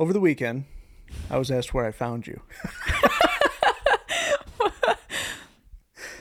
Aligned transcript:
over 0.00 0.12
the 0.12 0.18
weekend, 0.20 0.64
I 1.30 1.38
was 1.38 1.50
asked 1.50 1.72
where 1.72 1.84
I 1.86 1.92
found 1.92 2.26
you. 2.26 2.40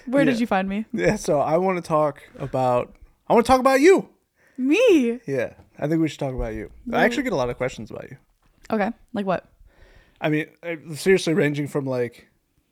Where 0.06 0.24
Yeah. 0.24 0.32
did 0.32 0.40
you 0.40 0.48
find 0.48 0.68
me? 0.68 0.86
Yeah, 0.92 1.18
so 1.18 1.40
I 1.40 1.58
want 1.58 1.78
to 1.78 1.88
talk 1.88 2.24
about. 2.40 2.96
I 3.28 3.34
want 3.34 3.46
to 3.46 3.52
talk 3.52 3.60
about 3.60 3.80
you. 3.80 4.10
Me. 4.58 5.20
Yeah, 5.28 5.54
I 5.78 5.88
think 5.88 6.02
we 6.02 6.08
should 6.10 6.20
talk 6.20 6.34
about 6.34 6.56
you. 6.56 6.72
I 6.92 7.04
actually 7.06 7.24
get 7.24 7.34
a 7.34 7.36
lot 7.36 7.50
of 7.52 7.58
questions 7.58 7.92
about 7.92 8.10
you. 8.10 8.18
Okay. 8.72 8.90
Like 9.14 9.28
what? 9.28 9.46
I 10.20 10.30
mean, 10.30 10.48
seriously, 10.96 11.34
ranging 11.36 11.68
from 11.68 11.86
like 11.86 12.28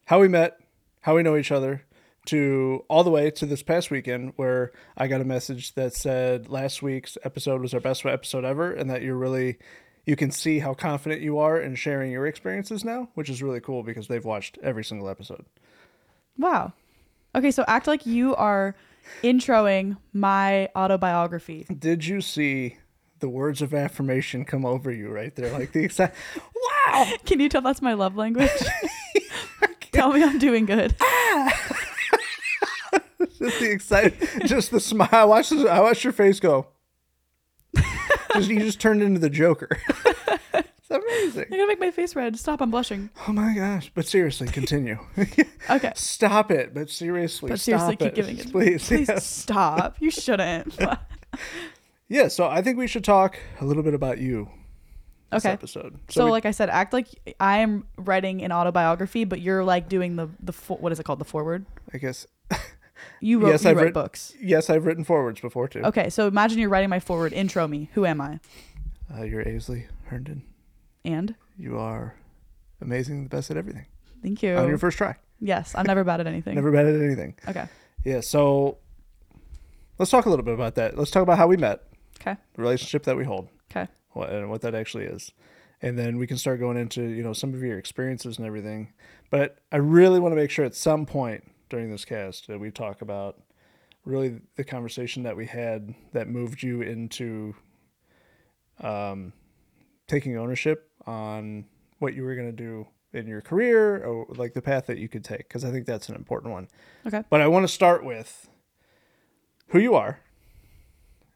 how 0.05 0.19
we 0.19 0.27
met, 0.27 0.59
how 1.01 1.15
we 1.15 1.21
know 1.21 1.37
each 1.37 1.51
other, 1.51 1.83
to 2.25 2.83
all 2.89 3.03
the 3.03 3.11
way 3.11 3.29
to 3.29 3.45
this 3.45 3.61
past 3.61 3.91
weekend 3.91 4.33
where 4.35 4.71
I 4.97 5.07
got 5.07 5.21
a 5.21 5.25
message 5.25 5.75
that 5.75 5.93
said 5.93 6.49
last 6.49 6.81
week's 6.81 7.19
episode 7.23 7.61
was 7.61 7.73
our 7.75 7.79
best 7.79 8.03
episode 8.03 8.45
ever, 8.45 8.71
and 8.73 8.89
that 8.89 9.03
you're 9.03 9.15
really, 9.15 9.59
you 10.07 10.15
can 10.15 10.31
see 10.31 10.59
how 10.59 10.73
confident 10.73 11.21
you 11.21 11.37
are 11.37 11.59
in 11.59 11.75
sharing 11.75 12.11
your 12.11 12.25
experiences 12.25 12.85
now, 12.85 13.09
which 13.13 13.29
is 13.29 13.43
really 13.43 13.59
cool 13.59 13.83
because 13.83 14.07
they've 14.07 14.23
watched 14.23 14.57
every 14.63 14.83
single 14.83 15.09
episode. 15.09 15.45
Wow. 16.37 16.71
Okay, 17.35 17.51
so 17.51 17.65
act 17.67 17.87
like 17.87 18.05
you 18.05 18.33
are 18.35 18.73
introing 19.21 19.97
my 20.13 20.69
autobiography. 20.77 21.67
Did 21.77 22.07
you 22.07 22.21
see 22.21 22.77
the 23.19 23.27
words 23.27 23.61
of 23.61 23.73
affirmation 23.73 24.45
come 24.45 24.65
over 24.65 24.89
you 24.91 25.09
right 25.09 25.35
there? 25.35 25.51
Like 25.51 25.73
the 25.73 25.83
exact, 25.83 26.15
wow! 26.55 27.11
Can 27.25 27.41
you 27.41 27.49
tell 27.49 27.61
that's 27.61 27.81
my 27.81 27.93
love 27.93 28.15
language? 28.15 28.49
tell 29.91 30.13
me 30.13 30.23
I'm 30.23 30.39
doing 30.39 30.65
good. 30.65 30.95
Ah! 31.29 31.83
Just 33.39 33.59
the 33.59 33.71
excited, 33.71 34.13
just 34.45 34.71
the 34.71 34.79
smile. 34.79 35.09
I 35.11 35.23
watched, 35.25 35.49
this, 35.49 35.67
I 35.67 35.79
watched 35.79 36.03
your 36.03 36.13
face 36.13 36.39
go. 36.39 36.67
Just, 38.37 38.49
you 38.49 38.59
just 38.59 38.79
turned 38.79 39.01
into 39.01 39.19
the 39.19 39.29
Joker. 39.29 39.69
it's 40.53 40.89
amazing. 40.89 41.45
You're 41.49 41.59
gonna 41.59 41.67
make 41.67 41.79
my 41.79 41.91
face 41.91 42.15
red. 42.15 42.37
Stop, 42.39 42.61
I'm 42.61 42.71
blushing. 42.71 43.09
Oh 43.27 43.33
my 43.33 43.53
gosh! 43.53 43.91
But 43.93 44.05
seriously, 44.07 44.47
continue. 44.47 44.97
Okay. 45.69 45.91
stop 45.95 46.49
it. 46.51 46.73
But 46.73 46.89
seriously, 46.89 47.49
But 47.49 47.59
seriously, 47.59 47.95
stop 47.95 47.99
keep 47.99 48.07
it. 48.07 48.15
giving 48.15 48.37
it. 48.39 48.51
please. 48.51 48.87
Please 48.87 49.09
Yes. 49.09 49.25
stop. 49.25 49.97
You 49.99 50.09
shouldn't. 50.11 50.77
Yeah. 52.09 52.29
So 52.29 52.47
I 52.47 52.61
think 52.61 52.77
we 52.77 52.87
should 52.87 53.03
talk 53.03 53.37
a 53.59 53.65
little 53.65 53.83
bit 53.83 53.93
about 53.93 54.17
you. 54.19 54.49
This 55.31 55.43
Okay. 55.45 55.51
Episode. 55.53 55.99
So, 56.09 56.23
we- 56.25 56.31
like 56.31 56.45
I 56.45 56.51
said, 56.51 56.69
act 56.69 56.93
like 56.93 57.07
I 57.41 57.57
am 57.57 57.85
writing 57.97 58.41
an 58.43 58.53
autobiography, 58.53 59.25
but 59.25 59.41
you're 59.41 59.63
like 59.65 59.89
doing 59.89 60.15
the 60.15 60.29
the 60.39 60.53
fo- 60.53 60.77
what 60.77 60.93
is 60.93 60.99
it 61.01 61.03
called? 61.03 61.19
The 61.19 61.25
forward. 61.25 61.65
I 61.93 61.97
guess 61.97 62.25
You 63.19 63.39
wrote 63.39 63.49
Yes, 63.51 63.63
you 63.63 63.69
I've 63.71 63.77
wrote 63.77 63.83
writ- 63.85 63.93
books. 63.93 64.33
yes, 64.41 64.69
I've 64.69 64.85
written 64.85 65.03
forwards 65.03 65.39
before 65.41 65.67
too. 65.67 65.81
Okay, 65.83 66.09
so 66.09 66.27
imagine 66.27 66.59
you're 66.59 66.69
writing 66.69 66.89
my 66.89 66.99
forward. 66.99 67.33
Intro 67.33 67.67
me. 67.67 67.89
Who 67.93 68.05
am 68.05 68.21
I? 68.21 68.39
Uh, 69.13 69.23
you're 69.23 69.43
Aisley 69.43 69.85
Herndon. 70.05 70.43
And 71.05 71.35
You 71.57 71.77
are 71.79 72.15
amazing, 72.81 73.23
the 73.23 73.29
best 73.29 73.49
at 73.51 73.57
everything. 73.57 73.85
thank 74.21 74.43
you. 74.43 74.55
On 74.55 74.67
your 74.67 74.77
first 74.77 74.97
try. 74.97 75.15
yes, 75.39 75.73
I'm 75.75 75.85
never 75.85 76.03
bad 76.03 76.19
at 76.19 76.27
anything. 76.27 76.55
Never 76.55 76.71
bad 76.71 76.85
at 76.85 77.01
anything. 77.01 77.35
Okay. 77.47 77.65
Yeah. 78.03 78.19
So 78.21 78.77
let's 79.97 80.11
talk 80.11 80.25
a 80.25 80.29
little 80.29 80.45
bit 80.45 80.53
about 80.53 80.75
that. 80.75 80.97
Let's 80.97 81.11
talk 81.11 81.23
about 81.23 81.37
how 81.37 81.47
we 81.47 81.57
met, 81.57 81.83
Okay. 82.21 82.35
the 82.53 82.61
relationship 82.61 83.03
that 83.03 83.15
we 83.17 83.23
hold. 83.23 83.49
Okay. 83.71 83.87
what, 84.11 84.29
and 84.29 84.49
what 84.49 84.61
that 84.61 84.73
actually 84.75 85.05
is. 85.05 85.31
And 85.81 85.97
then 85.97 86.17
we 86.17 86.25
can 86.27 86.37
start 86.37 86.59
going 86.59 86.77
into, 86.77 87.03
you 87.03 87.21
know, 87.23 87.33
some 87.33 87.53
of 87.53 87.61
your 87.61 87.77
experiences 87.77 88.37
and 88.37 88.47
everything. 88.47 88.93
But 89.29 89.57
I 89.71 89.77
really 89.77 90.19
want 90.19 90.31
to 90.31 90.35
make 90.35 90.49
sure 90.49 90.65
at 90.65 90.73
some 90.75 91.05
point 91.05 91.43
during 91.69 91.91
this 91.91 92.05
cast 92.05 92.47
that 92.47 92.59
we 92.59 92.71
talk 92.71 93.01
about 93.01 93.41
really 94.05 94.39
the 94.55 94.63
conversation 94.63 95.23
that 95.23 95.35
we 95.35 95.45
had 95.45 95.93
that 96.13 96.27
moved 96.27 96.63
you 96.63 96.81
into 96.81 97.53
um, 98.79 99.33
taking 100.07 100.37
ownership 100.37 100.89
on 101.05 101.65
what 101.99 102.13
you 102.13 102.23
were 102.23 102.35
going 102.35 102.47
to 102.47 102.55
do 102.55 102.87
in 103.13 103.27
your 103.27 103.41
career 103.41 104.03
or 104.03 104.25
like 104.29 104.53
the 104.53 104.61
path 104.61 104.85
that 104.85 104.97
you 104.97 105.07
could 105.07 105.23
take 105.23 105.39
because 105.39 105.65
I 105.65 105.71
think 105.71 105.85
that's 105.85 106.09
an 106.09 106.15
important 106.15 106.53
one. 106.53 106.67
Okay. 107.05 107.23
But 107.29 107.41
I 107.41 107.47
want 107.47 107.63
to 107.63 107.73
start 107.73 108.03
with 108.03 108.49
who 109.69 109.79
you 109.79 109.95
are 109.95 110.19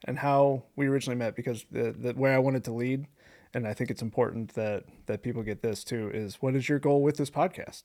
and 0.06 0.20
how 0.20 0.64
we 0.76 0.88
originally 0.88 1.18
met 1.18 1.36
because 1.36 1.66
the, 1.72 1.92
the 1.92 2.14
where 2.14 2.34
I 2.34 2.40
wanted 2.40 2.64
to 2.66 2.74
lead, 2.74 3.08
and 3.54 3.68
I 3.68 3.74
think 3.74 3.90
it's 3.92 4.02
important 4.02 4.54
that 4.56 4.86
that 5.08 5.24
people 5.24 5.44
get 5.44 5.62
this 5.62 5.84
too 5.84 6.10
is 6.14 6.36
what 6.36 6.56
is 6.56 6.70
your 6.70 6.80
goal 6.80 7.02
with 7.04 7.18
this 7.18 7.30
podcast? 7.30 7.84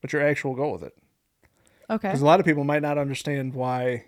What's 0.00 0.12
your 0.12 0.22
actual 0.22 0.54
goal 0.54 0.72
with 0.72 0.82
it? 0.82 0.96
Okay. 1.90 2.08
Because 2.08 2.22
a 2.22 2.26
lot 2.26 2.40
of 2.40 2.46
people 2.46 2.64
might 2.64 2.82
not 2.82 2.98
understand 2.98 3.54
why 3.54 4.04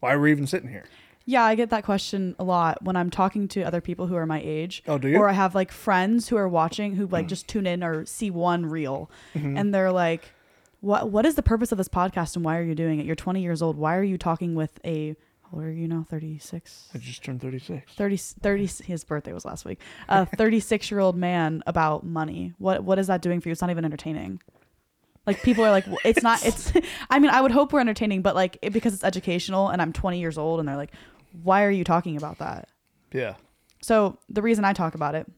why 0.00 0.16
we're 0.16 0.28
even 0.28 0.46
sitting 0.46 0.68
here. 0.68 0.84
Yeah, 1.24 1.44
I 1.44 1.54
get 1.54 1.70
that 1.70 1.84
question 1.84 2.34
a 2.40 2.44
lot 2.44 2.82
when 2.82 2.96
I'm 2.96 3.08
talking 3.08 3.46
to 3.48 3.62
other 3.62 3.80
people 3.80 4.08
who 4.08 4.16
are 4.16 4.26
my 4.26 4.40
age. 4.44 4.82
Oh, 4.88 4.98
do 4.98 5.06
you? 5.08 5.16
Mm. 5.18 5.20
Or 5.20 5.28
I 5.28 5.32
have 5.32 5.54
like 5.54 5.70
friends 5.70 6.28
who 6.28 6.36
are 6.36 6.48
watching 6.48 6.96
who 6.96 7.06
like 7.06 7.28
just 7.28 7.46
tune 7.46 7.64
in 7.66 7.84
or 7.84 8.04
see 8.06 8.30
one 8.30 8.66
reel 8.66 9.08
Mm-hmm. 9.34 9.56
and 9.56 9.72
they're 9.72 9.92
like, 9.92 10.32
What 10.80 11.10
what 11.10 11.24
is 11.24 11.36
the 11.36 11.42
purpose 11.42 11.70
of 11.70 11.78
this 11.78 11.88
podcast 11.88 12.34
and 12.34 12.44
why 12.44 12.58
are 12.58 12.62
you 12.64 12.74
doing 12.74 12.98
it? 12.98 13.06
You're 13.06 13.14
twenty 13.14 13.40
years 13.42 13.62
old. 13.62 13.76
Why 13.76 13.96
are 13.96 14.02
you 14.02 14.18
talking 14.18 14.56
with 14.56 14.80
a 14.84 15.14
how 15.44 15.58
old 15.58 15.64
are 15.64 15.70
you 15.70 15.86
now? 15.86 16.04
36? 16.10 16.88
I 16.94 16.98
just 16.98 17.22
turned 17.22 17.40
thirty 17.40 17.60
six. 17.60 17.92
30, 17.94 18.16
30 18.16 18.66
his 18.84 19.04
birthday 19.04 19.32
was 19.32 19.44
last 19.44 19.64
week. 19.64 19.80
A 20.08 20.26
36 20.26 20.90
year 20.90 20.98
old 20.98 21.14
man 21.16 21.62
about 21.68 22.04
money. 22.04 22.52
What 22.58 22.82
what 22.82 22.98
is 22.98 23.06
that 23.06 23.22
doing 23.22 23.40
for 23.40 23.48
you? 23.48 23.52
It's 23.52 23.60
not 23.60 23.70
even 23.70 23.84
entertaining. 23.84 24.40
Like 25.26 25.42
people 25.42 25.64
are 25.64 25.70
like, 25.70 25.86
"Well, 25.86 25.98
it's 26.04 26.22
not. 26.22 26.44
It's. 26.44 26.72
I 27.10 27.18
mean, 27.18 27.30
I 27.30 27.40
would 27.40 27.52
hope 27.52 27.72
we're 27.72 27.80
entertaining, 27.80 28.22
but 28.22 28.34
like 28.34 28.58
it, 28.62 28.72
because 28.72 28.92
it's 28.92 29.04
educational, 29.04 29.68
and 29.68 29.80
I'm 29.80 29.92
20 29.92 30.18
years 30.18 30.36
old, 30.36 30.58
and 30.58 30.68
they're 30.68 30.76
like, 30.76 30.92
why 31.42 31.64
are 31.64 31.70
you 31.70 31.84
talking 31.84 32.16
about 32.16 32.38
that? 32.38 32.68
Yeah. 33.12 33.34
So 33.80 34.18
the 34.28 34.42
reason 34.42 34.64
I 34.64 34.72
talk 34.72 34.94
about 34.94 35.14
it, 35.14 35.30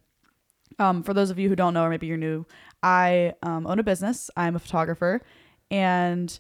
um, 0.79 1.03
for 1.03 1.15
those 1.15 1.31
of 1.31 1.39
you 1.39 1.49
who 1.49 1.57
don't 1.57 1.75
know 1.75 1.85
or 1.85 1.91
maybe 1.91 2.07
you're 2.07 2.17
new, 2.17 2.47
I 2.83 3.35
um, 3.43 3.67
own 3.67 3.79
a 3.79 3.83
business. 3.83 4.31
I'm 4.37 4.57
a 4.57 4.59
photographer, 4.59 5.23
and 5.71 6.39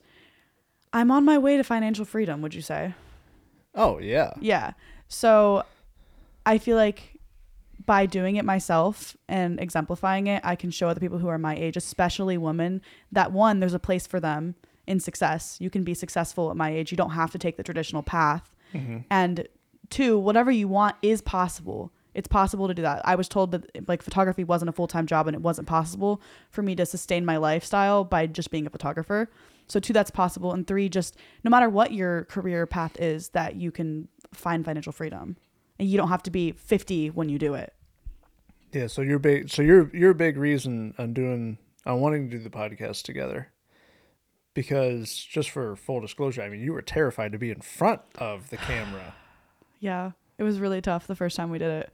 I'm 0.93 1.11
on 1.11 1.25
my 1.25 1.39
way 1.39 1.57
to 1.57 1.65
financial 1.65 2.05
freedom. 2.05 2.43
Would 2.43 2.55
you 2.55 2.63
say? 2.63 2.95
Oh 3.75 3.99
yeah. 3.99 4.33
Yeah. 4.41 4.73
So 5.09 5.65
I 6.47 6.59
feel 6.59 6.77
like 6.77 7.14
by 7.87 8.07
doing 8.07 8.37
it 8.37 8.45
myself 8.45 9.17
and 9.29 9.61
exemplifying 9.61 10.27
it, 10.27 10.41
I 10.45 10.57
can 10.57 10.71
show 10.71 10.89
other 10.89 11.01
people 11.01 11.19
who 11.19 11.29
are 11.29 11.39
my 11.39 11.57
age, 11.57 11.77
especially 11.77 12.39
women, 12.39 12.81
that 13.13 13.33
one, 13.33 13.61
there's 13.61 13.75
a 13.75 13.79
place 13.79 14.07
for 14.07 14.21
them 14.21 14.55
in 14.87 15.01
success. 15.01 15.59
You 15.61 15.71
can 15.71 15.85
be 15.85 15.95
successful 15.95 16.51
at 16.51 16.57
my 16.57 16.71
age. 16.71 16.91
You 16.91 16.97
don't 16.97 17.11
have 17.11 17.31
to 17.33 17.39
take 17.39 17.57
the 17.57 17.63
traditional 17.63 18.03
path. 18.03 18.55
Mm-hmm. 18.73 18.99
And 19.11 19.49
two, 19.91 20.19
whatever 20.19 20.51
you 20.51 20.69
want 20.69 20.97
is 21.03 21.21
possible. 21.21 21.93
It's 22.15 22.29
possible 22.29 22.69
to 22.69 22.75
do 22.75 22.83
that. 22.83 23.03
I 23.05 23.17
was 23.17 23.29
told 23.29 23.51
that 23.53 23.89
like 23.89 24.03
photography 24.03 24.45
wasn't 24.45 24.69
a 24.69 24.73
full 24.73 24.87
time 24.87 25.07
job 25.07 25.27
and 25.27 25.35
it 25.35 25.43
wasn't 25.43 25.67
possible 25.67 26.23
for 26.51 26.63
me 26.63 26.77
to 26.77 26.87
sustain 26.87 27.25
my 27.25 27.37
lifestyle 27.37 28.05
by 28.05 28.27
just 28.27 28.51
being 28.51 28.67
a 28.67 28.71
photographer. 28.71 29.29
So 29.67 29.81
two, 29.81 29.93
that's 29.93 30.11
possible. 30.11 30.53
And 30.53 30.67
three, 30.67 30.89
just 30.89 31.17
no 31.43 31.51
matter 31.51 31.69
what 31.69 31.93
your 31.93 32.25
career 32.27 32.67
path 32.67 33.01
is, 33.01 33.31
that 33.31 33.57
you 33.57 33.71
can 33.71 34.09
find 34.33 34.65
financial 34.65 34.93
freedom. 34.93 35.37
And 35.79 35.89
you 35.89 35.97
don't 35.97 36.09
have 36.09 36.23
to 36.25 36.31
be 36.31 36.53
50 36.53 37.11
when 37.11 37.29
you 37.29 37.39
do 37.39 37.55
it. 37.55 37.73
Yeah. 38.73 38.87
So 38.87 39.03
you're 39.03 39.19
big. 39.19 39.51
So 39.51 39.63
you're 39.63 39.91
you're 39.95 40.15
big 40.15 40.37
reason 40.37 40.95
on 40.99 41.13
doing 41.15 41.59
on 41.87 42.01
wanting 42.01 42.31
to 42.31 42.37
do 42.39 42.43
the 42.43 42.51
podcast 42.51 43.03
together. 43.03 43.49
Because 44.55 45.13
just 45.15 45.51
for 45.51 45.75
full 45.75 46.01
disclosure, 46.01 46.43
I 46.43 46.49
mean, 46.49 46.61
you 46.61 46.73
were 46.73 46.83
terrified 46.83 47.33
to 47.33 47.39
be 47.39 47.51
in 47.51 47.61
front 47.61 48.01
of 48.17 48.51
the 48.51 48.57
camera. 48.57 49.15
Yeah. 49.81 50.13
It 50.39 50.45
was 50.45 50.61
really 50.61 50.81
tough 50.81 51.07
the 51.07 51.15
first 51.15 51.37
time 51.37 51.51
we 51.51 51.59
did 51.59 51.69
it. 51.71 51.93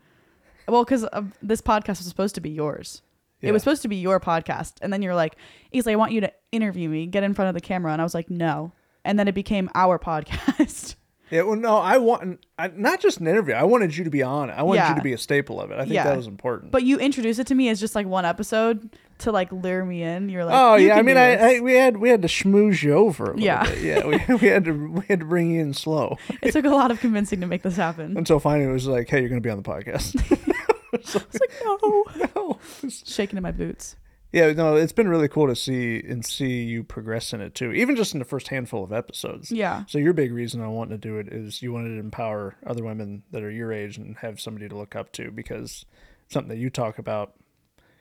Well, 0.68 0.84
because 0.84 1.02
uh, 1.04 1.22
this 1.42 1.60
podcast 1.60 1.98
was 1.98 2.06
supposed 2.06 2.36
to 2.36 2.40
be 2.40 2.50
yours. 2.50 3.02
Yeah. 3.40 3.48
It 3.48 3.52
was 3.52 3.62
supposed 3.62 3.82
to 3.82 3.88
be 3.88 3.96
your 3.96 4.20
podcast. 4.20 4.74
And 4.80 4.92
then 4.92 5.02
you're 5.02 5.14
like, 5.14 5.34
Aisley, 5.74 5.92
I 5.92 5.96
want 5.96 6.12
you 6.12 6.20
to 6.20 6.32
interview 6.52 6.88
me, 6.88 7.06
get 7.06 7.24
in 7.24 7.34
front 7.34 7.48
of 7.48 7.54
the 7.54 7.60
camera. 7.60 7.92
And 7.92 8.00
I 8.00 8.04
was 8.04 8.14
like, 8.14 8.30
no. 8.30 8.72
And 9.04 9.18
then 9.18 9.26
it 9.26 9.34
became 9.34 9.68
our 9.74 9.98
podcast. 10.10 10.94
Yeah, 11.30 11.42
well, 11.42 11.56
no, 11.56 11.76
I 11.76 11.98
want 11.98 12.40
I, 12.58 12.68
not 12.74 13.00
just 13.00 13.20
an 13.20 13.26
interview. 13.26 13.54
I 13.54 13.62
wanted 13.64 13.96
you 13.96 14.04
to 14.04 14.10
be 14.10 14.22
on 14.22 14.50
it. 14.50 14.54
I 14.54 14.62
wanted 14.62 14.80
Yeah. 14.80 14.88
you 14.90 14.94
to 14.96 15.02
be 15.02 15.12
a 15.12 15.18
staple 15.18 15.60
of 15.60 15.70
it. 15.70 15.74
I 15.76 15.82
think 15.82 15.92
Yeah. 15.94 16.04
that 16.04 16.16
was 16.16 16.26
important. 16.26 16.72
but 16.72 16.82
you 16.82 16.98
introduced 16.98 17.38
it 17.38 17.46
to 17.48 17.54
me 17.54 17.68
as 17.68 17.78
just 17.80 17.94
like 17.94 18.06
one 18.06 18.24
episode 18.24 18.90
to 19.18 19.30
like 19.32 19.52
lure 19.52 19.84
me 19.84 20.02
in. 20.02 20.28
You're 20.28 20.44
like, 20.44 20.54
oh 20.58 20.74
you 20.76 20.88
yeah, 20.88 20.94
I 20.94 20.96
can 20.98 21.06
mean, 21.06 21.14
do 21.16 21.20
I, 21.20 21.36
this. 21.36 21.58
I 21.58 21.60
we 21.60 21.74
had 21.74 21.96
we 21.98 22.08
had 22.08 22.22
to 22.22 22.28
schmooze 22.28 22.82
you 22.82 22.94
over 22.94 23.24
a 23.24 23.26
little 23.28 23.40
Yeah. 23.44 23.64
bit. 23.64 23.78
Yeah, 23.82 24.06
we, 24.06 24.34
we 24.40 24.48
had 24.48 24.64
to 24.64 24.72
we 24.92 25.06
had 25.08 25.20
to 25.20 25.26
bring 25.26 25.50
you 25.52 25.60
in 25.60 25.72
slow 25.74 26.16
it 26.42 26.52
took 26.52 26.64
a 26.64 26.70
lot 26.70 26.90
of 26.90 27.00
convincing 27.00 27.40
to 27.42 27.46
make 27.46 27.62
this 27.62 27.76
happen. 27.76 28.16
until 28.16 28.40
finally 28.40 28.68
it 28.68 28.72
was 28.72 28.86
like, 28.86 29.08
hey, 29.08 29.20
you're 29.20 29.28
gonna 29.28 29.40
be 29.40 29.50
on 29.50 29.62
the 29.62 29.68
podcast. 29.68 30.16
I 30.92 30.96
was 30.96 31.14
like, 31.14 31.50
no. 31.64 32.04
no. 32.34 32.58
Shaking 32.90 33.36
in 33.36 33.42
my 33.44 33.52
boots. 33.52 33.94
Yeah, 34.32 34.52
no, 34.52 34.76
it's 34.76 34.92
been 34.92 35.08
really 35.08 35.28
cool 35.28 35.48
to 35.48 35.56
see 35.56 36.00
and 36.06 36.24
see 36.24 36.62
you 36.62 36.84
progress 36.84 37.32
in 37.32 37.40
it 37.40 37.54
too. 37.54 37.72
Even 37.72 37.96
just 37.96 38.12
in 38.12 38.20
the 38.20 38.24
first 38.24 38.48
handful 38.48 38.84
of 38.84 38.92
episodes. 38.92 39.50
Yeah. 39.50 39.84
So 39.88 39.98
your 39.98 40.12
big 40.12 40.32
reason 40.32 40.60
I 40.60 40.68
wanting 40.68 40.98
to 40.98 41.08
do 41.08 41.18
it 41.18 41.28
is 41.28 41.62
you 41.62 41.72
wanted 41.72 41.94
to 41.94 42.00
empower 42.00 42.56
other 42.64 42.84
women 42.84 43.24
that 43.32 43.42
are 43.42 43.50
your 43.50 43.72
age 43.72 43.96
and 43.96 44.16
have 44.18 44.40
somebody 44.40 44.68
to 44.68 44.76
look 44.76 44.94
up 44.94 45.10
to 45.12 45.30
because 45.32 45.84
something 46.28 46.48
that 46.48 46.58
you 46.58 46.70
talk 46.70 46.98
about 46.98 47.34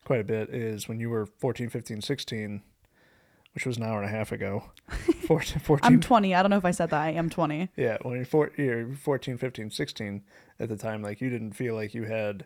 quite 0.05 0.21
a 0.21 0.23
bit 0.23 0.49
is 0.49 0.87
when 0.87 0.99
you 0.99 1.09
were 1.09 1.25
14, 1.25 1.69
15, 1.69 2.01
16, 2.01 2.61
which 3.53 3.65
was 3.65 3.77
an 3.77 3.83
hour 3.83 3.99
and 3.99 4.05
a 4.05 4.15
half 4.15 4.31
ago. 4.31 4.63
14, 5.27 5.59
14 5.59 5.85
I'm 5.85 5.99
20. 5.99 6.35
I 6.35 6.43
don't 6.43 6.51
know 6.51 6.57
if 6.57 6.65
I 6.65 6.71
said 6.71 6.91
that. 6.91 7.01
I 7.01 7.11
am 7.11 7.29
20. 7.29 7.69
yeah, 7.75 7.97
when 8.03 8.15
you're, 8.17 8.25
four, 8.25 8.51
you're 8.55 8.93
14, 8.93 9.37
15, 9.37 9.71
16 9.71 10.23
at 10.59 10.69
the 10.69 10.77
time, 10.77 11.01
like 11.01 11.21
you 11.21 11.29
didn't 11.31 11.53
feel 11.53 11.73
like 11.73 11.95
you 11.95 12.03
had 12.03 12.45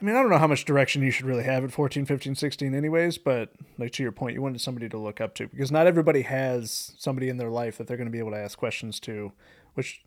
I 0.00 0.04
mean, 0.04 0.16
I 0.16 0.20
don't 0.20 0.30
know 0.30 0.38
how 0.38 0.48
much 0.48 0.64
direction 0.64 1.02
you 1.02 1.10
should 1.10 1.26
really 1.26 1.44
have 1.44 1.62
at 1.62 1.70
14, 1.70 2.04
15, 2.04 2.34
16 2.34 2.74
anyways, 2.74 3.16
but 3.18 3.52
like 3.78 3.92
to 3.92 4.02
your 4.02 4.12
point, 4.12 4.34
you 4.34 4.42
wanted 4.42 4.60
somebody 4.60 4.88
to 4.88 4.98
look 4.98 5.20
up 5.20 5.34
to 5.36 5.46
because 5.46 5.70
not 5.70 5.86
everybody 5.86 6.22
has 6.22 6.92
somebody 6.98 7.28
in 7.28 7.36
their 7.36 7.50
life 7.50 7.78
that 7.78 7.86
they're 7.86 7.96
going 7.96 8.08
to 8.08 8.12
be 8.12 8.18
able 8.18 8.32
to 8.32 8.36
ask 8.36 8.58
questions 8.58 8.98
to, 9.00 9.32
which 9.74 10.02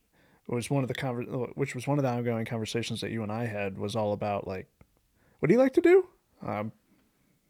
was 0.48 0.70
one 0.70 0.84
of 0.84 0.88
the 0.88 0.94
conver- 0.94 1.56
which 1.56 1.74
was 1.74 1.88
one 1.88 1.98
of 1.98 2.04
the 2.04 2.10
ongoing 2.10 2.46
conversations 2.46 3.02
that 3.02 3.12
you 3.12 3.24
and 3.24 3.32
I 3.32 3.46
had 3.46 3.78
was 3.78 3.96
all 3.96 4.14
about 4.14 4.48
like 4.48 4.68
what 5.40 5.48
do 5.48 5.54
you 5.54 5.60
like 5.60 5.74
to 5.74 5.82
do? 5.82 6.08
Um 6.46 6.72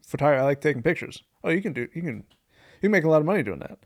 photography, 0.06 0.40
I 0.40 0.44
like 0.44 0.60
taking 0.60 0.82
pictures. 0.82 1.22
Oh, 1.44 1.50
you 1.50 1.62
can 1.62 1.72
do 1.72 1.88
you 1.94 2.02
can 2.02 2.16
you 2.16 2.82
can 2.82 2.90
make 2.90 3.04
a 3.04 3.10
lot 3.10 3.20
of 3.20 3.26
money 3.26 3.42
doing 3.42 3.60
that. 3.60 3.78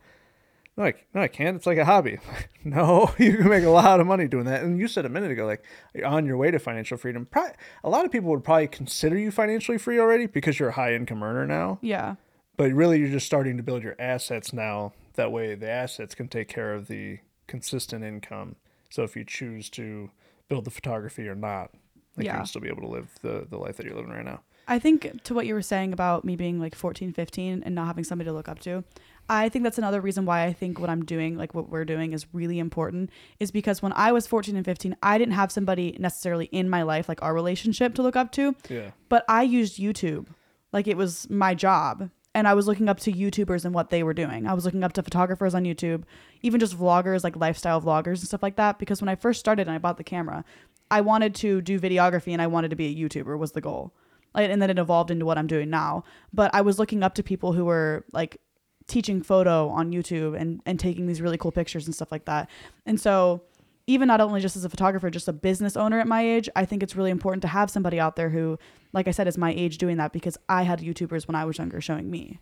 No, 0.77 0.85
I, 0.85 0.95
no, 1.15 1.21
I 1.21 1.29
can't. 1.29 1.57
It's 1.57 1.67
like 1.67 1.77
a 1.79 1.85
hobby. 1.85 2.19
no, 2.65 3.13
you 3.19 3.37
can 3.37 3.49
make 3.49 3.65
a 3.65 3.69
lot 3.71 4.01
of 4.01 4.07
money 4.07 4.27
doing 4.27 4.47
that. 4.47 4.63
And 4.63 4.79
you 4.79 4.89
said 4.89 5.05
a 5.05 5.09
minute 5.11 5.31
ago, 5.31 5.45
like 5.45 5.63
you're 5.95 6.07
on 6.07 6.25
your 6.25 6.37
way 6.37 6.51
to 6.51 6.59
financial 6.59 6.97
freedom. 6.97 7.27
Probably, 7.27 7.53
a 7.85 7.91
lot 7.91 8.05
of 8.07 8.11
people 8.13 8.31
would 8.31 8.45
probably 8.45 8.69
consider 8.69 9.19
you 9.19 9.31
financially 9.31 9.77
free 9.79 9.99
already 9.99 10.27
because 10.27 10.59
you're 10.59 10.71
a 10.71 10.73
high 10.73 10.95
income 10.95 11.23
earner 11.23 11.47
now. 11.47 11.79
Yeah. 11.83 12.15
But 12.57 12.73
really, 12.73 12.99
you're 13.01 13.09
just 13.11 13.27
starting 13.27 13.57
to 13.59 13.63
build 13.63 13.83
your 13.83 13.97
assets 13.99 14.53
now. 14.53 14.93
That 15.15 15.31
way, 15.33 15.55
the 15.55 15.69
assets 15.69 16.15
can 16.15 16.29
take 16.29 16.49
care 16.49 16.73
of 16.73 16.89
the 16.89 17.19
consistent 17.47 18.03
income. 18.05 18.57
So 18.89 19.03
if 19.03 19.15
you 19.17 19.25
choose 19.25 19.69
to 19.71 20.11
build 20.49 20.65
the 20.65 20.71
photography 20.71 21.29
or 21.29 21.35
not, 21.35 21.71
like 22.17 22.27
Yeah. 22.27 22.33
you 22.33 22.37
can 22.39 22.47
still 22.47 22.61
be 22.63 22.69
able 22.69 22.83
to 22.83 22.89
live 22.89 23.09
the, 23.23 23.47
the 23.49 23.59
life 23.59 23.77
that 23.77 23.87
you're 23.87 23.95
living 23.95 24.11
right 24.11 24.25
now. 24.25 24.41
I 24.69 24.79
think 24.79 25.23
to 25.25 25.35
what 25.35 25.47
you 25.47 25.55
were 25.55 25.63
saying 25.63 25.93
about 25.93 26.25
me 26.25 26.37
being 26.37 26.61
like 26.61 26.75
14, 26.75 27.13
15 27.13 27.63
and 27.65 27.75
not 27.75 27.87
having 27.87 28.05
somebody 28.05 28.29
to 28.29 28.33
look 28.33 28.49
up 28.49 28.61
to, 28.61 28.85
I 29.33 29.49
think 29.49 29.63
that's 29.65 29.79
another 29.79 30.01
reason 30.01 30.27
why 30.27 30.45
I 30.45 30.53
think 30.53 30.79
what 30.79 30.91
I'm 30.91 31.05
doing, 31.05 31.37
like 31.37 31.55
what 31.55 31.69
we're 31.69 31.85
doing, 31.85 32.13
is 32.13 32.27
really 32.33 32.59
important. 32.59 33.11
Is 33.41 33.51
because 33.51 33.83
when 33.83 33.93
I 33.95 34.13
was 34.13 34.27
14 34.27 34.57
and 34.57 34.65
15, 34.65 34.97
I 35.03 35.19
didn't 35.19 35.35
have 35.35 35.51
somebody 35.53 35.97
necessarily 35.99 36.47
in 36.47 36.69
my 36.69 36.83
life, 36.83 37.09
like 37.09 37.23
our 37.23 37.35
relationship, 37.35 37.95
to 37.95 38.03
look 38.03 38.17
up 38.17 38.33
to, 38.33 38.55
Yeah. 38.69 38.91
but 39.09 39.25
I 39.29 39.43
used 39.43 39.79
YouTube. 39.79 40.27
Like 40.73 40.87
it 40.87 40.97
was 40.97 41.29
my 41.31 41.55
job. 41.55 42.11
And 42.35 42.49
I 42.49 42.55
was 42.55 42.67
looking 42.67 42.89
up 42.89 42.99
to 43.01 43.13
YouTubers 43.13 43.67
and 43.67 43.75
what 43.75 43.91
they 43.91 44.03
were 44.03 44.15
doing. 44.15 44.47
I 44.47 44.55
was 44.55 44.65
looking 44.65 44.83
up 44.83 44.95
to 44.95 45.03
photographers 45.03 45.55
on 45.55 45.65
YouTube, 45.65 46.05
even 46.41 46.61
just 46.61 46.79
vloggers, 46.79 47.23
like 47.25 47.37
lifestyle 47.37 47.79
vloggers 47.83 48.21
and 48.21 48.29
stuff 48.29 48.43
like 48.43 48.57
that. 48.57 48.79
Because 48.79 49.03
when 49.03 49.11
I 49.11 49.17
first 49.17 49.39
started 49.39 49.67
and 49.67 49.75
I 49.75 49.79
bought 49.79 49.99
the 49.99 50.05
camera, 50.05 50.43
I 50.91 51.03
wanted 51.03 51.35
to 51.37 51.61
do 51.61 51.79
videography 51.79 52.33
and 52.33 52.41
I 52.41 52.47
wanted 52.47 52.71
to 52.71 52.77
be 52.77 52.87
a 52.87 52.95
YouTuber 53.09 53.39
was 53.39 53.53
the 53.53 53.61
goal. 53.61 53.93
Like, 54.35 54.51
and 54.51 54.63
then 54.63 54.71
it 54.71 54.79
evolved 54.79 55.11
into 55.11 55.27
what 55.27 55.37
I'm 55.37 55.47
doing 55.47 55.69
now. 55.69 56.05
But 56.33 56.55
I 56.55 56.63
was 56.63 56.79
looking 56.79 57.03
up 57.03 57.15
to 57.17 57.23
people 57.23 57.53
who 57.53 57.67
were 57.67 58.07
like 58.15 58.39
teaching 58.87 59.23
photo 59.23 59.69
on 59.69 59.91
YouTube 59.93 60.39
and, 60.39 60.61
and 60.67 60.79
taking 60.79 61.07
these 61.07 61.21
really 61.21 61.39
cool 61.39 61.53
pictures 61.53 61.87
and 61.87 61.95
stuff 61.95 62.11
like 62.13 62.25
that. 62.27 62.49
And 62.87 63.01
so 63.01 63.43
even 63.87 64.07
not 64.09 64.21
only 64.21 64.41
just 64.41 64.57
as 64.57 64.65
a 64.65 64.69
photographer, 64.69 65.11
just 65.11 65.29
a 65.29 65.33
business 65.33 65.77
owner 65.77 65.99
at 66.01 66.07
my 66.07 66.23
age, 66.23 66.49
I 66.55 66.65
think 66.65 66.83
it's 66.83 66.95
really 66.95 67.11
important 67.11 67.43
to 67.43 67.49
have 67.49 67.71
somebody 67.71 67.99
out 67.99 68.17
there 68.17 68.31
who, 68.31 68.59
like 68.93 69.09
I 69.09 69.11
said, 69.11 69.27
is 69.27 69.37
my 69.37 69.53
age 69.53 69.79
doing 69.79 69.97
that 69.97 70.13
because 70.13 70.39
I 70.49 70.63
had 70.63 70.81
YouTubers 70.81 71.27
when 71.27 71.35
I 71.35 71.45
was 71.45 71.59
younger 71.59 71.81
showing 71.81 72.11
me. 72.11 72.39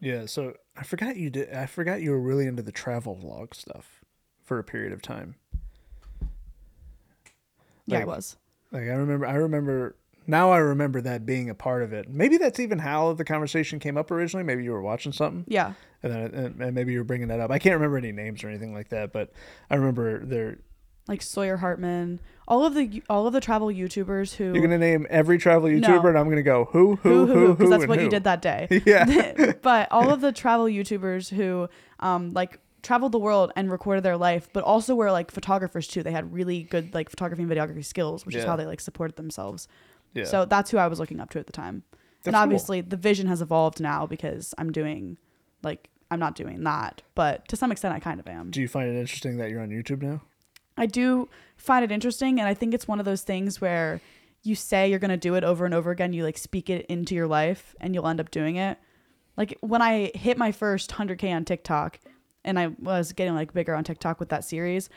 Yeah, 0.00 0.26
so 0.26 0.54
I 0.76 0.82
forgot 0.82 1.16
you 1.16 1.30
did. 1.30 1.52
I 1.52 1.66
forgot 1.66 2.00
you 2.00 2.10
were 2.10 2.20
really 2.20 2.46
into 2.46 2.62
the 2.62 2.72
travel 2.72 3.16
vlog 3.16 3.54
stuff 3.54 4.00
for 4.42 4.58
a 4.58 4.64
period 4.64 4.92
of 4.92 5.02
time. 5.02 5.36
Yeah, 7.86 7.98
Like- 7.98 8.02
it 8.02 8.08
was. 8.08 8.36
Like 8.72 8.82
I 8.82 8.92
remember, 8.94 9.26
I 9.26 9.34
remember 9.34 9.96
now. 10.30 10.50
I 10.52 10.58
remember 10.58 11.00
that 11.02 11.26
being 11.26 11.50
a 11.50 11.54
part 11.54 11.82
of 11.82 11.92
it. 11.92 12.08
Maybe 12.08 12.38
that's 12.38 12.58
even 12.60 12.78
how 12.78 13.12
the 13.12 13.24
conversation 13.24 13.78
came 13.78 13.96
up 13.96 14.10
originally. 14.10 14.44
Maybe 14.44 14.64
you 14.64 14.72
were 14.72 14.80
watching 14.82 15.12
something, 15.12 15.44
Yeah. 15.48 15.74
and 16.02 16.12
then 16.12 16.54
and, 16.60 16.74
maybe 16.74 16.92
you 16.92 16.98
were 16.98 17.04
bringing 17.04 17.28
that 17.28 17.40
up. 17.40 17.50
I 17.50 17.58
can't 17.58 17.74
remember 17.74 17.98
any 17.98 18.12
names 18.12 18.42
or 18.42 18.48
anything 18.48 18.72
like 18.72 18.88
that, 18.90 19.12
but 19.12 19.32
I 19.70 19.74
remember 19.74 20.24
there. 20.24 20.58
Like 21.08 21.22
Sawyer 21.22 21.56
Hartman, 21.56 22.20
all 22.46 22.64
of 22.64 22.74
the 22.74 23.02
all 23.10 23.26
of 23.26 23.32
the 23.32 23.40
travel 23.40 23.68
YouTubers 23.68 24.34
who 24.34 24.52
You're 24.52 24.62
gonna 24.62 24.78
name 24.78 25.06
every 25.10 25.38
travel 25.38 25.68
YouTuber, 25.68 26.02
No. 26.02 26.08
and 26.10 26.18
I'm 26.18 26.28
gonna 26.28 26.42
go 26.42 26.66
who, 26.66 26.96
who 26.96 27.08
who, 27.10 27.26
who 27.26 27.26
who, 27.26 27.46
who 27.46 27.54
because 27.54 27.70
that's 27.70 27.86
what 27.86 28.00
you 28.00 28.08
did 28.08 28.24
that 28.24 28.40
day. 28.42 28.68
Yeah, 28.86 29.52
but 29.62 29.90
all 29.90 30.10
of 30.12 30.20
the 30.20 30.30
travel 30.30 30.66
YouTubers 30.66 31.28
who 31.30 31.68
um 31.98 32.30
like 32.30 32.60
traveled 32.82 33.12
the 33.12 33.18
world 33.18 33.52
and 33.56 33.70
recorded 33.70 34.02
their 34.04 34.16
life, 34.16 34.48
but 34.52 34.62
also 34.64 34.94
were 34.94 35.10
like 35.10 35.30
photographers 35.30 35.86
too. 35.88 36.02
They 36.02 36.12
had 36.12 36.32
really 36.32 36.62
good 36.62 36.94
like 36.94 37.10
photography 37.10 37.42
and 37.42 37.50
videography 37.50 37.84
skills, 37.84 38.24
which 38.24 38.34
is 38.36 38.44
how 38.44 38.56
they 38.56 38.66
like 38.66 38.80
supported 38.80 39.16
themselves. 39.16 39.68
Yeah. 40.14 40.24
So 40.24 40.44
that's 40.44 40.70
who 40.70 40.78
I 40.78 40.86
was 40.86 40.98
looking 40.98 41.20
up 41.20 41.30
to 41.30 41.38
at 41.38 41.46
the 41.46 41.52
time. 41.52 41.82
That's 41.92 42.28
and 42.28 42.34
cool. 42.34 42.42
obviously 42.42 42.80
the 42.80 42.96
vision 42.96 43.26
has 43.28 43.40
evolved 43.40 43.80
now 43.80 44.06
because 44.06 44.54
I'm 44.58 44.72
doing 44.72 45.16
like 45.62 45.88
I'm 46.10 46.18
not 46.18 46.34
doing 46.34 46.64
that, 46.64 47.02
but 47.14 47.46
to 47.48 47.56
some 47.56 47.70
extent 47.72 47.94
I 47.94 48.00
kind 48.00 48.20
of 48.20 48.26
am. 48.26 48.50
do 48.50 48.60
you 48.60 48.68
find 48.68 48.88
it 48.88 48.98
interesting 48.98 49.36
that 49.38 49.50
you're 49.50 49.62
on 49.62 49.70
YouTube 49.70 50.02
now? 50.02 50.22
I 50.76 50.86
do 50.86 51.28
find 51.56 51.84
it 51.84 51.92
interesting 51.92 52.38
and 52.38 52.48
I 52.48 52.54
think 52.54 52.74
it's 52.74 52.88
one 52.88 52.98
of 52.98 53.04
those 53.04 53.22
things 53.22 53.60
where 53.60 54.00
you 54.42 54.54
say 54.54 54.88
you're 54.88 54.98
going 54.98 55.10
to 55.10 55.16
do 55.16 55.34
it 55.34 55.44
over 55.44 55.64
and 55.64 55.74
over 55.74 55.90
again, 55.90 56.12
you 56.12 56.24
like 56.24 56.38
speak 56.38 56.70
it 56.70 56.86
into 56.86 57.14
your 57.14 57.26
life 57.26 57.74
and 57.80 57.94
you'll 57.94 58.06
end 58.06 58.20
up 58.20 58.30
doing 58.30 58.56
it. 58.56 58.78
Like 59.36 59.56
when 59.60 59.82
I 59.82 60.10
hit 60.14 60.38
my 60.38 60.52
first 60.52 60.90
100k 60.90 61.34
on 61.34 61.44
TikTok 61.44 62.00
and 62.44 62.58
I 62.58 62.68
was 62.78 63.12
getting 63.12 63.34
like 63.34 63.52
bigger 63.52 63.74
on 63.74 63.84
TikTok 63.84 64.18
with 64.20 64.30
that 64.30 64.44
series. 64.44 64.88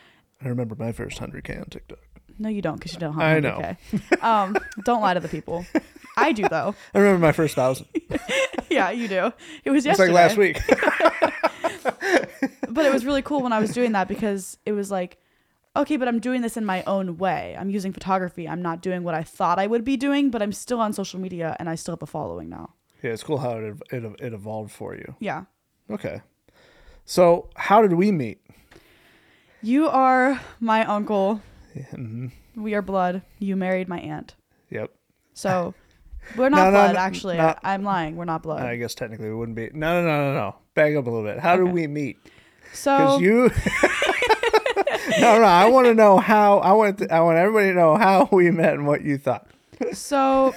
I 0.42 0.48
remember 0.48 0.76
my 0.76 0.92
first 0.92 1.20
100k 1.20 1.60
on 1.60 1.66
TikTok. 1.66 2.00
No, 2.40 2.50
you 2.50 2.62
don't 2.62 2.76
because 2.76 2.94
you 2.94 3.00
don't 3.00 3.20
I 3.20 3.32
have 3.36 3.44
know. 3.44 3.60
100k. 3.92 4.24
um, 4.24 4.58
don't 4.86 5.02
lie 5.02 5.14
to 5.14 5.20
the 5.20 5.28
people. 5.28 5.66
I 6.18 6.32
do 6.32 6.48
though. 6.50 6.76
I 6.94 7.00
remember 7.00 7.20
my 7.26 7.32
first 7.32 7.56
thousand. 7.56 7.88
yeah, 8.70 8.92
you 8.92 9.08
do. 9.08 9.32
It 9.64 9.72
was 9.72 9.86
yesterday. 9.86 10.12
It's 10.12 10.38
like 10.38 10.38
last 10.38 10.38
week. 10.38 10.64
but 12.70 12.86
it 12.86 12.94
was 12.94 13.06
really 13.06 13.22
cool 13.22 13.42
when 13.42 13.54
I 13.54 13.60
was 13.60 13.72
doing 13.72 13.92
that 13.94 14.08
because 14.08 14.58
it 14.66 14.74
was 14.74 14.92
like, 14.92 15.18
okay, 15.76 15.98
but 15.98 16.08
I'm 16.08 16.20
doing 16.20 16.42
this 16.42 16.58
in 16.58 16.66
my 16.66 16.84
own 16.86 17.18
way. 17.18 17.56
I'm 17.60 17.70
using 17.70 17.94
photography. 17.94 18.48
I'm 18.48 18.62
not 18.62 18.82
doing 18.82 19.04
what 19.04 19.16
I 19.16 19.24
thought 19.24 19.60
I 19.60 19.68
would 19.68 19.84
be 19.84 19.98
doing, 19.98 20.30
but 20.30 20.42
I'm 20.42 20.52
still 20.54 20.80
on 20.80 20.94
social 20.94 21.20
media 21.20 21.56
and 21.60 21.70
I 21.70 21.76
still 21.76 21.94
have 21.94 22.04
a 22.04 22.08
following 22.08 22.50
now. 22.50 22.74
yeah, 23.02 23.12
it's 23.12 23.24
cool 23.24 23.40
how 23.40 23.58
it 23.58 23.76
it, 23.92 24.04
it 24.20 24.34
evolved 24.34 24.72
for 24.72 24.96
you. 24.96 25.16
Yeah. 25.20 25.46
Okay. 25.90 26.22
So 27.06 27.50
how 27.56 27.82
did 27.82 27.94
we 27.94 28.12
meet? 28.12 28.40
You 29.62 29.88
are 29.88 30.42
my 30.60 30.86
uncle. 30.86 31.42
Hmm 31.82 32.28
We 32.56 32.74
are 32.76 32.82
blood. 32.82 33.22
You 33.40 33.56
married 33.56 33.88
my 33.88 34.00
aunt. 34.00 34.36
Yep. 34.70 34.92
So 35.34 35.74
we're 36.36 36.50
not 36.50 36.58
No, 36.66 36.72
blood, 36.72 36.94
no, 36.94 37.00
actually. 37.00 37.38
no. 37.38 37.56
I, 37.64 37.74
am 37.74 37.84
lying. 37.84 38.16
We're 38.16 38.26
not 38.26 38.44
blood. 38.44 38.62
I 38.64 38.76
guess 38.78 38.96
technically 38.96 39.30
we 39.30 39.36
wouldn't 39.36 39.56
be. 39.56 39.70
No, 39.74 40.02
no, 40.02 40.08
no, 40.08 40.32
no, 40.32 40.34
no. 40.34 40.56
Back 40.76 40.96
up 40.96 41.06
a 41.08 41.10
little 41.10 41.26
bit. 41.26 41.40
How 41.40 41.54
Okay. 41.56 41.72
we 41.72 41.88
meet? 41.88 42.18
so 42.74 42.98
Because 42.98 43.22
you. 43.22 43.52
no, 45.20 45.40
no. 45.40 45.44
I 45.46 45.68
want 45.70 45.88
to 45.88 45.94
know 45.94 46.18
how. 46.18 46.60
I 46.60 46.72
want. 46.74 47.00
To, 47.00 47.14
I 47.14 47.20
want 47.22 47.38
everybody 47.38 47.68
to 47.70 47.74
know 47.74 47.96
how 47.96 48.30
we 48.32 48.52
met 48.52 48.74
and 48.74 48.88
what 48.88 49.04
you 49.04 49.18
thought. 49.18 49.48
So 49.92 50.56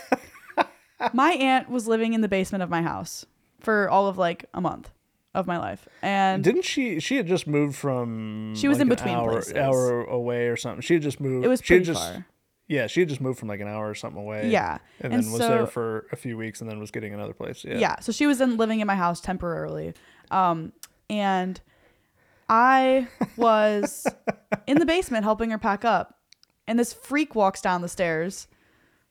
my 1.12 1.32
aunt 1.32 1.68
was 1.70 1.86
living 1.88 2.12
in 2.14 2.20
the 2.20 2.28
basement 2.28 2.62
of 2.62 2.70
my 2.70 2.82
house 2.82 3.26
for 3.61 3.88
all 3.88 4.06
of 4.06 4.16
like 4.18 4.44
a 4.54 4.61
month 4.61 4.90
of 5.37 5.47
my 5.47 5.59
life. 5.59 5.87
And 6.02 6.43
Didn't 6.43 6.64
she? 6.64 6.99
She 6.99 7.16
had 7.16 7.26
just 7.26 7.47
moved 7.47 7.76
from. 7.76 8.55
She 8.57 8.69
was 8.69 8.78
like 8.78 8.87
in 8.87 8.90
an 8.90 8.97
between 8.97 9.14
hour, 9.14 9.33
places. 9.33 9.55
hour 9.55 10.02
away 10.05 10.49
or 10.49 10.57
something. 10.57 10.81
She 10.81 10.95
had 10.95 11.02
just 11.02 11.21
moved. 11.21 11.45
it 11.45 11.49
was 11.49 11.61
she 11.61 11.75
pretty 11.75 11.85
just, 11.85 12.00
far. 12.00 12.26
Yeah, 12.69 12.88
she 12.88 13.00
had 13.00 13.09
just 13.09 13.21
moved 13.21 13.38
from 13.38 13.49
like 13.49 13.61
an 13.61 13.69
hour 13.69 13.88
or 13.88 13.95
something 13.95 14.21
away. 14.21 14.50
Yeah. 14.50 14.78
and, 15.00 15.12
and 15.12 15.23
then 15.23 15.31
was 15.31 15.40
there 15.40 15.66
for 15.66 16.07
a 16.11 16.16
few 16.16 16.37
weeks, 16.37 16.61
and 16.61 16.69
then 16.69 16.81
was 16.81 16.90
getting 16.90 17.14
another 17.14 17.35
place. 17.35 17.64
Yeah. 17.64 17.78
Yeah. 17.78 18.00
So 18.00 18.11
she 18.11 18.26
was 18.26 18.40
in 18.40 18.57
living 18.57 18.81
in 18.81 18.87
my 18.87 18.97
house 18.97 19.21
temporarily. 19.21 19.95
Um, 20.31 20.73
and 21.09 21.61
I 22.49 23.07
was 23.37 24.07
in 24.66 24.78
the 24.78 24.87
basement 24.87 25.25
helping 25.25 25.50
her 25.50 25.59
pack 25.59 25.85
up. 25.85 26.19
And 26.66 26.78
this 26.78 26.93
freak 26.93 27.37
walks 27.37 27.61
down 27.61 27.83
the 27.83 27.88
stairs 27.88 28.49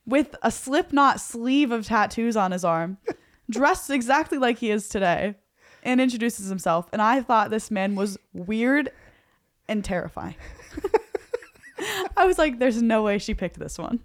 with 0.05 0.35
a 0.43 0.51
slipknot 0.51 1.21
sleeve 1.21 1.71
of 1.71 1.85
tattoos 1.85 2.35
on 2.35 2.51
his 2.51 2.65
arm, 2.65 2.97
dressed 3.49 3.89
exactly 3.89 4.37
like 4.37 4.57
he 4.57 4.71
is 4.71 4.89
today, 4.89 5.35
and 5.85 6.01
introduces 6.01 6.49
himself. 6.49 6.89
And 6.91 7.01
I 7.01 7.21
thought 7.21 7.51
this 7.51 7.71
man 7.71 7.95
was 7.95 8.17
weird 8.33 8.91
and 9.69 9.85
terrifying. 9.85 10.35
I 12.17 12.25
was 12.25 12.37
like, 12.37 12.59
there's 12.59 12.81
no 12.81 13.03
way 13.03 13.17
she 13.19 13.33
picked 13.33 13.59
this 13.59 13.77
one. 13.77 13.99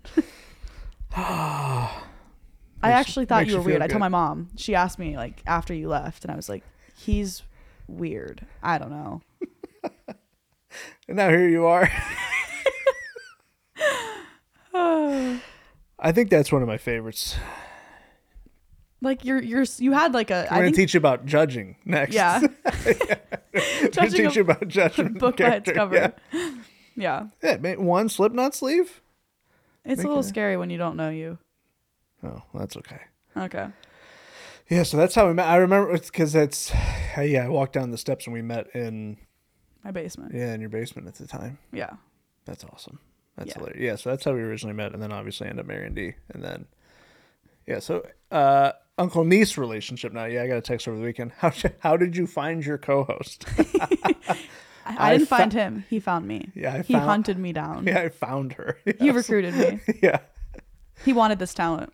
I 1.17 2.93
actually 2.93 3.25
thought 3.27 3.41
makes 3.41 3.49
you 3.49 3.57
you 3.57 3.63
were 3.63 3.67
weird. 3.67 3.83
I 3.83 3.87
told 3.87 3.95
good. 3.95 4.01
my 4.01 4.09
mom. 4.09 4.49
She 4.57 4.75
asked 4.75 4.99
me 4.99 5.17
like 5.17 5.43
after 5.47 5.75
you 5.75 5.89
left, 5.89 6.25
and 6.25 6.33
I 6.33 6.37
was 6.37 6.49
like, 6.49 6.65
"He's 6.97 7.43
weird. 7.89 8.47
I 8.63 8.79
don't 8.79 8.91
know." 8.91 9.21
And 11.07 11.17
now 11.17 11.29
here 11.29 11.49
you 11.49 11.67
are. 11.67 11.91
I 16.03 16.13
think 16.13 16.31
that's 16.31 16.51
one 16.51 16.63
of 16.63 16.69
my 16.69 16.79
favorites. 16.79 17.37
Like 19.01 19.25
you're 19.25 19.43
you're 19.43 19.65
you 19.79 19.93
had 19.93 20.13
like 20.15 20.31
a 20.31 20.47
I'm 20.51 20.55
I 20.55 20.61
going 20.61 20.65
think 20.67 20.77
to 20.77 20.81
teach 20.83 20.95
you 20.95 20.99
about 20.99 21.27
judging 21.27 21.77
next. 21.85 22.15
yeah 22.15 22.41
gonna 23.53 23.91
Judging 23.91 24.27
teach 24.27 24.37
you 24.37 24.43
about 24.43 24.67
judging. 24.69 25.15
book 25.15 25.39
by 25.39 25.57
its 25.57 25.71
cover. 25.73 26.13
Yeah. 26.33 26.49
Yeah, 26.97 27.27
yeah, 27.43 27.57
ma- 27.59 27.83
one 27.83 28.09
Slipknot 28.09 28.55
sleeve. 28.55 29.01
it's 29.85 29.99
Make 29.99 30.05
a 30.05 30.09
little 30.09 30.21
it- 30.21 30.25
scary 30.29 30.57
when 30.57 30.71
you 30.71 30.77
don't 30.79 30.97
know 30.97 31.09
you. 31.09 31.39
Oh, 32.23 32.43
that's 32.53 32.77
okay. 32.77 33.01
Okay. 33.37 33.69
Yeah, 34.69 34.83
so 34.83 34.97
that's 34.99 35.15
how 35.15 35.27
we 35.27 35.33
met. 35.35 35.49
I 35.49 35.57
remember 35.57 35.93
it's 35.95 36.11
because 36.11 36.35
it's 36.35 36.71
yeah. 37.19 37.45
I 37.47 37.49
walked 37.49 37.73
down 37.73 37.91
the 37.91 37.99
steps 37.99 38.27
and 38.27 38.35
we 38.35 38.43
met 38.43 38.69
in 38.75 39.17
My 39.83 39.91
basement. 39.93 40.35
yeah 40.35 40.53
in 40.53 40.61
your 40.61 40.69
basement 40.71 41.09
at 41.09 41.15
the 41.15 41.27
time. 41.27 41.59
Yeah. 41.73 41.91
That's 42.45 42.65
awesome. 42.65 42.99
That's 43.37 43.49
Yeah. 43.51 43.59
hilarious. 43.59 43.81
Yeah, 43.81 43.97
so 43.97 44.11
that's 44.11 44.25
how 44.25 44.33
we 44.33 44.41
originally 44.43 44.75
met, 44.77 44.93
and 44.93 45.03
then 45.03 45.13
obviously 45.13 45.47
ended 45.49 45.61
up 45.65 45.67
marrying 45.67 45.95
D, 45.95 46.15
and 46.35 46.43
then 46.45 46.67
Yeah. 47.67 47.79
So, 47.79 48.05
uh, 48.31 48.73
uncle 49.01 49.25
niece 49.25 49.57
relationship 49.59 50.13
now. 50.13 50.27
Yeah, 50.27 50.43
I 50.43 50.47
got 50.47 50.57
a 50.59 50.61
text 50.61 50.87
over 50.87 50.97
the 50.97 51.03
weekend. 51.03 51.33
How 51.39 51.53
how 51.81 51.97
did 51.97 52.17
you 52.17 52.27
find 52.27 52.65
your 52.65 52.79
co-host? 52.79 53.45
I, 53.59 54.37
I 54.87 55.13
didn't 55.13 55.29
fa- 55.29 55.37
find 55.37 55.53
him. 55.53 55.85
He 55.89 56.01
found 56.01 56.27
me. 56.27 56.51
Yeah, 56.55 56.75
I 56.75 56.83
he 56.83 56.93
found- 56.95 57.05
hunted 57.07 57.39
me 57.39 57.53
down. 57.53 57.87
yeah, 57.87 58.01
I 58.01 58.09
found 58.09 58.53
her. 58.55 58.79
He 58.99 59.11
recruited 59.11 59.55
me. 59.55 59.81
yeah. 60.03 60.19
He 61.05 61.13
wanted 61.13 61.39
this 61.39 61.55
talent. 61.55 61.93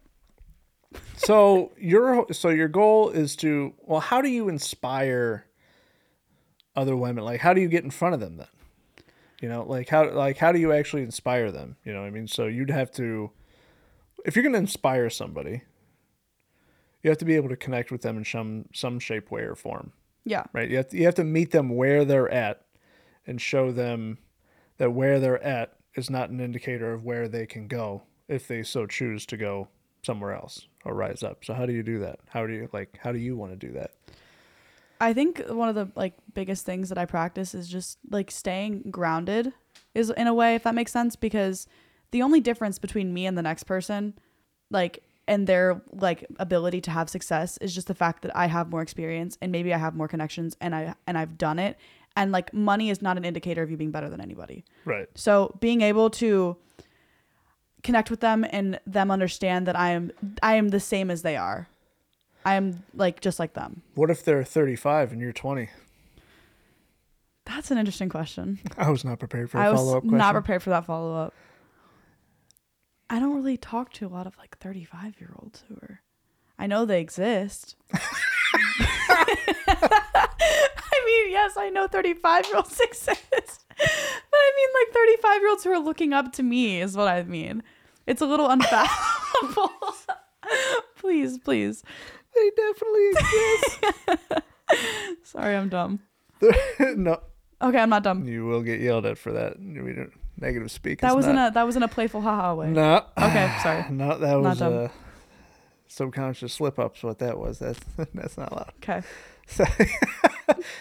So 1.16 1.72
your 1.78 2.26
so 2.32 2.48
your 2.48 2.68
goal 2.68 3.10
is 3.10 3.36
to 3.36 3.74
well, 3.82 4.00
how 4.00 4.20
do 4.20 4.28
you 4.28 4.48
inspire 4.48 5.46
other 6.74 6.96
women? 6.96 7.24
Like, 7.24 7.40
how 7.40 7.52
do 7.54 7.60
you 7.60 7.68
get 7.68 7.84
in 7.84 7.90
front 7.90 8.14
of 8.14 8.20
them 8.20 8.36
then? 8.36 8.46
You 9.40 9.48
know, 9.48 9.62
like 9.64 9.88
how 9.88 10.10
like 10.10 10.38
how 10.38 10.52
do 10.52 10.58
you 10.58 10.72
actually 10.72 11.02
inspire 11.02 11.50
them? 11.52 11.76
You 11.84 11.92
know, 11.92 12.00
what 12.00 12.06
I 12.06 12.10
mean, 12.10 12.26
so 12.26 12.46
you'd 12.46 12.70
have 12.70 12.90
to 12.92 13.30
if 14.24 14.34
you're 14.34 14.42
going 14.42 14.54
to 14.54 14.58
inspire 14.58 15.08
somebody, 15.10 15.62
you 17.06 17.10
have 17.10 17.18
to 17.18 17.24
be 17.24 17.36
able 17.36 17.48
to 17.48 17.56
connect 17.56 17.92
with 17.92 18.02
them 18.02 18.18
in 18.18 18.24
some 18.24 18.64
some 18.74 18.98
shape, 18.98 19.30
way, 19.30 19.42
or 19.42 19.54
form. 19.54 19.92
Yeah. 20.24 20.42
right? 20.52 20.68
You 20.68 20.78
have 20.78 20.88
to, 20.88 20.96
you 20.96 21.04
have 21.04 21.14
to 21.14 21.24
meet 21.24 21.52
them 21.52 21.68
where 21.68 22.04
they're 22.04 22.28
at 22.28 22.62
and 23.28 23.40
show 23.40 23.70
them 23.70 24.18
that 24.78 24.90
where 24.90 25.20
they're 25.20 25.40
at 25.40 25.76
is 25.94 26.10
not 26.10 26.30
an 26.30 26.40
indicator 26.40 26.92
of 26.92 27.04
where 27.04 27.28
they 27.28 27.46
can 27.46 27.68
go 27.68 28.02
if 28.26 28.48
they 28.48 28.64
so 28.64 28.86
choose 28.86 29.24
to 29.26 29.36
go 29.36 29.68
somewhere 30.02 30.32
else 30.32 30.66
or 30.84 30.94
rise 30.94 31.22
up. 31.22 31.44
So 31.44 31.54
how 31.54 31.64
do 31.64 31.72
you 31.72 31.84
do 31.84 32.00
that? 32.00 32.18
How 32.28 32.44
do 32.44 32.52
you 32.54 32.68
like 32.72 32.98
how 33.00 33.12
do 33.12 33.20
you 33.20 33.36
want 33.36 33.52
to 33.52 33.66
do 33.66 33.72
that? 33.74 33.92
I 35.00 35.12
think 35.12 35.46
one 35.46 35.68
of 35.68 35.76
the 35.76 35.88
like 35.94 36.14
biggest 36.34 36.66
things 36.66 36.88
that 36.88 36.98
I 36.98 37.04
practice 37.04 37.54
is 37.54 37.68
just 37.68 37.98
like 38.10 38.32
staying 38.32 38.90
grounded 38.90 39.52
is 39.94 40.10
in 40.10 40.26
a 40.26 40.34
way 40.34 40.56
if 40.56 40.64
that 40.64 40.74
makes 40.74 40.90
sense 40.90 41.14
because 41.14 41.68
the 42.10 42.22
only 42.22 42.40
difference 42.40 42.80
between 42.80 43.14
me 43.14 43.26
and 43.26 43.38
the 43.38 43.42
next 43.42 43.62
person 43.62 44.18
like 44.72 45.04
and 45.28 45.46
their 45.46 45.82
like 45.92 46.26
ability 46.38 46.80
to 46.82 46.90
have 46.90 47.08
success 47.08 47.56
is 47.58 47.74
just 47.74 47.86
the 47.86 47.94
fact 47.94 48.22
that 48.22 48.36
I 48.36 48.46
have 48.46 48.70
more 48.70 48.82
experience 48.82 49.36
and 49.40 49.50
maybe 49.52 49.74
I 49.74 49.78
have 49.78 49.94
more 49.94 50.08
connections 50.08 50.56
and 50.60 50.74
I 50.74 50.94
and 51.06 51.18
I've 51.18 51.36
done 51.38 51.58
it 51.58 51.78
and 52.16 52.32
like 52.32 52.52
money 52.52 52.90
is 52.90 53.02
not 53.02 53.16
an 53.16 53.24
indicator 53.24 53.62
of 53.62 53.70
you 53.70 53.76
being 53.76 53.90
better 53.90 54.08
than 54.08 54.20
anybody. 54.20 54.64
Right. 54.84 55.06
So 55.14 55.56
being 55.60 55.82
able 55.82 56.10
to 56.10 56.56
connect 57.82 58.10
with 58.10 58.20
them 58.20 58.44
and 58.50 58.80
them 58.86 59.10
understand 59.10 59.66
that 59.66 59.76
I 59.76 59.90
am 59.90 60.10
I 60.42 60.54
am 60.54 60.68
the 60.70 60.80
same 60.80 61.10
as 61.10 61.22
they 61.22 61.36
are. 61.36 61.68
I 62.44 62.54
am 62.54 62.84
like 62.94 63.20
just 63.20 63.38
like 63.38 63.54
them. 63.54 63.82
What 63.94 64.10
if 64.10 64.24
they're 64.24 64.44
35 64.44 65.12
and 65.12 65.20
you're 65.20 65.32
20? 65.32 65.68
That's 67.44 67.70
an 67.70 67.78
interesting 67.78 68.08
question. 68.08 68.58
I 68.78 68.90
was 68.90 69.04
not 69.04 69.18
prepared 69.18 69.50
for 69.50 69.58
a 69.58 69.62
I 69.62 69.70
was 69.70 69.80
follow 69.80 69.96
up 69.98 70.02
question. 70.02 70.18
not 70.18 70.32
prepared 70.32 70.62
for 70.62 70.70
that 70.70 70.84
follow 70.84 71.14
up. 71.14 71.34
I 73.08 73.20
don't 73.20 73.36
really 73.36 73.56
talk 73.56 73.92
to 73.94 74.06
a 74.06 74.08
lot 74.08 74.26
of 74.26 74.36
like 74.38 74.58
35 74.58 75.20
year 75.20 75.32
olds 75.40 75.62
who 75.68 75.74
are. 75.76 76.00
I 76.58 76.66
know 76.66 76.84
they 76.84 77.00
exist. 77.00 77.76
I 77.92 78.00
mean, 81.06 81.30
yes, 81.30 81.56
I 81.56 81.70
know 81.70 81.86
35 81.86 82.46
year 82.46 82.56
olds 82.56 82.80
exist. 82.84 83.64
But 83.68 84.34
I 84.34 84.52
mean, 84.56 84.68
like 84.80 84.92
35 84.94 85.40
year 85.40 85.50
olds 85.50 85.64
who 85.64 85.70
are 85.70 85.78
looking 85.78 86.12
up 86.12 86.32
to 86.34 86.42
me 86.42 86.80
is 86.80 86.96
what 86.96 87.08
I 87.08 87.22
mean. 87.24 87.62
It's 88.06 88.22
a 88.22 88.26
little 88.26 88.46
unfathomable. 88.50 89.70
please, 90.98 91.38
please. 91.38 91.82
they 92.34 92.50
definitely 92.56 93.08
exist. 93.10 93.78
Sorry, 95.24 95.56
I'm 95.56 95.68
dumb. 95.68 96.00
no, 96.96 97.20
Okay, 97.62 97.78
I'm 97.78 97.88
not 97.90 98.02
dumb. 98.02 98.26
you 98.28 98.44
will 98.46 98.62
get 98.62 98.80
yelled 98.80 99.06
at 99.06 99.16
for 99.18 99.32
that. 99.32 99.58
We 99.58 99.92
don't- 99.92 100.12
Negative 100.38 100.70
speak. 100.70 101.00
That 101.00 101.10
is 101.10 101.16
was 101.16 101.26
in 101.26 101.34
not- 101.36 101.52
a 101.52 101.54
that 101.54 101.62
was 101.64 101.76
in 101.76 101.82
a 101.82 101.88
playful 101.88 102.20
haha 102.20 102.54
way. 102.54 102.68
No. 102.68 103.04
Okay, 103.16 103.56
sorry. 103.62 103.90
No, 103.90 104.18
that 104.18 104.34
was 104.40 104.60
a 104.60 104.66
uh, 104.66 104.88
subconscious 105.88 106.52
slip 106.52 106.78
ups. 106.78 107.02
What 107.02 107.18
that 107.20 107.38
was. 107.38 107.58
That's 107.58 107.80
that's 108.14 108.36
not 108.36 108.52
allowed. 108.52 108.72
Okay. 108.82 109.02
So, 109.48 109.64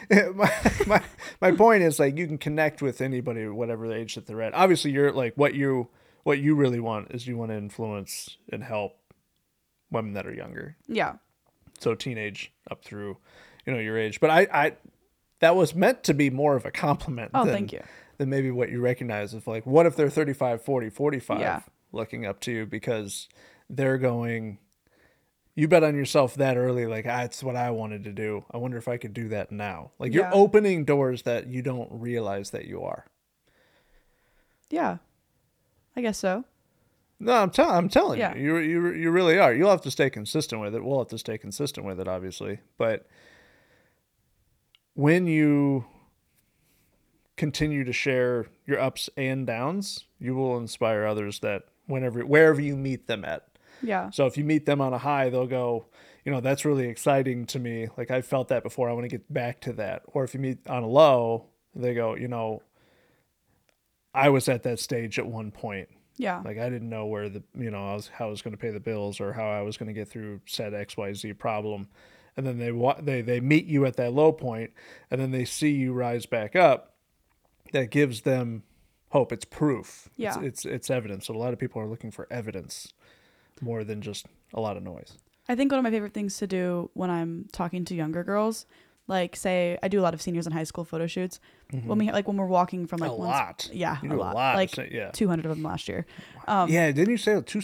my, 0.33 0.51
my 0.87 1.01
my 1.41 1.51
point 1.51 1.83
is 1.83 1.99
like 1.99 2.17
you 2.17 2.27
can 2.27 2.37
connect 2.37 2.81
with 2.81 3.01
anybody, 3.01 3.47
whatever 3.47 3.87
the 3.87 3.95
age 3.95 4.15
that 4.15 4.25
they're 4.25 4.41
at. 4.41 4.53
Obviously, 4.53 4.91
you're 4.91 5.11
like 5.11 5.33
what 5.35 5.53
you 5.53 5.87
what 6.23 6.39
you 6.39 6.55
really 6.55 6.79
want 6.79 7.11
is 7.11 7.27
you 7.27 7.37
want 7.37 7.51
to 7.51 7.57
influence 7.57 8.37
and 8.51 8.63
help 8.63 8.97
women 9.91 10.13
that 10.13 10.25
are 10.25 10.33
younger, 10.33 10.75
Yeah. 10.87 11.13
so 11.79 11.93
teenage 11.93 12.51
up 12.71 12.83
through, 12.83 13.17
you 13.65 13.71
know, 13.73 13.79
your 13.79 13.97
age. 13.99 14.19
But 14.19 14.31
I 14.31 14.47
I 14.51 14.73
that 15.39 15.55
was 15.55 15.75
meant 15.75 16.03
to 16.05 16.13
be 16.15 16.29
more 16.31 16.55
of 16.55 16.65
a 16.65 16.71
compliment. 16.71 17.29
Oh, 17.35 17.45
than, 17.45 17.53
thank 17.53 17.73
you. 17.73 17.83
Than 18.17 18.29
maybe 18.29 18.51
what 18.51 18.69
you 18.69 18.79
recognize 18.81 19.33
of 19.33 19.45
like 19.47 19.65
what 19.65 19.85
if 19.85 19.95
they're 19.95 20.09
35, 20.09 20.61
40, 20.61 20.89
45 20.89 21.39
Yeah. 21.39 21.61
looking 21.91 22.25
up 22.25 22.39
to 22.41 22.51
you 22.51 22.65
because 22.65 23.27
they're 23.69 23.97
going 23.97 24.59
you 25.55 25.67
bet 25.67 25.83
on 25.83 25.95
yourself 25.95 26.35
that 26.35 26.57
early 26.57 26.85
like 26.85 27.05
that's 27.05 27.41
what 27.43 27.55
i 27.55 27.71
wanted 27.71 28.03
to 28.03 28.11
do 28.11 28.43
i 28.51 28.57
wonder 28.57 28.77
if 28.77 28.87
i 28.89 28.97
could 28.97 29.13
do 29.13 29.29
that 29.29 29.51
now 29.51 29.91
like 29.99 30.13
you're 30.13 30.29
opening 30.33 30.83
doors 30.85 31.21
that 31.23 31.47
you 31.47 31.61
don't 31.61 31.89
realize 31.91 32.51
that 32.51 32.65
you 32.65 32.81
are 32.83 33.05
Yeah. 34.69 34.97
I 35.95 36.01
guess 36.01 36.17
so. 36.17 36.43
no 37.19 37.33
i'm, 37.33 37.49
tell- 37.49 37.69
I'm 37.71 37.87
telling 37.89 38.19
Yeah. 38.19 38.35
you 38.35 38.57
you 38.57 38.81
you 38.81 38.93
you 38.93 39.11
really 39.11 39.39
are 39.39 39.53
you'll 39.53 39.71
have 39.71 39.81
to 39.83 39.91
stay 39.91 40.09
consistent 40.09 40.61
with 40.61 40.75
it 40.75 40.83
we'll 40.83 40.99
have 40.99 41.07
to 41.09 41.17
stay 41.17 41.37
consistent 41.37 41.85
with 41.87 41.99
it 42.01 42.07
obviously 42.07 42.59
but 42.77 43.07
when 44.93 45.25
you 45.27 45.85
continue 47.37 47.83
to 47.83 47.93
share 47.93 48.45
your 48.65 48.79
ups 48.79 49.09
and 49.17 49.45
downs 49.45 50.05
you 50.19 50.35
will 50.35 50.57
inspire 50.57 51.05
others 51.05 51.39
that 51.39 51.63
whenever 51.87 52.25
wherever 52.25 52.61
you 52.61 52.75
meet 52.75 53.07
them 53.07 53.25
at 53.25 53.47
Yeah. 53.81 54.09
So 54.09 54.25
if 54.25 54.37
you 54.37 54.43
meet 54.43 54.65
them 54.65 54.81
on 54.81 54.93
a 54.93 54.97
high, 54.97 55.29
they'll 55.29 55.47
go, 55.47 55.85
you 56.23 56.31
know, 56.31 56.41
that's 56.41 56.65
really 56.65 56.87
exciting 56.87 57.45
to 57.47 57.59
me. 57.59 57.87
Like 57.97 58.11
I 58.11 58.21
felt 58.21 58.47
that 58.49 58.63
before. 58.63 58.89
I 58.89 58.93
want 58.93 59.03
to 59.03 59.09
get 59.09 59.31
back 59.31 59.61
to 59.61 59.73
that. 59.73 60.03
Or 60.07 60.23
if 60.23 60.33
you 60.33 60.39
meet 60.39 60.67
on 60.67 60.83
a 60.83 60.87
low, 60.87 61.45
they 61.75 61.93
go, 61.93 62.15
you 62.15 62.27
know, 62.27 62.61
I 64.13 64.29
was 64.29 64.47
at 64.47 64.63
that 64.63 64.79
stage 64.79 65.19
at 65.19 65.27
one 65.27 65.51
point. 65.51 65.89
Yeah. 66.17 66.41
Like 66.43 66.57
I 66.57 66.69
didn't 66.69 66.89
know 66.89 67.05
where 67.05 67.29
the, 67.29 67.43
you 67.57 67.69
know, 67.69 67.91
I 67.91 67.93
was 67.95 68.07
how 68.07 68.27
I 68.27 68.29
was 68.29 68.41
going 68.41 68.55
to 68.55 68.61
pay 68.61 68.71
the 68.71 68.79
bills 68.79 69.19
or 69.19 69.33
how 69.33 69.47
I 69.47 69.61
was 69.61 69.77
going 69.77 69.87
to 69.87 69.93
get 69.93 70.07
through 70.07 70.41
said 70.45 70.73
X 70.73 70.95
Y 70.97 71.13
Z 71.13 71.33
problem. 71.33 71.89
And 72.37 72.45
then 72.45 72.57
they 72.57 72.71
they 73.01 73.21
they 73.21 73.39
meet 73.39 73.65
you 73.65 73.85
at 73.85 73.95
that 73.95 74.11
low 74.13 74.33
point, 74.33 74.71
and 75.09 75.21
then 75.21 75.31
they 75.31 75.45
see 75.45 75.71
you 75.71 75.93
rise 75.93 76.25
back 76.25 76.53
up. 76.53 76.94
That 77.75 77.89
gives 77.91 78.21
them 78.21 78.63
hope. 79.09 79.31
It's 79.31 79.45
proof. 79.45 80.09
Yeah. 80.15 80.35
It's, 80.39 80.63
it's 80.63 80.65
it's 80.65 80.89
evidence. 80.89 81.27
So 81.27 81.35
a 81.35 81.37
lot 81.45 81.51
of 81.53 81.59
people 81.59 81.81
are 81.81 81.87
looking 81.87 82.09
for 82.11 82.25
evidence 82.31 82.93
more 83.61 83.83
than 83.83 84.01
just 84.01 84.25
a 84.53 84.59
lot 84.61 84.77
of 84.77 84.83
noise. 84.83 85.17
I 85.49 85.55
think 85.55 85.71
one 85.71 85.79
of 85.79 85.83
my 85.83 85.91
favorite 85.91 86.13
things 86.13 86.37
to 86.37 86.47
do 86.47 86.89
when 86.93 87.09
I'm 87.09 87.47
talking 87.51 87.85
to 87.85 87.93
younger 87.95 88.23
girls, 88.23 88.65
like 89.07 89.35
say 89.35 89.77
I 89.83 89.87
do 89.89 89.99
a 89.99 90.03
lot 90.03 90.13
of 90.13 90.21
seniors 90.21 90.47
in 90.47 90.53
high 90.53 90.63
school 90.63 90.83
photo 90.85 91.05
shoots. 91.07 91.39
When 91.71 91.97
we 91.99 92.11
like 92.11 92.27
when 92.27 92.37
we're 92.37 92.47
walking 92.47 92.87
from 92.87 92.99
like 92.99 93.11
Mm-hmm. 93.11 93.21
a 93.21 93.25
lot. 93.25 93.69
yeah, 93.73 93.97
a 94.03 94.07
lot, 94.15 94.33
a 94.33 94.35
lot. 94.35 94.55
like 94.55 94.69
So- 94.73 94.87
yeah. 94.89 95.11
200 95.11 95.45
of 95.45 95.51
them 95.55 95.63
last 95.63 95.87
year. 95.89 96.05
Um, 96.47 96.69
yeah, 96.69 96.91
didn't 96.91 97.09
you 97.11 97.17
say 97.17 97.41
two 97.41 97.61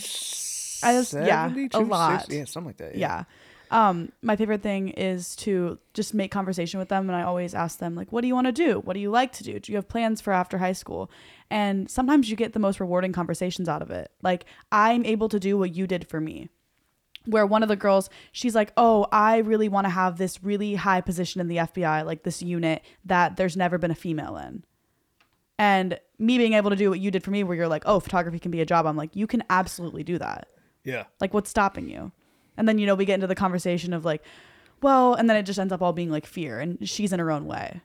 I 0.84 0.94
was- 0.98 1.14
yeah, 1.14 1.54
a 1.74 1.80
lot. 1.80 2.26
Yeah, 2.30 2.46
something 2.46 2.68
like 2.70 2.78
that. 2.78 2.96
yeah. 2.96 3.24
Um, 3.72 4.12
my 4.22 4.36
favorite 4.36 4.62
thing 4.62 4.90
is 4.90 5.34
to 5.38 5.80
just 5.94 6.14
make 6.14 6.30
conversation 6.30 6.78
with 6.78 6.90
them, 6.90 7.10
and 7.10 7.16
I 7.16 7.24
always 7.24 7.56
ask 7.56 7.80
them 7.80 7.96
like, 7.96 8.12
"What 8.12 8.22
do 8.22 8.28
you 8.28 8.36
want 8.36 8.48
to 8.48 8.52
do? 8.52 8.82
What 8.82 8.94
do 8.94 9.00
you 9.00 9.10
like 9.10 9.32
to 9.34 9.44
do? 9.46 9.60
Do 9.60 9.72
you 9.72 9.78
have 9.78 9.88
plans 9.88 10.20
for 10.20 10.34
after 10.34 10.58
high 10.58 10.74
school?" 10.74 11.10
And 11.50 11.90
sometimes 11.90 12.30
you 12.30 12.36
get 12.36 12.52
the 12.52 12.60
most 12.60 12.82
rewarding 12.82 13.14
conversations 13.14 13.70
out 13.70 13.82
of 13.82 13.90
it. 13.90 14.12
Like, 14.22 14.46
I'm 14.72 15.06
able 15.06 15.30
to 15.30 15.40
do 15.40 15.58
what 15.58 15.74
you 15.74 15.88
did 15.88 16.08
for 16.08 16.20
me. 16.20 16.50
Where 17.26 17.46
one 17.46 17.64
of 17.64 17.70
the 17.70 17.76
girls, 17.78 18.10
she's 18.34 18.56
like, 18.56 18.74
"Oh, 18.76 19.08
I 19.10 19.38
really 19.38 19.70
want 19.70 19.86
to 19.86 19.92
have 19.92 20.18
this 20.18 20.44
really 20.44 20.76
high 20.76 21.02
position 21.02 21.40
in 21.40 21.48
the 21.48 21.60
FBI, 21.60 22.02
like 22.02 22.24
this 22.24 22.42
unit 22.42 22.84
that 23.06 23.38
there's 23.38 23.56
never 23.56 23.78
been 23.78 23.92
a 23.92 23.96
female 23.96 24.36
in." 24.36 24.66
And 25.58 25.98
me 26.20 26.38
being 26.38 26.54
able 26.54 26.72
to 26.72 26.76
do 26.76 26.90
what 26.90 27.00
you 27.00 27.10
did 27.10 27.24
for 27.24 27.32
me, 27.32 27.44
where 27.46 27.56
you're 27.56 27.70
like, 27.70 27.84
"Oh, 27.86 28.02
photography 28.02 28.40
can 28.40 28.52
be 28.52 28.60
a 28.60 28.66
job," 28.66 28.86
I'm 28.86 28.98
like, 28.98 29.16
"You 29.16 29.28
can 29.28 29.44
absolutely 29.50 30.04
do 30.04 30.18
that." 30.18 30.50
Yeah. 30.84 31.06
Like, 31.22 31.34
what's 31.34 31.50
stopping 31.50 31.88
you? 31.88 32.12
And 32.58 32.68
then, 32.68 32.78
you 32.78 32.86
know, 32.86 32.96
we 32.96 33.06
get 33.06 33.16
into 33.16 33.28
the 33.28 33.36
conversation 33.36 33.94
of 33.94 34.06
like, 34.06 34.24
well, 34.82 35.14
and 35.14 35.30
then 35.30 35.38
it 35.38 35.44
just 35.44 35.60
ends 35.60 35.72
up 35.74 35.82
all 35.82 35.94
being 35.94 36.10
like 36.12 36.26
fear, 36.26 36.60
and 36.60 36.78
she's 36.90 37.14
in 37.14 37.20
her 37.20 37.32
own 37.32 37.46
way. 37.46 37.82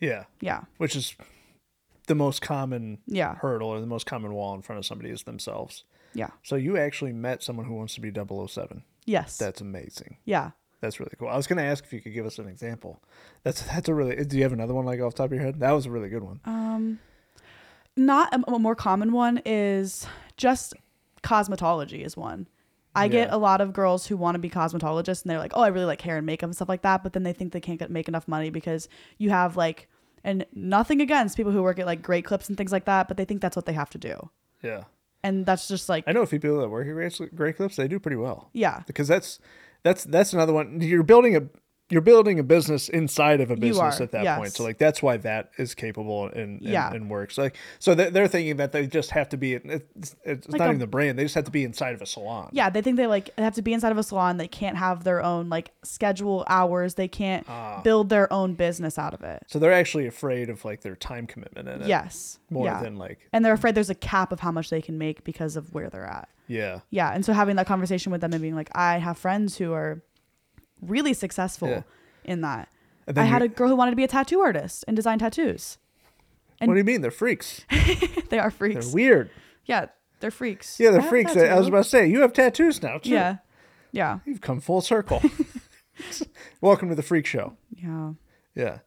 Yeah. 0.00 0.24
Yeah. 0.40 0.62
Which 0.78 0.96
is 0.96 1.14
the 2.06 2.14
most 2.14 2.42
common 2.42 2.98
Yeah. 3.06 3.36
hurdle 3.36 3.68
or 3.68 3.80
the 3.80 3.86
most 3.86 4.06
common 4.06 4.32
wall 4.34 4.54
in 4.54 4.62
front 4.62 4.78
of 4.78 4.86
somebody 4.86 5.10
is 5.10 5.22
themselves. 5.24 5.84
Yeah. 6.14 6.30
So 6.42 6.56
you 6.56 6.76
actually 6.76 7.12
met 7.12 7.42
someone 7.42 7.66
who 7.66 7.74
wants 7.74 7.94
to 7.94 8.00
be 8.00 8.10
007. 8.10 8.82
Yes. 9.04 9.36
That's 9.38 9.60
amazing. 9.60 10.16
yeah. 10.24 10.50
That's 10.80 10.98
really 10.98 11.12
cool. 11.18 11.28
I 11.28 11.36
was 11.36 11.46
going 11.46 11.58
to 11.58 11.62
ask 11.62 11.84
if 11.84 11.92
you 11.92 12.00
could 12.00 12.14
give 12.14 12.24
us 12.24 12.38
an 12.38 12.48
example. 12.48 13.02
That's 13.42 13.60
that's 13.64 13.90
a 13.90 13.94
really. 13.94 14.24
Do 14.24 14.38
you 14.38 14.42
have 14.44 14.54
another 14.54 14.72
one 14.72 14.86
like 14.86 14.98
off 14.98 15.12
the 15.12 15.18
top 15.18 15.26
of 15.26 15.32
your 15.34 15.42
head? 15.42 15.60
That 15.60 15.72
was 15.72 15.84
a 15.84 15.90
really 15.90 16.08
good 16.08 16.22
one. 16.22 16.40
Um, 16.46 16.98
not 17.98 18.32
a, 18.34 18.50
a 18.50 18.58
more 18.58 18.74
common 18.74 19.12
one 19.12 19.42
is 19.44 20.06
just 20.38 20.72
cosmetology 21.22 22.02
is 22.02 22.16
one. 22.16 22.48
I 22.94 23.08
get 23.08 23.32
a 23.32 23.36
lot 23.36 23.60
of 23.60 23.72
girls 23.72 24.06
who 24.06 24.16
want 24.16 24.34
to 24.34 24.38
be 24.38 24.50
cosmetologists 24.50 25.22
and 25.22 25.30
they're 25.30 25.38
like, 25.38 25.52
oh, 25.54 25.62
I 25.62 25.68
really 25.68 25.86
like 25.86 26.00
hair 26.00 26.16
and 26.16 26.26
makeup 26.26 26.48
and 26.48 26.54
stuff 26.56 26.68
like 26.68 26.82
that. 26.82 27.02
But 27.02 27.12
then 27.12 27.22
they 27.22 27.32
think 27.32 27.52
they 27.52 27.60
can't 27.60 27.78
get, 27.78 27.90
make 27.90 28.08
enough 28.08 28.26
money 28.26 28.50
because 28.50 28.88
you 29.18 29.30
have 29.30 29.56
like, 29.56 29.88
and 30.24 30.44
nothing 30.52 31.00
against 31.00 31.36
people 31.36 31.52
who 31.52 31.62
work 31.62 31.78
at 31.78 31.86
like 31.86 32.02
great 32.02 32.24
clips 32.24 32.48
and 32.48 32.58
things 32.58 32.72
like 32.72 32.84
that, 32.86 33.08
but 33.08 33.16
they 33.16 33.24
think 33.24 33.40
that's 33.40 33.56
what 33.56 33.66
they 33.66 33.72
have 33.72 33.90
to 33.90 33.98
do. 33.98 34.30
Yeah. 34.62 34.84
and 35.22 35.46
that's 35.46 35.68
just 35.68 35.88
like 35.88 36.04
I 36.06 36.12
know 36.12 36.22
a 36.22 36.26
few 36.26 36.40
people 36.40 36.60
that 36.60 36.68
work 36.68 36.86
at 36.86 36.92
Great, 36.92 37.34
Great 37.34 37.56
Clips. 37.56 37.76
They 37.76 37.88
do 37.88 37.98
pretty 37.98 38.16
well 38.16 38.50
yeah 38.52 38.82
because 38.86 39.08
that's 39.08 39.38
that's 39.82 40.04
that's 40.04 40.32
another 40.34 40.52
one. 40.52 40.80
You're 40.82 41.02
building 41.02 41.36
a 41.36 41.42
you're 41.90 42.00
building 42.00 42.38
a 42.38 42.42
business 42.42 42.88
inside 42.88 43.40
of 43.40 43.50
a 43.50 43.56
business 43.56 44.00
are, 44.00 44.04
at 44.04 44.12
that 44.12 44.24
yes. 44.24 44.38
point. 44.38 44.52
So 44.52 44.62
like 44.64 44.78
that's 44.78 45.02
why 45.02 45.16
that 45.18 45.50
is 45.58 45.74
capable 45.74 46.26
and 46.26 46.34
and, 46.40 46.62
Yeah. 46.62 46.92
and 46.92 47.10
works. 47.10 47.36
Like 47.36 47.56
so 47.78 47.94
they're, 47.94 48.10
they're 48.10 48.28
thinking 48.28 48.56
that 48.56 48.72
they 48.72 48.86
just 48.86 49.10
have 49.10 49.28
to 49.30 49.36
be. 49.36 49.54
It's, 49.54 50.16
it's 50.24 50.48
Like 50.48 50.58
not 50.60 50.66
a- 50.66 50.70
even 50.70 50.78
the 50.80 50.86
brand. 50.86 51.18
They 51.18 51.24
just 51.24 51.34
have 51.34 51.44
to 51.44 51.50
be 51.50 51.64
inside 51.64 51.94
of 51.94 52.02
a 52.02 52.06
salon. 52.06 52.48
yeah 52.52 52.70
they 52.70 52.80
think 52.82 52.96
they 52.96 53.06
like 53.06 53.30
have 53.38 53.54
to 53.56 53.62
be 53.62 53.72
inside 53.72 53.92
of 53.92 53.98
a 53.98 54.02
salon 54.02 54.36
they 54.36 54.48
can't 54.48 54.76
have 54.76 55.04
their 55.04 55.22
own 55.22 55.48
like 55.48 55.72
schedule 55.82 56.44
hours 56.48 56.94
they 56.94 57.08
can't 57.08 57.44
Ah. 57.48 57.80
build 57.82 58.08
their 58.08 58.32
own 58.32 58.54
business 58.54 58.98
out 58.98 59.12
of 59.14 59.22
it 59.22 59.42
So 59.48 59.58
they're 59.58 59.72
actually 59.72 60.06
afraid 60.06 60.48
of 60.50 60.64
like 60.64 60.80
their 60.82 60.96
time 60.96 61.26
commitment 61.26 61.68
in 61.68 61.82
it. 61.82 61.88
yes 61.88 62.38
More 62.50 62.66
yeah 62.66 62.82
than 62.82 62.96
like 62.96 63.18
and 63.32 63.44
they're 63.44 63.52
afraid 63.52 63.74
there's 63.74 63.90
a 63.90 63.94
cap 63.94 64.32
of 64.32 64.40
how 64.40 64.52
much 64.52 64.70
they 64.70 64.80
can 64.82 64.96
make 64.98 65.24
because 65.24 65.56
of 65.56 65.72
where 65.74 65.90
they're 65.90 66.06
at 66.06 66.28
yeah. 66.46 66.80
yeah 66.90 67.12
and 67.12 67.24
so 67.24 67.32
having 67.32 67.56
that 67.56 67.66
conversation 67.66 68.10
with 68.12 68.20
them 68.20 68.32
and 68.32 68.42
being 68.42 68.54
like 68.56 68.70
i 68.74 68.98
have 68.98 69.16
friends 69.18 69.56
who 69.58 69.72
are 69.72 70.02
really 70.82 71.12
successful 71.14 71.68
Yeah. 71.68 71.82
in 72.24 72.40
that 72.42 72.68
i 73.16 73.22
had 73.24 73.42
a 73.42 73.48
girl 73.48 73.68
who 73.68 73.76
wanted 73.76 73.90
to 73.92 73.96
be 73.96 74.04
a 74.04 74.08
tattoo 74.08 74.40
artist 74.40 74.84
and 74.86 74.94
design 74.96 75.18
tattoos 75.18 75.78
and- 76.60 76.68
what 76.68 76.74
do 76.74 76.78
you 76.80 76.84
mean? 76.84 77.00
They're 77.00 77.10
freaks. 77.10 77.64
they 78.28 78.38
are 78.38 78.50
freaks. 78.50 78.86
They're 78.86 78.94
weird. 78.94 79.30
yeah 79.64 79.86
they're 80.20 80.30
freaks 80.30 80.78
Yeah, 80.78 80.90
they're 80.90 81.00
a 81.00 81.02
freaks. 81.04 81.34
I 81.36 81.58
was 81.58 81.68
about 81.68 81.84
to 81.84 81.88
say 81.88 82.06
you 82.06 82.20
have 82.20 82.32
tattoos 82.34 82.82
now 82.82 82.98
too. 82.98 83.08
yeah 83.10 83.36
yeah 83.92 84.18
You've 84.26 84.40
come 84.42 84.60
full 84.60 84.80
circle. 84.82 85.22
Welcome 86.60 86.88
to 86.90 86.94
the 86.94 87.02
freak 87.02 87.26
show. 87.26 87.56
yeah 87.70 88.12
Yeah. 88.54 88.78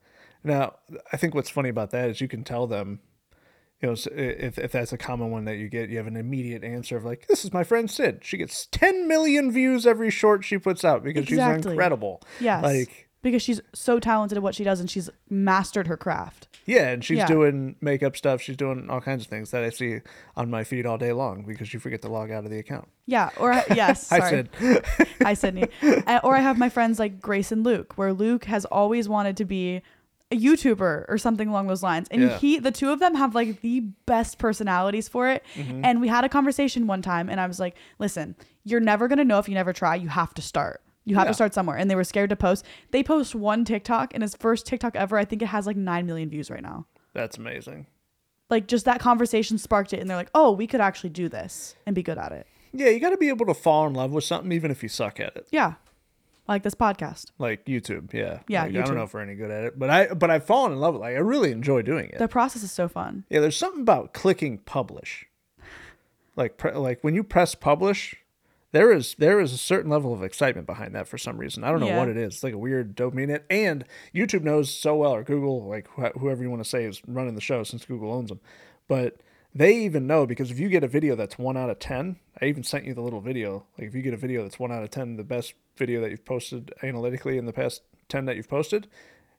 Now, 0.44 0.74
I 1.12 1.18
think 1.18 1.34
what's 1.36 1.50
funny 1.50 1.70
about 1.70 1.92
that 1.92 2.10
is 2.10 2.20
you 2.22 2.28
can 2.28 2.44
tell 2.44 2.68
them, 2.68 3.00
you 3.84 3.90
know, 3.90 3.96
if, 4.16 4.58
if 4.58 4.72
that's 4.72 4.94
a 4.94 4.98
common 4.98 5.30
one 5.30 5.46
that 5.46 5.58
you 5.58 5.68
get, 5.70 5.90
you 5.90 5.98
have 5.98 6.08
an 6.08 6.16
immediate 6.16 6.64
answer 6.64 6.98
of 6.98 7.04
like, 7.06 7.28
this 7.28 7.44
is 7.46 7.54
my 7.54 7.64
friend 7.64 7.92
Sid. 7.92 8.22
She 8.24 8.38
gets 8.38 8.68
10 8.72 9.08
million 9.08 9.52
views 9.52 9.86
every 9.86 10.10
short 10.10 10.44
she 10.46 10.58
puts 10.58 10.84
out 10.86 11.04
because 11.04 11.24
Exactly. 11.28 11.62
she's 11.64 11.72
incredible. 11.74 12.22
yes 12.40 12.64
Like, 12.64 13.10
because 13.22 13.42
she's 13.42 13.62
so 13.74 14.00
talented 14.00 14.38
at 14.38 14.42
what 14.44 14.56
she 14.56 14.64
does 14.64 14.80
and 14.80 14.90
she's 14.90 15.10
mastered 15.30 15.88
her 15.88 15.98
craft 15.98 16.48
yeah, 16.66 16.88
and 16.92 17.04
she's 17.04 17.18
Yeah. 17.18 17.28
doing 17.28 17.76
makeup 17.82 18.16
stuff. 18.16 18.42
She's 18.42 18.56
doing 18.56 18.90
all 18.90 19.02
kinds 19.02 19.26
of 19.26 19.28
things 19.30 19.52
that 19.52 19.66
I 19.66 19.70
see 19.70 20.00
on 20.38 20.50
my 20.50 20.64
feed 20.64 20.86
all 20.86 20.98
day 20.98 21.12
long 21.12 21.44
because 21.46 21.74
you 21.74 21.80
forget 21.82 22.02
to 22.04 22.08
log 22.08 22.32
out 22.32 22.46
of 22.46 22.52
the 22.52 22.60
account. 22.60 22.88
yeah 23.06 23.32
or 23.38 23.52
yes 23.76 24.10
I 24.14 24.20
sorry. 24.20 24.48
said, 24.62 24.86
Hi, 25.22 25.34
Sydney. 25.34 25.68
Or 26.24 26.38
I 26.38 26.40
have 26.40 26.58
my 26.58 26.70
friends 26.70 27.00
like 27.00 27.20
Grace 27.20 27.52
and 27.52 27.66
Luke, 27.66 27.98
where 27.98 28.14
Luke 28.14 28.46
has 28.46 28.64
always 28.64 29.10
wanted 29.10 29.36
to 29.38 29.46
be 29.46 29.82
a 30.34 30.38
YouTuber 30.38 31.06
or 31.08 31.18
something 31.18 31.48
along 31.48 31.68
those 31.68 31.84
lines. 31.84 32.08
And 32.12 32.22
Yeah. 32.24 32.38
he, 32.38 32.60
the 32.60 32.72
two 32.72 32.90
of 32.92 33.00
them 33.00 33.16
have 33.16 33.36
like 33.36 33.62
the 33.62 33.82
best 34.06 34.38
personalities 34.40 35.08
for 35.08 35.30
it. 35.30 35.44
Mm-hmm. 35.56 35.86
And 35.86 36.02
we 36.02 36.08
had 36.08 36.24
a 36.24 36.30
conversation 36.30 36.88
one 36.88 37.02
time, 37.02 37.30
and 37.30 37.40
I 37.40 37.48
was 37.48 37.60
like, 37.60 37.76
listen, 38.00 38.36
you're 38.64 38.80
never 38.80 39.08
going 39.08 39.18
to 39.20 39.26
know 39.26 39.40
if 39.40 39.48
you 39.48 39.54
never 39.56 39.74
try. 39.74 39.96
You 39.96 40.10
have 40.10 40.34
to 40.36 40.42
start. 40.42 40.82
You 41.06 41.16
have 41.16 41.26
Yeah. 41.26 41.30
to 41.32 41.34
start 41.34 41.54
somewhere. 41.54 41.78
And 41.78 41.90
they 41.92 41.96
were 41.96 42.04
scared 42.04 42.30
to 42.32 42.36
post. 42.36 42.66
They 42.92 43.04
post 43.04 43.36
one 43.36 43.66
TikTok, 43.66 44.14
and 44.14 44.24
his 44.24 44.36
first 44.36 44.66
TikTok 44.66 44.96
ever, 44.96 45.18
I 45.18 45.26
think 45.26 45.42
it 45.42 45.48
has 45.48 45.68
like 45.68 45.78
9 45.78 46.06
million 46.06 46.30
views 46.30 46.50
right 46.50 46.64
now. 46.64 46.86
that's 47.14 47.38
amazing. 47.38 47.86
Like 48.50 48.68
just 48.68 48.86
that 48.86 49.00
conversation 49.00 49.58
sparked 49.58 49.94
it. 49.94 50.00
And 50.00 50.10
they're 50.10 50.18
like, 50.18 50.32
oh, 50.36 50.52
we 50.52 50.66
could 50.68 50.82
actually 50.82 51.10
do 51.12 51.30
this 51.30 51.76
and 51.86 51.94
be 51.96 52.04
good 52.04 52.18
at 52.18 52.32
it. 52.32 52.48
Yeah, 52.74 52.90
you 52.90 53.00
got 53.00 53.12
to 53.12 53.18
be 53.18 53.30
able 53.30 53.46
to 53.48 53.54
fall 53.54 53.86
in 53.88 53.94
love 53.94 54.12
with 54.12 54.24
something 54.24 54.52
even 54.52 54.72
if 54.72 54.82
you 54.82 54.90
suck 54.90 55.20
at 55.20 55.36
it. 55.36 55.48
Yeah. 55.52 55.74
Like 56.48 56.64
this 56.64 56.76
podcast. 56.76 57.28
Like 57.40 57.66
YouTube, 57.66 58.12
yeah. 58.14 58.40
Yeah, 58.50 58.64
Like, 58.64 58.72
I 58.72 58.74
YouTube. 58.76 58.86
don't 58.86 58.96
know 58.96 59.04
if 59.04 59.14
we're 59.14 59.22
any 59.22 59.36
good 59.36 59.50
at 59.52 59.64
it, 59.64 59.80
but 59.80 59.90
I 59.90 60.08
but 60.14 60.30
I've 60.30 60.46
fallen 60.46 60.74
in 60.74 60.80
love 60.80 60.94
with 60.96 61.02
it. 61.02 61.06
Like 61.06 61.16
I 61.16 61.20
really 61.20 61.52
enjoy 61.52 61.82
doing 61.84 62.10
it. 62.10 62.18
The 62.20 62.28
process 62.28 62.64
is 62.64 62.72
so 62.72 62.88
fun. 62.90 63.24
Yeah, 63.30 63.40
there's 63.40 63.56
something 63.58 63.82
about 63.82 64.14
clicking 64.14 64.58
publish. 64.60 65.26
Like 66.36 66.58
pre- 66.58 66.74
like 66.74 67.02
when 67.04 67.14
you 67.16 67.24
press 67.24 67.56
publish, 67.56 68.16
there 68.74 68.92
is 68.92 69.16
there 69.20 69.40
is 69.40 69.54
a 69.54 69.58
certain 69.58 69.90
level 69.90 70.14
of 70.14 70.24
excitement 70.24 70.66
behind 70.68 70.96
that 70.96 71.08
for 71.08 71.18
some 71.18 71.38
reason. 71.38 71.64
I 71.64 71.72
don't 71.72 71.80
know 71.80 71.88
Yeah. 71.88 72.00
what 72.00 72.10
it 72.10 72.18
is. 72.18 72.34
It's 72.36 72.44
like 72.44 72.54
a 72.54 72.58
weird 72.58 72.96
dopamine 72.98 73.30
hit. 73.30 73.46
And 73.50 73.86
YouTube 74.14 74.42
knows 74.44 74.70
so 74.74 74.96
well, 74.96 75.14
or 75.16 75.24
Google, 75.24 75.66
like 75.68 75.88
wh- 75.96 76.18
whoever 76.20 76.42
you 76.44 76.50
want 76.50 76.64
to 76.64 76.70
say 76.70 76.84
is 76.86 77.02
running 77.08 77.36
the 77.36 77.42
show 77.42 77.64
since 77.64 77.86
Google 77.86 78.12
owns 78.12 78.30
them. 78.30 78.40
But 78.88 79.18
they 79.56 79.76
even 79.78 80.08
know 80.08 80.26
because 80.26 80.52
if 80.52 80.60
you 80.60 80.70
get 80.70 80.84
a 80.84 80.88
video 80.88 81.16
that's 81.16 81.38
one 81.38 81.58
out 81.58 81.70
of 81.70 81.80
ten, 81.80 82.18
I 82.42 82.46
even 82.46 82.64
sent 82.64 82.86
you 82.86 82.94
the 82.94 83.02
little 83.02 83.22
video. 83.22 83.66
Like 83.78 83.88
if 83.88 83.96
you 83.96 84.02
get 84.02 84.14
a 84.14 84.18
video 84.18 84.44
that's 84.44 84.60
one 84.60 84.72
out 84.72 84.84
of 84.84 84.90
ten, 84.92 85.16
the 85.18 85.24
best 85.24 85.54
video 85.78 86.02
that 86.02 86.12
you've 86.12 86.26
posted 86.26 86.74
analytically 86.82 87.38
in 87.38 87.46
the 87.46 87.54
past 87.54 87.82
ten 88.10 88.26
that 88.26 88.36
you've 88.36 88.50
posted, 88.50 88.88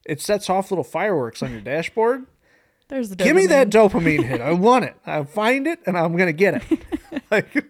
it 0.04 0.20
sets 0.20 0.48
off 0.48 0.70
little 0.70 0.84
fireworks 0.84 1.42
on 1.42 1.50
your 1.50 1.60
dashboard. 1.72 2.26
There's 2.88 3.08
the 3.08 3.16
Give 3.16 3.34
me 3.34 3.46
dopamine. 3.46 3.48
that 3.48 3.70
dopamine 3.70 4.24
hit. 4.24 4.40
I 4.40 4.52
want 4.52 4.84
it. 4.84 4.94
I 5.06 5.24
find 5.24 5.66
it, 5.66 5.80
and 5.86 5.96
I'm 5.96 6.16
gonna 6.16 6.32
get 6.32 6.62
it. 6.70 7.22
like, 7.30 7.64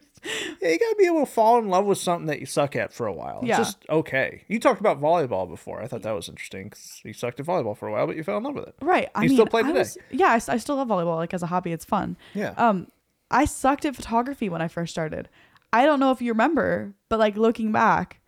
yeah, 0.60 0.68
you 0.68 0.78
gotta 0.78 0.96
be 0.98 1.06
able 1.06 1.20
to 1.26 1.30
fall 1.30 1.58
in 1.58 1.68
love 1.68 1.84
with 1.84 1.98
something 1.98 2.26
that 2.26 2.40
you 2.40 2.46
suck 2.46 2.74
at 2.76 2.92
for 2.92 3.06
a 3.06 3.12
while. 3.12 3.38
It's 3.40 3.48
Yeah. 3.48 3.56
just 3.58 3.84
okay. 3.88 4.44
You 4.48 4.58
talked 4.58 4.80
about 4.80 5.00
volleyball 5.00 5.48
before. 5.48 5.82
I 5.82 5.86
thought 5.86 6.02
that 6.02 6.12
was 6.14 6.28
interesting 6.28 6.64
because 6.70 7.00
you 7.04 7.12
sucked 7.12 7.40
at 7.40 7.46
volleyball 7.46 7.76
for 7.76 7.88
a 7.88 7.92
while, 7.92 8.06
but 8.06 8.16
you 8.16 8.22
fell 8.24 8.38
in 8.38 8.44
love 8.44 8.54
with 8.54 8.68
it. 8.68 8.74
Right. 8.80 9.10
I 9.14 9.22
You 9.22 9.28
mean, 9.28 9.36
still 9.36 9.46
play 9.46 9.62
today? 9.62 9.78
was- 9.80 9.98
yeah, 10.10 10.28
I, 10.30 10.52
I 10.52 10.56
still 10.58 10.76
love 10.76 10.88
volleyball 10.88 11.16
like 11.16 11.34
as 11.34 11.42
a 11.42 11.46
hobby. 11.46 11.72
It's 11.72 11.84
fun. 11.84 12.16
Yeah. 12.34 12.50
Um, 12.56 12.88
I 13.30 13.44
sucked 13.44 13.84
at 13.84 13.96
photography 13.96 14.48
when 14.48 14.62
I 14.62 14.68
first 14.68 14.92
started. 14.92 15.28
I 15.72 15.86
don't 15.86 15.98
know 16.00 16.10
if 16.12 16.22
you 16.22 16.32
remember, 16.32 16.94
but 17.08 17.18
like 17.18 17.36
looking 17.36 17.72
back, 17.72 18.20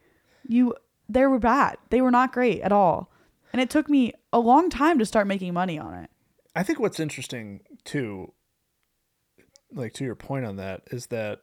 you 0.48 0.74
they 1.08 1.24
were 1.26 1.38
bad. 1.38 1.76
They 1.90 2.00
were 2.00 2.10
not 2.10 2.32
great 2.32 2.60
at 2.62 2.72
all, 2.72 3.10
and 3.52 3.62
it 3.62 3.70
took 3.70 3.88
me 3.88 4.12
a 4.32 4.40
long 4.40 4.68
time 4.70 4.98
to 4.98 5.06
start 5.06 5.26
making 5.28 5.54
money 5.54 5.78
on 5.78 5.94
it. 5.94 6.10
I 6.56 6.62
think 6.64 6.80
what's 6.80 6.98
interesting 6.98 7.60
too, 7.84 8.32
like 9.72 9.92
to 9.94 10.04
your 10.04 10.14
point 10.16 10.44
on 10.46 10.56
that, 10.56 10.82
is 10.90 11.06
that 11.08 11.40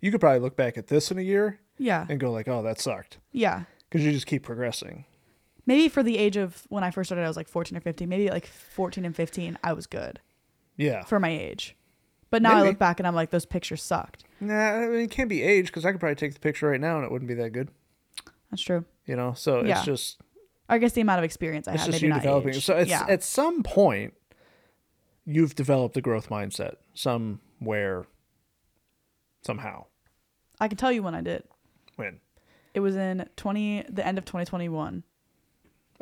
you 0.00 0.10
could 0.10 0.20
probably 0.20 0.40
look 0.40 0.56
back 0.56 0.76
at 0.78 0.86
this 0.88 1.10
in 1.10 1.18
a 1.18 1.22
year 1.22 1.58
Yeah. 1.78 2.06
and 2.08 2.18
go 2.20 2.30
like, 2.30 2.48
"Oh, 2.48 2.62
that 2.62 2.80
sucked," 2.80 3.18
Yeah. 3.32 3.64
because 3.88 4.04
you 4.04 4.12
just 4.12 4.26
keep 4.26 4.42
progressing. 4.42 5.04
Maybe 5.66 5.88
for 5.88 6.02
the 6.02 6.16
age 6.18 6.36
of 6.36 6.64
when 6.68 6.84
I 6.84 6.90
first 6.90 7.08
started, 7.08 7.24
I 7.24 7.28
was 7.28 7.36
like 7.36 7.48
14 7.48 7.76
or 7.76 7.80
15. 7.80 8.08
Maybe 8.08 8.28
like 8.30 8.46
14 8.46 9.04
and 9.04 9.14
15, 9.16 9.58
I 9.64 9.72
was 9.72 9.86
good 9.86 10.20
Yeah. 10.76 11.02
for 11.04 11.18
my 11.18 11.30
age. 11.30 11.76
But 12.30 12.42
now 12.42 12.56
I 12.56 12.62
look 12.62 12.78
back 12.78 13.00
and 13.00 13.06
I'm 13.06 13.14
like, 13.14 13.30
those 13.30 13.46
pictures 13.46 13.82
sucked. 13.82 14.24
Nah, 14.40 14.54
I 14.54 14.86
mean, 14.88 15.00
it 15.00 15.10
can't 15.10 15.28
be 15.28 15.42
age 15.42 15.66
because 15.66 15.84
I 15.84 15.90
could 15.92 16.00
probably 16.00 16.16
take 16.16 16.34
the 16.34 16.40
picture 16.40 16.68
right 16.68 16.80
now 16.80 16.96
and 16.96 17.04
it 17.04 17.10
wouldn't 17.10 17.28
be 17.28 17.34
that 17.34 17.50
good. 17.50 17.70
That's 18.50 18.62
true. 18.62 18.84
You 19.06 19.16
know, 19.16 19.32
so 19.34 19.64
Yeah. 19.64 19.76
it's 19.78 19.84
just 19.86 20.20
I 20.68 20.78
guess 20.78 20.92
the 20.92 21.00
amount 21.00 21.18
of 21.18 21.24
experience 21.24 21.68
I 21.68 21.74
it's 21.74 21.82
had, 21.82 21.92
just 21.92 22.02
maybe 22.02 22.08
you 22.08 22.12
not 22.14 22.22
developing. 22.22 22.54
age. 22.54 22.64
So 22.64 22.76
it's, 22.76 22.90
yeah. 22.90 23.06
at 23.08 23.22
some 23.22 23.62
point, 23.62 24.14
you've 25.24 25.54
developed 25.54 25.96
a 25.96 26.00
growth 26.00 26.28
mindset 26.28 26.74
somewhere, 26.94 28.06
somehow. 29.46 29.84
I 30.60 30.68
can 30.68 30.76
tell 30.76 30.92
you 30.92 31.02
when 31.02 31.14
I 31.14 31.20
did. 31.22 31.44
When? 31.96 32.20
It 32.74 32.80
was 32.80 32.96
in 32.96 33.28
20 33.36 33.84
the 33.88 34.06
end 34.06 34.18
of 34.18 34.24
2021 34.24 35.02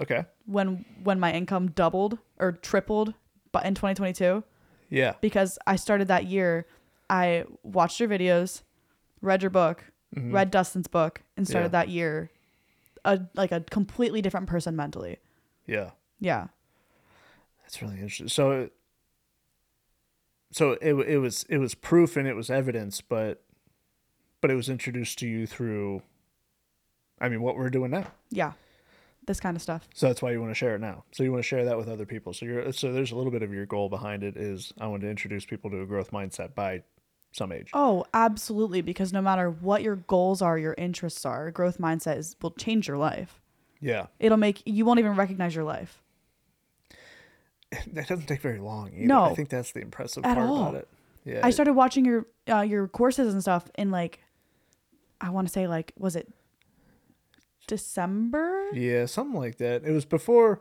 Okay. 0.00 0.24
when 0.46 0.84
when 1.04 1.20
my 1.20 1.32
income 1.32 1.70
doubled 1.70 2.18
or 2.38 2.50
tripled 2.52 3.14
but 3.52 3.64
in 3.64 3.74
2022 3.76 4.42
Yeah. 4.90 5.14
because 5.20 5.56
I 5.68 5.76
started 5.76 6.08
that 6.08 6.24
year 6.26 6.66
I 7.08 7.44
watched 7.62 8.00
your 8.00 8.08
videos, 8.08 8.62
read 9.20 9.42
your 9.42 9.50
book, 9.50 9.84
Mhm. 10.16 10.32
read 10.32 10.50
Dustin's 10.50 10.88
book 10.88 11.22
and 11.36 11.46
started 11.46 11.66
Yeah. 11.68 11.80
that 11.82 11.88
year 11.90 12.30
a 13.04 13.20
like 13.34 13.52
a 13.52 13.60
completely 13.60 14.20
different 14.22 14.48
person 14.48 14.74
mentally. 14.74 15.18
Yeah. 15.66 15.90
Yeah. 16.18 16.48
That's 17.62 17.80
really 17.82 17.94
interesting. 17.94 18.28
So, 18.28 18.70
so 20.54 20.78
it 20.80 20.94
it 20.94 21.18
was 21.18 21.44
it 21.48 21.58
was 21.58 21.74
proof 21.74 22.16
and 22.16 22.28
it 22.28 22.34
was 22.34 22.48
evidence, 22.48 23.00
but 23.00 23.42
but 24.40 24.52
it 24.52 24.54
was 24.54 24.68
introduced 24.68 25.18
to 25.18 25.26
you 25.26 25.48
through. 25.48 26.00
I 27.20 27.28
mean, 27.28 27.42
what 27.42 27.56
we're 27.56 27.70
doing 27.70 27.90
now. 27.90 28.06
Yeah. 28.30 28.52
This 29.26 29.40
kind 29.40 29.56
of 29.56 29.62
stuff. 29.62 29.88
So 29.94 30.06
that's 30.06 30.22
why 30.22 30.30
you 30.30 30.40
want 30.40 30.52
to 30.52 30.54
share 30.54 30.76
it 30.76 30.80
now. 30.80 31.02
So 31.10 31.24
you 31.24 31.32
want 31.32 31.42
to 31.42 31.48
share 31.48 31.64
that 31.64 31.76
with 31.76 31.88
other 31.88 32.06
people. 32.06 32.32
So 32.32 32.46
you're 32.46 32.70
so 32.70 32.92
there's 32.92 33.10
a 33.10 33.16
little 33.16 33.32
bit 33.32 33.42
of 33.42 33.52
your 33.52 33.66
goal 33.66 33.88
behind 33.88 34.22
it 34.22 34.36
is 34.36 34.72
I 34.80 34.86
want 34.86 35.02
to 35.02 35.10
introduce 35.10 35.44
people 35.44 35.70
to 35.70 35.80
a 35.80 35.86
growth 35.86 36.12
mindset 36.12 36.54
by 36.54 36.84
some 37.32 37.50
age. 37.50 37.70
Oh, 37.72 38.04
absolutely 38.14 38.80
because 38.80 39.12
no 39.12 39.22
matter 39.22 39.50
what 39.50 39.82
your 39.82 39.96
goals 39.96 40.40
are, 40.40 40.56
your 40.56 40.74
interests 40.78 41.26
are, 41.26 41.50
growth 41.50 41.78
mindset 41.78 42.18
is 42.18 42.36
will 42.40 42.52
change 42.52 42.86
your 42.86 42.98
life. 42.98 43.40
Yeah, 43.80 44.06
It'll 44.20 44.38
make 44.38 44.62
you 44.66 44.84
won't 44.84 45.00
even 45.00 45.16
recognize 45.16 45.52
your 45.52 45.64
life. 45.64 46.03
that 47.92 48.08
doesn't 48.08 48.26
take 48.26 48.40
very 48.40 48.58
long. 48.60 48.90
Either. 48.94 49.06
No. 49.06 49.24
I 49.24 49.34
think 49.34 49.48
that's 49.48 49.72
the 49.72 49.80
impressive 49.80 50.22
part 50.22 50.38
all. 50.38 50.62
about 50.62 50.74
it. 50.74 50.88
Yeah, 51.24 51.40
I 51.42 51.50
started 51.50 51.72
watching 51.72 52.04
your 52.04 52.26
uh, 52.48 52.60
your 52.60 52.86
courses 52.86 53.32
and 53.32 53.40
stuff 53.40 53.70
in 53.76 53.90
like 53.90 54.20
I 55.20 55.30
want 55.30 55.48
to 55.48 55.52
say 55.52 55.66
like 55.66 55.92
was 55.98 56.16
it 56.16 56.28
December? 57.66 58.70
yeah, 58.72 59.06
something 59.06 59.38
like 59.40 59.58
that. 59.58 59.84
It 59.84 59.92
was 59.92 60.04
before. 60.04 60.60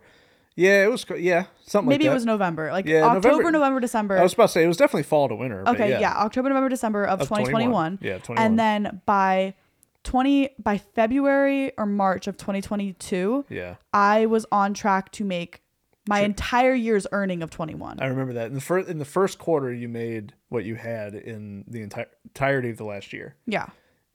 Yeah, 0.55 0.85
it 0.85 0.91
was. 0.91 1.05
Yeah, 1.17 1.45
something 1.65 1.89
Maybe 1.89 2.05
like 2.05 2.11
it 2.11 2.13
was 2.13 2.25
November. 2.25 2.71
Like 2.71 2.85
Yeah, 2.85 3.05
October, 3.05 3.29
November- 3.29 3.51
November, 3.51 3.79
December. 3.79 4.17
I 4.19 4.23
was 4.23 4.33
about 4.33 4.47
to 4.47 4.51
say 4.53 4.63
it 4.63 4.67
was 4.67 4.77
definitely 4.77 5.03
fall 5.03 5.27
to 5.27 5.35
winter. 5.35 5.67
okay, 5.67 5.89
yeah, 5.89 5.99
yeah. 5.99 6.13
October, 6.17 6.49
November, 6.49 6.69
December 6.69 7.05
of, 7.05 7.21
Of 7.21 7.27
2021. 7.27 7.99
Yeah, 8.01 8.19
21. 8.19 8.45
And 8.45 8.59
then 8.59 9.01
by 9.05 9.55
20 10.03 10.49
by 10.59 10.77
February 10.77 11.71
or 11.75 11.87
March 11.87 12.27
of 12.27 12.37
2022, 12.37 13.45
yeah, 13.49 13.75
I 13.93 14.27
was 14.27 14.45
on 14.51 14.75
track 14.75 15.11
to 15.13 15.25
make 15.25 15.62
My 16.07 16.17
Sure. 16.19 16.25
entire 16.25 16.73
year's 16.73 17.07
earning 17.13 17.41
of 17.43 17.49
21. 17.49 17.99
I 18.01 18.07
remember 18.07 18.33
that 18.33 18.47
in 18.47 18.53
the 18.55 18.61
first 18.61 18.89
in 18.89 18.97
the 18.99 19.05
first 19.05 19.39
quarter 19.39 19.71
you 19.73 19.87
made 19.87 20.33
what 20.49 20.65
you 20.65 20.75
had 20.75 21.15
in 21.15 21.63
the 21.67 21.81
entire 21.81 22.07
entirety 22.25 22.69
of 22.71 22.77
the 22.77 22.83
last 22.85 23.13
year. 23.13 23.35
yeah. 23.45 23.67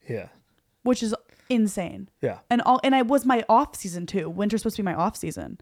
Yeah, 0.08 0.28
Which 0.84 1.02
is 1.02 1.14
insane. 1.50 2.08
yeah. 2.22 2.38
And 2.50 2.62
all 2.62 2.80
and 2.82 2.94
I 2.94 3.02
was 3.02 3.26
my 3.26 3.44
off 3.48 3.76
season 3.76 4.06
too. 4.06 4.28
Winter's 4.30 4.60
supposed 4.62 4.76
to 4.76 4.82
be 4.82 4.84
my 4.86 4.94
off 4.94 5.16
season. 5.16 5.58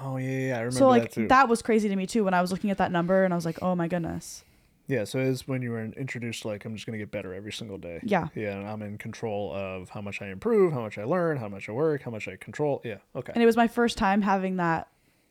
Oh 0.00 0.16
yeah, 0.16 0.28
yeah. 0.28 0.54
I 0.56 0.58
remember 0.60 0.70
So 0.78 0.88
like 0.88 1.02
that 1.02 1.12
too. 1.12 1.28
that 1.28 1.48
was 1.48 1.62
crazy 1.62 1.88
to 1.88 1.96
me 1.96 2.06
too 2.06 2.22
when 2.24 2.34
I 2.34 2.40
was 2.40 2.52
looking 2.52 2.70
at 2.70 2.78
that 2.78 2.92
number 2.92 3.24
and 3.24 3.34
I 3.34 3.36
was 3.36 3.44
like, 3.44 3.58
"Oh 3.62 3.74
my 3.74 3.88
goodness." 3.88 4.44
Yeah, 4.90 5.04
so 5.04 5.18
it's 5.20 5.46
when 5.46 5.62
you 5.62 5.70
were 5.70 5.84
introduced 5.84 6.44
like 6.44 6.64
I'm 6.64 6.74
just 6.74 6.84
gonna 6.86 6.98
get 6.98 7.10
better 7.10 7.32
every 7.32 7.52
single 7.52 7.78
day. 7.78 8.00
Yeah. 8.02 8.26
Yeah, 8.34 8.56
and 8.58 8.66
I'm 8.66 8.82
in 8.82 8.98
control 8.98 9.52
of 9.54 9.88
how 9.90 10.00
much 10.00 10.20
I 10.20 10.26
improve, 10.28 10.72
how 10.72 10.80
much 10.82 10.98
I 10.98 11.04
learn, 11.04 11.36
how 11.36 11.48
much 11.48 11.68
I 11.68 11.72
work, 11.72 12.02
how 12.02 12.10
much 12.10 12.26
I 12.28 12.36
control. 12.36 12.80
Yeah. 12.84 12.96
Okay. 13.14 13.32
And 13.34 13.42
it 13.42 13.46
was 13.46 13.56
my 13.56 13.68
first 13.68 13.96
time 13.96 14.22
having 14.22 14.56
that 14.56 14.88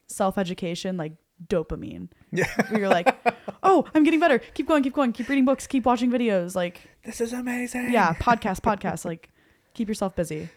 self-education 0.08 0.98
like 0.98 1.14
dopamine. 1.48 2.10
Yeah. 2.32 2.48
Where 2.70 2.80
you're 2.82 2.90
like, 2.90 3.16
"Oh, 3.64 3.86
I'm 3.94 4.04
getting 4.04 4.20
better. 4.20 4.40
Keep 4.40 4.68
going, 4.68 4.84
keep 4.84 4.94
going. 4.94 5.12
Keep 5.14 5.30
reading 5.30 5.46
books, 5.46 5.68
keep 5.68 5.86
watching 5.86 6.12
videos." 6.12 6.56
Like, 6.56 6.82
This 7.04 7.22
is 7.22 7.34
amazing. 7.34 7.92
yeah, 7.92 8.14
podcast, 8.14 8.62
podcast, 8.70 9.06
like 9.06 9.30
keep 9.74 9.88
yourself 9.88 10.16
busy. 10.16 10.50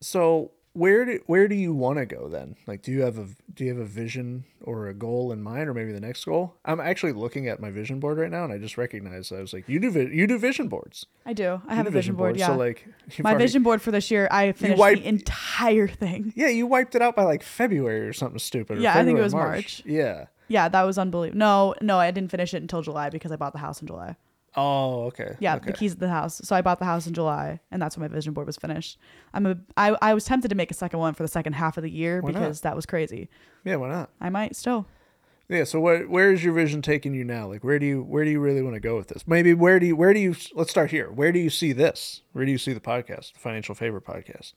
So 0.00 0.52
where 0.74 1.04
do 1.04 1.20
where 1.26 1.48
do 1.48 1.54
you 1.54 1.74
want 1.74 1.98
to 1.98 2.06
go 2.06 2.28
then? 2.28 2.56
Like, 2.66 2.82
do 2.82 2.90
you 2.92 3.02
have 3.02 3.18
a 3.18 3.28
do 3.52 3.64
you 3.64 3.70
have 3.70 3.78
a 3.80 3.84
vision 3.84 4.44
or 4.62 4.86
a 4.88 4.94
goal 4.94 5.32
in 5.32 5.42
mind, 5.42 5.68
or 5.68 5.74
maybe 5.74 5.92
the 5.92 6.00
next 6.00 6.24
goal? 6.24 6.54
I'm 6.64 6.80
actually 6.80 7.12
looking 7.12 7.46
at 7.48 7.60
my 7.60 7.70
vision 7.70 8.00
board 8.00 8.18
right 8.18 8.30
now, 8.30 8.44
and 8.44 8.52
I 8.52 8.58
just 8.58 8.78
recognized 8.78 9.32
I 9.32 9.40
was 9.40 9.52
like, 9.52 9.68
you 9.68 9.78
do 9.78 9.90
vi- 9.90 10.14
you 10.14 10.26
do 10.26 10.38
vision 10.38 10.68
boards. 10.68 11.06
I 11.26 11.32
do. 11.34 11.60
I 11.66 11.72
You 11.72 11.76
have 11.76 11.84
do 11.86 11.88
a 11.88 11.92
vision 11.92 12.14
board, 12.14 12.36
yeah. 12.36 12.46
So 12.46 12.56
like, 12.56 12.86
my 13.18 13.30
already- 13.30 13.44
vision 13.44 13.62
board 13.62 13.82
for 13.82 13.90
this 13.90 14.10
year, 14.10 14.28
I 14.30 14.52
finished 14.52 14.78
wipe- 14.78 14.98
the 14.98 15.06
entire 15.08 15.88
thing. 15.88 16.32
Yeah, 16.36 16.48
you 16.48 16.66
wiped 16.66 16.94
it 16.94 17.02
out 17.02 17.16
by 17.16 17.24
like 17.24 17.42
February 17.42 18.00
or 18.08 18.12
something 18.12 18.38
stupid. 18.38 18.80
Yeah, 18.80 18.92
I 18.92 19.04
think 19.04 19.18
it 19.18 19.22
February, 19.22 19.24
was 19.24 19.34
March. 19.34 19.82
Yeah. 19.84 20.26
Yeah, 20.48 20.68
that 20.68 20.82
was 20.82 20.98
unbelievable. 20.98 21.38
No, 21.38 21.74
no, 21.80 21.98
I 21.98 22.10
didn't 22.10 22.30
finish 22.30 22.52
it 22.52 22.60
until 22.62 22.82
July 22.82 23.08
because 23.10 23.32
I 23.32 23.36
bought 23.36 23.52
the 23.52 23.58
house 23.58 23.80
in 23.80 23.86
July. 23.86 24.16
Oh, 24.54 25.04
okay. 25.04 25.36
Yeah, 25.40 25.56
okay. 25.56 25.66
the 25.66 25.72
keys 25.72 25.92
of 25.92 25.98
the 25.98 26.08
house. 26.08 26.40
So 26.44 26.54
I 26.54 26.60
bought 26.60 26.78
the 26.78 26.84
house 26.84 27.06
in 27.06 27.14
July, 27.14 27.60
and 27.70 27.80
that's 27.80 27.96
when 27.96 28.10
my 28.10 28.14
vision 28.14 28.34
board 28.34 28.46
was 28.46 28.56
finished. 28.56 28.98
I'm 29.32 29.46
a. 29.46 29.56
I, 29.76 29.96
I 30.02 30.14
was 30.14 30.24
tempted 30.24 30.48
to 30.48 30.54
make 30.54 30.70
a 30.70 30.74
second 30.74 30.98
one 30.98 31.14
for 31.14 31.22
the 31.22 31.28
second 31.28 31.54
half 31.54 31.76
of 31.76 31.82
the 31.82 31.90
year 31.90 32.20
Why 32.20 32.32
not? 32.32 32.40
because 32.40 32.60
that 32.60 32.76
was 32.76 32.84
crazy. 32.84 33.28
Yeah, 33.64 33.76
why 33.76 33.88
not? 33.88 34.10
I 34.20 34.28
might 34.28 34.54
still. 34.54 34.86
Yeah. 35.48 35.64
So 35.64 35.80
where 35.80 36.04
where 36.04 36.32
is 36.32 36.44
your 36.44 36.52
vision 36.52 36.82
taking 36.82 37.14
you 37.14 37.24
now? 37.24 37.48
Like, 37.48 37.64
where 37.64 37.78
do 37.78 37.86
you 37.86 38.02
where 38.02 38.24
do 38.24 38.30
you 38.30 38.40
really 38.40 38.62
want 38.62 38.74
to 38.74 38.80
go 38.80 38.96
with 38.96 39.08
this? 39.08 39.26
Maybe 39.26 39.54
where 39.54 39.80
do 39.80 39.86
you 39.86 39.96
where 39.96 40.12
do 40.12 40.20
you 40.20 40.34
let's 40.54 40.70
start 40.70 40.90
here. 40.90 41.10
Where 41.10 41.32
do 41.32 41.38
you 41.38 41.50
see 41.50 41.72
this? 41.72 42.20
Where 42.32 42.44
do 42.44 42.50
you 42.50 42.58
see 42.58 42.74
the 42.74 42.80
podcast, 42.80 43.32
Financial 43.36 43.74
Favor 43.74 44.00
podcast? 44.00 44.52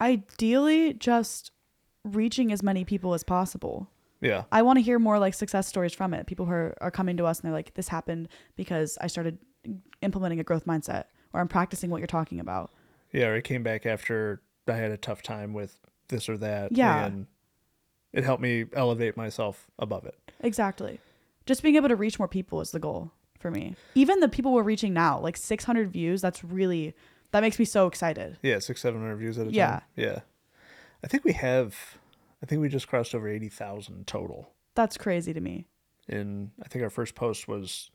Ideally, 0.00 0.94
just 0.94 1.50
reaching 2.04 2.52
as 2.52 2.62
many 2.62 2.84
people 2.84 3.14
as 3.14 3.24
possible. 3.24 3.88
Yeah. 4.24 4.44
I 4.50 4.62
want 4.62 4.78
to 4.78 4.82
hear 4.82 4.98
more 4.98 5.18
like 5.18 5.34
success 5.34 5.68
stories 5.68 5.94
from 5.94 6.14
it. 6.14 6.26
People 6.26 6.46
who 6.46 6.52
are, 6.52 6.74
are 6.80 6.90
coming 6.90 7.16
to 7.18 7.26
us 7.26 7.38
and 7.40 7.46
they're 7.46 7.56
like, 7.56 7.74
"This 7.74 7.88
happened 7.88 8.28
because 8.56 8.98
I 9.00 9.06
started 9.06 9.38
implementing 10.02 10.40
a 10.40 10.44
growth 10.44 10.66
mindset, 10.66 11.04
or 11.32 11.40
I'm 11.40 11.48
practicing 11.48 11.90
what 11.90 11.98
you're 11.98 12.06
talking 12.06 12.40
about." 12.40 12.70
Yeah, 13.12 13.26
or 13.26 13.36
it 13.36 13.44
came 13.44 13.62
back 13.62 13.86
after 13.86 14.42
I 14.66 14.72
had 14.72 14.90
a 14.90 14.96
tough 14.96 15.22
time 15.22 15.52
with 15.52 15.78
this 16.08 16.28
or 16.28 16.36
that. 16.38 16.72
Yeah. 16.72 17.04
And 17.06 17.26
it 18.12 18.24
helped 18.24 18.42
me 18.42 18.64
elevate 18.72 19.16
myself 19.16 19.70
above 19.78 20.04
it. 20.06 20.16
Exactly. 20.40 21.00
Just 21.46 21.62
being 21.62 21.76
able 21.76 21.88
to 21.88 21.96
reach 21.96 22.18
more 22.18 22.28
people 22.28 22.60
is 22.60 22.70
the 22.70 22.78
goal 22.78 23.12
for 23.38 23.50
me. 23.50 23.76
Even 23.94 24.20
the 24.20 24.28
people 24.28 24.52
we're 24.54 24.62
reaching 24.62 24.94
now, 24.94 25.20
like 25.20 25.36
600 25.36 25.90
views, 25.92 26.22
that's 26.22 26.42
really 26.42 26.94
that 27.32 27.40
makes 27.40 27.58
me 27.58 27.64
so 27.64 27.86
excited. 27.88 28.38
Yeah, 28.42 28.60
six, 28.60 28.80
seven 28.80 29.00
hundred 29.00 29.16
views 29.16 29.38
at 29.38 29.48
a 29.48 29.50
Yeah. 29.52 29.66
time. 29.70 29.82
Yeah. 29.96 30.20
I 31.02 31.08
think 31.08 31.24
we 31.24 31.32
have 31.32 31.98
I 32.44 32.46
think 32.46 32.60
we 32.60 32.68
just 32.68 32.88
crossed 32.88 33.14
over 33.14 33.26
eighty 33.26 33.48
thousand 33.48 34.06
total. 34.06 34.50
That's 34.74 34.98
crazy 34.98 35.32
to 35.32 35.40
me. 35.40 35.66
In 36.08 36.50
I 36.62 36.68
think 36.68 36.82
our 36.84 36.90
first 36.90 37.14
post 37.14 37.48
was 37.48 37.90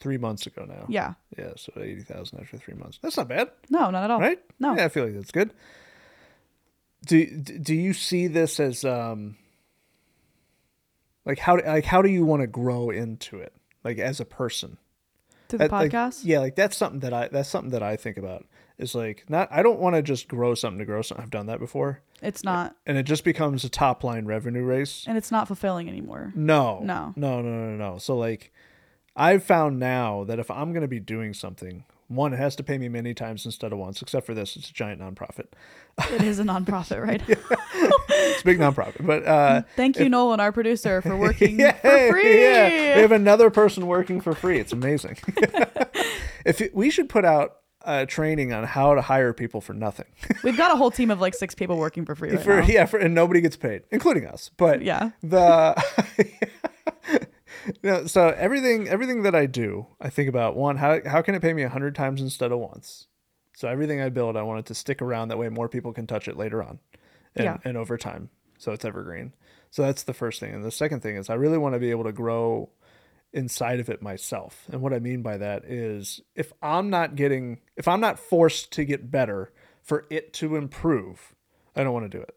three 0.00 0.16
months 0.16 0.46
ago 0.46 0.64
now. 0.64 0.86
Yeah. 0.88 1.14
Yeah, 1.36 1.50
so 1.56 1.70
eighty 1.76 2.00
thousand 2.00 2.40
after 2.40 2.56
three 2.56 2.72
months. 2.72 2.98
That's 3.02 3.18
not 3.18 3.28
bad, 3.28 3.50
No, 3.68 3.90
not 3.90 4.04
at 4.04 4.10
all. 4.10 4.18
right? 4.20 4.40
No. 4.58 4.74
Yeah, 4.74 4.86
I 4.86 4.88
feel 4.88 5.04
like 5.04 5.14
that's 5.14 5.30
good. 5.30 5.52
Do 7.04 7.26
do 7.26 7.74
you 7.74 7.92
see 7.92 8.26
this 8.26 8.58
as 8.58 8.86
um 8.86 9.36
like 11.26 11.38
how 11.38 11.56
like 11.58 11.84
how 11.84 12.00
do 12.00 12.08
you 12.08 12.24
want 12.24 12.40
to 12.40 12.46
grow 12.46 12.88
into 12.88 13.38
it 13.38 13.52
like 13.84 13.98
as 13.98 14.18
a 14.18 14.24
person? 14.24 14.78
Through 15.50 15.58
the 15.58 15.68
That- 15.68 15.72
like, 15.72 15.90
podcast? 15.92 16.20
yeah, 16.24 16.38
like 16.38 16.56
that's 16.56 16.74
something 16.78 17.00
that 17.00 17.12
I 17.12 17.28
that's 17.28 17.50
something 17.50 17.72
that 17.72 17.82
I 17.82 17.96
think 17.96 18.16
about. 18.16 18.46
Is 18.76 18.94
like 18.94 19.24
not 19.28 19.48
I 19.52 19.62
don't 19.62 19.78
want 19.78 19.94
to 19.96 20.02
just 20.02 20.26
grow 20.28 20.54
something 20.54 20.78
to 20.80 20.84
grow 20.84 21.00
something. 21.02 21.22
I've 21.22 21.30
done 21.30 21.46
that 21.46 21.60
before. 21.60 22.00
It's 22.22 22.42
not 22.42 22.74
And 22.86 22.96
it 22.98 23.04
just 23.04 23.22
becomes 23.24 23.64
a 23.64 23.68
top 23.68 24.02
line 24.02 24.24
revenue 24.26 24.64
race. 24.64 25.04
and 25.06 25.16
it's 25.16 25.30
not 25.30 25.46
fulfilling 25.46 25.88
anymore. 25.88 26.32
No. 26.34 26.80
No. 26.82 27.12
No, 27.16 27.40
no, 27.40 27.50
no, 27.50 27.76
no. 27.76 27.98
So 27.98 28.16
like 28.16 28.52
I've 29.16 29.44
found 29.44 29.78
now 29.78 30.24
that 30.24 30.38
if 30.40 30.50
I'm 30.50 30.72
gonna 30.72 30.88
be 30.88 30.98
doing 30.98 31.34
something, 31.34 31.84
one, 32.08 32.34
it 32.34 32.38
has 32.38 32.56
to 32.56 32.62
pay 32.64 32.76
me 32.78 32.88
many 32.88 33.14
times 33.14 33.46
instead 33.46 33.72
of 33.72 33.78
once, 33.78 34.02
except 34.02 34.26
for 34.26 34.34
this, 34.34 34.56
it's 34.56 34.68
a 34.68 34.72
giant 34.72 35.00
nonprofit. 35.00 35.46
It 36.12 36.22
is 36.22 36.38
a 36.38 36.42
nonprofit, 36.44 37.00
right? 37.02 37.22
It's 38.16 38.42
a 38.42 38.44
big 38.44 38.58
nonprofit. 38.58 39.06
But 39.06 39.24
uh 39.26 39.62
Thank 39.76 39.98
you, 39.98 40.08
Nolan, 40.08 40.40
our 40.40 40.50
producer, 40.52 41.00
for 41.00 41.16
working 41.28 41.60
yeah, 41.60 41.72
for 41.72 42.10
free. 42.12 42.42
yeah. 42.42 42.96
We 42.96 43.02
have 43.02 43.12
another 43.12 43.50
person 43.50 43.86
working 43.86 44.20
for 44.20 44.34
free. 44.34 44.58
It's 44.58 44.72
amazing. 44.72 45.18
if 46.44 46.60
it, 46.60 46.74
we 46.74 46.90
should 46.90 47.08
put 47.08 47.24
out 47.24 47.56
uh, 47.84 48.06
training 48.06 48.52
on 48.52 48.64
how 48.64 48.94
to 48.94 49.02
hire 49.02 49.32
people 49.32 49.60
for 49.60 49.74
nothing. 49.74 50.06
We've 50.44 50.56
got 50.56 50.72
a 50.72 50.76
whole 50.76 50.90
team 50.90 51.10
of 51.10 51.20
like 51.20 51.34
six 51.34 51.54
people 51.54 51.76
working 51.76 52.04
for 52.04 52.14
free 52.14 52.30
right 52.30 52.40
for 52.42 52.60
now. 52.60 52.66
yeah, 52.66 52.86
for, 52.86 52.98
and 52.98 53.14
nobody 53.14 53.40
gets 53.40 53.56
paid, 53.56 53.82
including 53.90 54.26
us. 54.26 54.50
But 54.56 54.82
Yeah. 54.82 55.10
the 55.22 55.74
no, 57.82 58.06
so 58.06 58.28
everything 58.36 58.88
everything 58.88 59.22
that 59.22 59.34
I 59.34 59.46
do, 59.46 59.86
I 60.00 60.10
think 60.10 60.28
about 60.28 60.56
one, 60.56 60.76
how 60.78 61.00
how 61.06 61.22
can 61.22 61.34
it 61.34 61.42
pay 61.42 61.52
me 61.52 61.62
a 61.62 61.68
hundred 61.68 61.94
times 61.94 62.20
instead 62.20 62.52
of 62.52 62.58
once? 62.58 63.06
So 63.56 63.68
everything 63.68 64.00
I 64.00 64.08
build, 64.08 64.36
I 64.36 64.42
want 64.42 64.60
it 64.60 64.66
to 64.66 64.74
stick 64.74 65.00
around. 65.00 65.28
That 65.28 65.38
way, 65.38 65.48
more 65.48 65.68
people 65.68 65.92
can 65.92 66.06
touch 66.06 66.26
it 66.28 66.36
later 66.36 66.62
on, 66.62 66.80
and, 67.36 67.44
Yeah. 67.44 67.56
and 67.64 67.76
over 67.76 67.96
time. 67.96 68.30
So 68.58 68.72
it's 68.72 68.84
evergreen. 68.84 69.32
So 69.70 69.82
that's 69.82 70.02
the 70.04 70.14
first 70.14 70.40
thing, 70.40 70.52
and 70.54 70.64
the 70.64 70.70
second 70.70 71.00
thing 71.00 71.16
is 71.16 71.30
I 71.30 71.34
really 71.34 71.58
want 71.58 71.74
to 71.74 71.78
be 71.78 71.90
able 71.90 72.04
to 72.04 72.12
grow 72.12 72.70
inside 73.34 73.80
of 73.80 73.88
it 73.90 74.00
myself. 74.00 74.64
And 74.72 74.80
what 74.80 74.94
I 74.94 74.98
mean 75.00 75.20
by 75.20 75.36
that 75.36 75.64
is 75.64 76.20
if 76.34 76.52
I'm 76.62 76.88
not 76.88 77.16
getting, 77.16 77.60
if 77.76 77.86
I'm 77.88 78.00
not 78.00 78.18
forced 78.18 78.72
to 78.72 78.84
get 78.84 79.10
better 79.10 79.52
for 79.82 80.06
it 80.08 80.32
to 80.34 80.56
improve, 80.56 81.34
I 81.76 81.84
don't 81.84 81.92
want 81.92 82.10
to 82.10 82.16
do 82.18 82.22
it. 82.22 82.34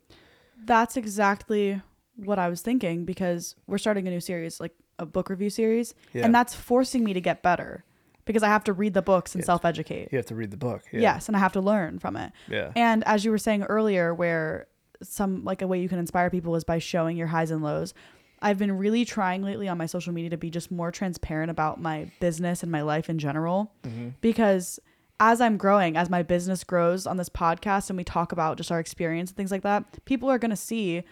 That's 0.65 0.97
exactly 0.97 1.81
what 2.15 2.39
I 2.39 2.49
was 2.49 2.62
thinking 2.62 3.05
because 3.05 3.55
we're 3.67 3.77
starting 3.77 4.07
a 4.07 4.12
new 4.12 4.19
series, 4.19 4.60
like 4.60 4.73
a 4.99 5.05
book 5.05 5.29
review 5.29 5.49
series, 5.51 5.93
Yeah. 6.13 6.25
and 6.25 6.33
that's 6.33 6.53
forcing 6.55 7.03
me 7.03 7.13
to 7.13 7.21
get 7.21 7.43
better 7.43 7.86
because 8.25 8.41
I 8.43 8.47
have 8.47 8.63
to 8.65 8.73
read 8.73 8.93
the 8.95 9.03
books 9.03 9.36
and 9.36 9.45
self 9.45 9.63
educate. 9.63 10.10
You 10.12 10.17
have 10.17 10.25
to 10.25 10.36
read 10.36 10.49
the 10.51 10.57
book. 10.57 10.81
Yeah. 10.91 11.01
Yes, 11.01 11.27
and 11.27 11.38
I 11.38 11.39
have 11.39 11.53
to 11.53 11.62
learn 11.62 11.99
from 11.99 12.17
it. 12.17 12.31
Yeah. 12.49 12.71
And 12.75 13.03
as 13.05 13.23
you 13.23 13.31
were 13.31 13.38
saying 13.38 13.63
earlier, 13.63 14.13
where 14.13 14.67
some 15.03 15.43
like 15.43 15.62
a 15.62 15.67
way 15.67 15.79
you 15.79 15.88
can 15.88 15.99
inspire 15.99 16.31
people 16.31 16.55
is 16.55 16.63
by 16.63 16.79
showing 16.79 17.17
your 17.17 17.27
highs 17.27 17.51
and 17.51 17.62
lows. 17.62 17.93
I've 18.41 18.58
been 18.58 18.78
really 18.78 19.04
trying 19.06 19.41
lately 19.41 19.67
on 19.67 19.78
my 19.78 19.86
social 19.88 20.13
media 20.13 20.30
to 20.30 20.38
be 20.38 20.50
just 20.50 20.71
more 20.71 20.91
transparent 20.91 21.50
about 21.50 21.82
my 21.82 22.12
business 22.19 22.62
and 22.63 22.71
my 22.71 22.82
life 22.82 23.10
in 23.10 23.17
general 23.19 23.71
mm-hmm. 23.84 24.10
because 24.21 24.80
as 25.19 25.41
I'm 25.41 25.58
growing, 25.58 25.97
as 25.97 26.10
my 26.10 26.21
business 26.21 26.63
grows 26.63 27.08
on 27.08 27.17
this 27.17 27.30
podcast 27.30 27.89
and 27.89 27.97
we 27.97 28.04
talk 28.04 28.32
about 28.32 28.58
just 28.58 28.71
our 28.71 28.80
experience 28.80 29.32
and 29.32 29.38
things 29.38 29.52
like 29.52 29.63
that, 29.63 30.06
people 30.06 30.30
are 30.30 30.38
going 30.38 30.52
to 30.52 30.56
see 30.58 31.04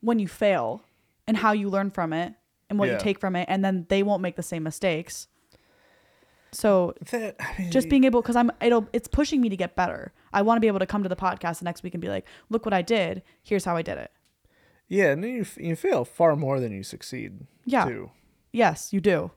when 0.00 0.20
you 0.20 0.28
fail 0.28 0.84
and 1.26 1.36
how 1.38 1.50
you 1.52 1.68
learn 1.68 1.90
from 1.90 2.12
it 2.12 2.34
and 2.70 2.78
what 2.78 2.86
Yeah. 2.86 2.94
you 2.94 3.00
take 3.00 3.18
from 3.18 3.34
it 3.34 3.46
and 3.48 3.64
then 3.64 3.86
they 3.88 4.02
won't 4.04 4.22
make 4.22 4.36
the 4.36 4.42
same 4.42 4.62
mistakes. 4.62 5.26
So 6.52 6.94
That, 7.10 7.36
I 7.40 7.62
mean, 7.62 7.70
just 7.70 7.88
being 7.90 8.04
able 8.04 8.22
because 8.22 8.36
i'm 8.36 8.50
it'll 8.62 8.88
it's 8.94 9.06
pushing 9.06 9.40
me 9.42 9.50
to 9.50 9.56
get 9.56 9.76
better 9.76 10.14
i 10.32 10.40
want 10.40 10.56
to 10.56 10.60
be 10.60 10.66
able 10.66 10.78
to 10.78 10.86
come 10.86 11.02
to 11.02 11.08
the 11.08 11.14
podcast 11.16 11.58
the 11.58 11.66
next 11.66 11.82
week 11.82 11.92
and 11.92 12.00
be 12.00 12.08
like 12.08 12.26
look 12.48 12.64
what 12.64 12.72
i 12.72 12.80
did 12.80 13.22
here's 13.42 13.66
how 13.66 13.76
i 13.76 13.82
did 13.82 13.98
it 13.98 14.10
yeah, 14.88 15.12
and 15.12 15.24
you 15.24 15.44
you 15.56 15.76
fail 15.76 16.04
far 16.04 16.36
more 16.36 16.60
than 16.60 16.72
you 16.72 16.82
succeed. 16.82 17.46
Yeah. 17.64 17.84
Too, 17.84 18.10
yes 18.52 18.92
you 18.92 19.00
do 19.00 19.30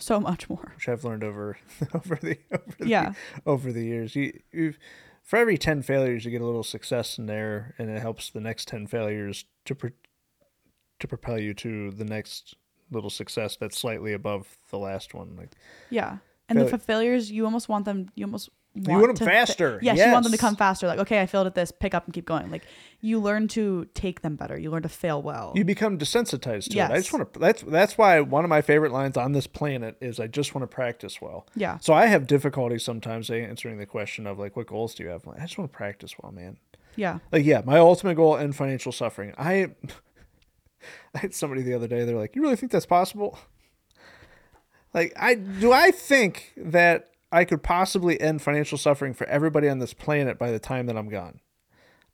so 0.00 0.20
much 0.20 0.48
more 0.50 0.72
which 0.76 0.88
I've 0.88 1.02
learned 1.02 1.24
over 1.24 1.58
over 1.94 2.16
the 2.16 2.38
over 2.52 2.74
the, 2.78 2.88
Yeah. 2.88 3.12
over 3.46 3.72
the 3.72 3.84
years. 3.84 4.14
You 4.14 4.38
you've 4.52 4.78
for 5.22 5.36
every 5.38 5.58
ten 5.58 5.82
failures, 5.82 6.24
you 6.24 6.30
get 6.30 6.40
a 6.40 6.46
little 6.46 6.62
success 6.62 7.18
in 7.18 7.26
there, 7.26 7.74
and 7.78 7.90
it 7.90 8.00
helps 8.00 8.30
the 8.30 8.40
next 8.40 8.68
ten 8.68 8.86
failures 8.86 9.44
to 9.66 9.74
pro- 9.74 9.90
to 11.00 11.06
propel 11.08 11.38
you 11.38 11.54
to 11.54 11.90
the 11.90 12.04
next 12.04 12.54
little 12.90 13.10
success 13.10 13.56
that's 13.56 13.78
slightly 13.78 14.12
above 14.12 14.56
the 14.70 14.78
last 14.78 15.14
one. 15.14 15.36
Like 15.36 15.52
yeah 15.90 16.18
and 16.48 16.58
Fail- 16.58 16.68
the 16.70 16.78
failures 16.78 17.30
you 17.30 17.44
almost 17.44 17.68
want 17.68 17.84
them 17.84 18.08
you 18.14 18.24
almost 18.24 18.48
want, 18.86 19.00
want 19.00 19.10
'em 19.10 19.16
to 19.16 19.24
faster. 19.24 19.78
yes, 19.82 19.98
you 19.98 20.12
want 20.12 20.22
them 20.24 20.32
to 20.32 20.38
come 20.38 20.56
faster 20.56 20.86
like 20.86 20.98
okay 20.98 21.20
i 21.20 21.26
failed 21.26 21.46
at 21.46 21.54
this 21.54 21.70
pick 21.72 21.94
up 21.94 22.04
and 22.06 22.14
keep 22.14 22.24
going 22.26 22.50
like 22.50 22.64
you 23.00 23.20
learn 23.20 23.46
to 23.48 23.86
take 23.94 24.22
them 24.22 24.34
better 24.36 24.58
you 24.58 24.70
learn 24.70 24.82
to 24.82 24.88
fail 24.88 25.22
well 25.22 25.52
you 25.54 25.64
become 25.64 25.98
desensitized 25.98 26.70
to 26.70 26.78
it. 26.78 26.90
I 26.90 26.96
just 26.96 27.12
want 27.12 27.32
to. 27.32 27.38
That's 27.38 27.62
that's 27.62 27.96
why 27.96 28.20
one 28.20 28.44
of 28.44 28.50
my 28.50 28.60
favorite 28.60 28.92
lines 28.92 29.16
on 29.16 29.32
this 29.32 29.46
planet 29.46 29.96
is 30.00 30.18
I 30.18 30.26
just 30.26 30.54
want 30.54 30.62
to 30.68 30.74
practice 30.74 31.20
well. 31.20 31.46
yeah 31.54 31.78
So 31.80 31.94
I 31.94 32.06
have 32.06 32.26
difficulty 32.26 32.78
sometimes 32.78 33.30
answering 33.30 33.78
the 33.78 33.86
question 33.86 34.26
of 34.26 34.38
like, 34.38 34.56
what 34.56 34.66
goals 34.66 34.94
do 34.94 35.04
you 35.04 35.10
have? 35.10 35.26
Like, 35.26 35.38
I 35.38 35.42
just 35.42 35.56
want 35.58 35.70
to 35.72 35.76
practice 35.76 36.14
well, 36.20 36.32
man. 36.32 36.56
yeah 36.96 37.18
Like, 37.30 37.44
yeah, 37.44 37.62
my 37.64 37.78
ultimate 37.78 38.16
goal 38.16 38.36
in 38.36 38.52
financial 38.52 38.90
suffering. 38.92 39.32
I 39.38 39.68
I 41.14 41.18
had 41.18 41.34
somebody 41.34 41.62
the 41.62 41.74
other 41.74 41.86
day. 41.88 42.04
They're 42.04 42.16
like, 42.16 42.34
"You 42.36 42.42
really 42.42 42.56
think 42.56 42.72
that's 42.72 42.86
possible?" 42.86 43.38
Like, 44.94 45.12
I 45.16 45.34
do. 45.34 45.72
I 45.72 45.90
think 45.90 46.52
that 46.56 47.10
I 47.30 47.44
could 47.44 47.62
possibly 47.62 48.20
end 48.20 48.40
financial 48.42 48.78
suffering 48.78 49.12
for 49.14 49.26
everybody 49.26 49.68
on 49.68 49.78
this 49.78 49.92
planet 49.94 50.38
by 50.38 50.50
the 50.50 50.58
time 50.58 50.86
that 50.86 50.96
I'm 50.96 51.08
gone. 51.08 51.40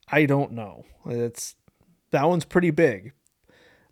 I 0.09 0.27
don't 0.27 0.53
know. 0.53 0.85
It's 1.07 1.55
that 2.11 2.29
one's 2.29 2.45
pretty 2.45 2.71
big, 2.71 3.13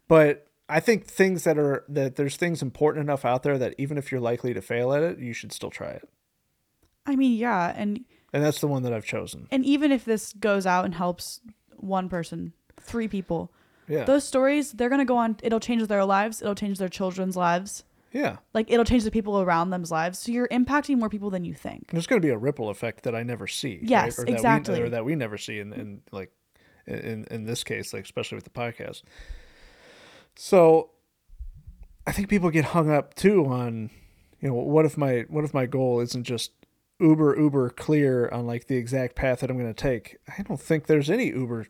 but 0.09 0.47
I 0.69 0.81
think 0.81 1.07
things 1.07 1.45
that 1.45 1.59
are 1.59 1.85
that 1.89 2.17
there's 2.17 2.37
things 2.37 2.61
important 2.63 3.05
enough 3.05 3.25
out 3.25 3.43
there 3.43 3.59
that 3.59 3.75
even 3.79 3.99
if 3.99 4.11
you're 4.11 4.21
likely 4.21 4.53
to 4.55 4.61
fail 4.63 4.93
at 4.93 5.03
it, 5.03 5.19
you 5.19 5.33
should 5.33 5.53
still 5.53 5.71
try 5.71 5.89
it. 5.91 6.09
I 7.07 7.17
mean, 7.17 7.37
yeah, 7.39 7.73
and 7.77 8.05
And 8.33 8.43
that's 8.45 8.61
the 8.61 8.69
one 8.69 8.83
that 8.83 8.93
I've 8.93 9.05
chosen. 9.05 9.47
and 9.51 9.65
even 9.65 9.93
if 9.93 10.05
this 10.05 10.33
goes 10.33 10.67
out 10.67 10.85
and 10.85 10.95
helps 10.95 11.41
one 11.77 12.09
person, 12.09 12.53
three 12.81 13.09
people, 13.09 13.53
Yeah. 13.89 14.05
those 14.05 14.25
stories 14.25 14.73
they're 14.73 14.89
gonna 14.91 15.05
go 15.05 15.17
on. 15.17 15.37
It'll 15.43 15.61
change 15.61 15.87
their 15.87 16.05
lives. 16.05 16.43
It'll 16.43 16.55
change 16.55 16.79
their 16.79 16.89
children's 16.89 17.37
lives. 17.37 17.85
Yeah. 18.13 18.37
Like 18.53 18.71
it'll 18.71 18.85
change 18.85 19.05
the 19.05 19.11
people 19.11 19.41
around 19.41 19.71
them's 19.71 19.91
lives. 19.91 20.19
So 20.19 20.33
you're 20.33 20.49
impacting 20.49 20.99
more 20.99 21.09
people 21.09 21.31
than 21.31 21.45
you 21.45 21.55
think. 21.55 21.91
There's 21.91 22.07
going 22.07 22.21
to 22.21 22.27
be 22.27 22.33
a 22.33 22.39
ripple 22.39 22.69
effect 22.69 23.05
that 23.05 23.15
I 23.15 23.23
never 23.23 23.47
see. 23.47 23.81
Yes, 23.83 24.19
right? 24.19 24.29
or 24.29 24.33
exactly. 24.33 24.75
That 24.75 24.81
we, 24.81 24.87
or 24.87 24.91
that 24.91 25.05
we 25.05 25.15
never 25.17 25.39
see 25.39 25.59
in, 25.59 25.73
in 25.73 26.03
like 26.13 26.31
in 26.87 27.27
in 27.31 27.45
this 27.45 27.65
case, 27.65 27.93
like 27.93 28.05
especially 28.05 28.37
with 28.37 28.45
the 28.45 28.51
podcast. 28.51 29.03
So, 30.35 30.91
I 32.07 32.13
think 32.13 32.29
people 32.29 32.51
get 32.51 32.67
hung 32.67 32.91
up 32.91 33.15
too 33.15 33.47
on, 33.47 33.91
you 34.41 34.49
know, 34.49 34.55
what 34.55 34.85
if 34.85 34.97
my 34.97 35.25
what 35.29 35.45
if 35.45 35.55
my 35.55 35.67
goal 35.67 36.01
isn't 36.01 36.25
just 36.25 36.53
uber 37.01 37.39
uber 37.39 37.71
clear 37.71 38.29
on 38.29 38.47
like 38.47 38.67
the 38.67 38.77
exact 38.77 39.17
path 39.17 39.41
that 39.41 39.51
I'm 39.51 39.59
going 39.59 39.73
to 39.73 39.81
take? 39.83 40.19
I 40.39 40.43
don't 40.43 40.61
think 40.61 40.87
there's 40.87 41.11
any 41.11 41.29
uber 41.29 41.67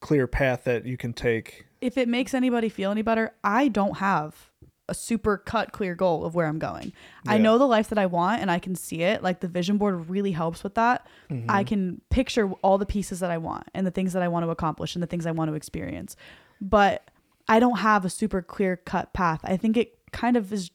clear 0.00 0.26
path 0.26 0.64
that 0.64 0.86
you 0.86 0.96
can 0.96 1.12
take. 1.12 1.66
If 1.80 1.96
it 1.96 2.08
makes 2.08 2.34
anybody 2.34 2.68
feel 2.68 2.90
any 2.90 3.02
better, 3.02 3.32
I 3.44 3.68
don't 3.68 3.98
have 3.98 4.49
a 4.90 4.94
super 4.94 5.38
cut 5.38 5.72
clear 5.72 5.94
goal 5.94 6.24
of 6.24 6.34
where 6.34 6.46
I'm 6.46 6.58
going. 6.58 6.92
I 7.26 7.38
know 7.38 7.56
the 7.56 7.66
life 7.66 7.88
that 7.88 7.98
I 7.98 8.06
want 8.06 8.42
and 8.42 8.50
I 8.50 8.58
can 8.58 8.74
see 8.74 9.02
it. 9.02 9.22
Like 9.22 9.40
the 9.40 9.48
vision 9.48 9.78
board 9.78 10.10
really 10.10 10.32
helps 10.32 10.62
with 10.62 10.74
that. 10.74 11.06
Mm-hmm. 11.30 11.48
I 11.48 11.64
can 11.64 12.00
picture 12.10 12.50
all 12.62 12.76
the 12.76 12.86
pieces 12.86 13.20
that 13.20 13.30
I 13.30 13.38
want 13.38 13.68
and 13.72 13.86
the 13.86 13.90
things 13.90 14.12
that 14.12 14.22
I 14.22 14.28
want 14.28 14.44
to 14.44 14.50
accomplish 14.50 14.94
and 14.94 15.02
the 15.02 15.06
things 15.06 15.26
I 15.26 15.30
want 15.30 15.48
to 15.50 15.54
experience. 15.54 16.16
But 16.60 17.08
I 17.48 17.60
don't 17.60 17.78
have 17.78 18.04
a 18.04 18.10
super 18.10 18.42
clear 18.42 18.76
cut 18.76 19.12
path. 19.12 19.40
I 19.44 19.56
think 19.56 19.76
it 19.76 19.96
kind 20.12 20.36
of 20.36 20.52
is 20.52 20.70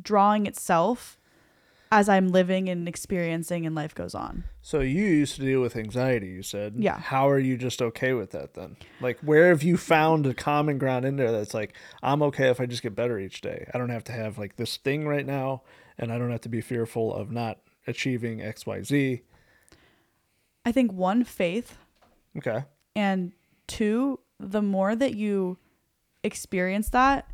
drawing 0.00 0.46
itself 0.46 1.18
as 1.92 2.08
I'm 2.08 2.28
living 2.28 2.68
and 2.68 2.88
experiencing 2.88 3.66
and 3.66 3.74
life 3.74 3.94
goes 3.94 4.14
on. 4.14 4.44
So 4.62 4.80
you 4.80 5.04
used 5.04 5.36
to 5.36 5.42
deal 5.42 5.60
with 5.60 5.76
anxiety, 5.76 6.26
you 6.28 6.42
said. 6.42 6.74
Yeah. 6.76 6.98
How 6.98 7.28
are 7.28 7.38
you 7.38 7.56
just 7.56 7.80
okay 7.80 8.12
with 8.14 8.30
that 8.32 8.54
then? 8.54 8.76
Like 9.00 9.18
where 9.20 9.50
have 9.50 9.62
you 9.62 9.76
found 9.76 10.26
a 10.26 10.34
common 10.34 10.78
ground 10.78 11.04
in 11.04 11.16
there 11.16 11.30
that's 11.30 11.54
like 11.54 11.74
I'm 12.02 12.22
okay 12.24 12.48
if 12.48 12.60
I 12.60 12.66
just 12.66 12.82
get 12.82 12.94
better 12.96 13.18
each 13.18 13.40
day. 13.42 13.70
I 13.72 13.78
don't 13.78 13.90
have 13.90 14.04
to 14.04 14.12
have 14.12 14.38
like 14.38 14.56
this 14.56 14.76
thing 14.76 15.06
right 15.06 15.26
now 15.26 15.62
and 15.98 16.10
I 16.12 16.18
don't 16.18 16.30
have 16.32 16.40
to 16.42 16.48
be 16.48 16.60
fearful 16.60 17.14
of 17.14 17.30
not 17.30 17.58
achieving 17.86 18.38
XYZ. 18.40 19.20
I 20.66 20.72
think 20.72 20.92
one, 20.92 21.22
faith, 21.24 21.76
Okay. 22.38 22.64
and 22.96 23.32
two, 23.66 24.18
the 24.40 24.62
more 24.62 24.96
that 24.96 25.14
you 25.14 25.58
experience 26.24 26.88
that 26.90 27.28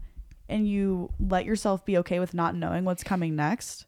and 0.49 0.67
you 0.69 1.11
let 1.21 1.45
yourself 1.45 1.85
be 1.85 1.97
okay 1.99 2.19
with 2.19 2.35
not 2.35 2.57
knowing 2.57 2.85
what's 2.85 3.05
coming 3.05 3.37
next, 3.37 3.87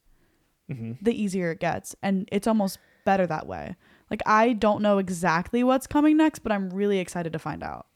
Mhm. 0.73 0.99
the 1.03 1.13
easier 1.21 1.51
it 1.53 1.61
gets. 1.61 1.95
And 2.03 2.29
it's 2.33 2.47
almost 2.47 2.79
better 3.05 3.27
that 3.27 3.47
way. 3.47 3.77
Like, 4.11 4.23
I 4.27 4.53
don't 4.53 4.83
know 4.83 4.99
exactly 4.99 5.65
what's 5.65 5.87
coming 5.87 6.17
next, 6.17 6.41
but 6.41 6.53
I'm 6.53 6.71
really 6.71 6.99
excited 6.99 7.33
to 7.33 7.39
find 7.39 7.63
out 7.63 7.87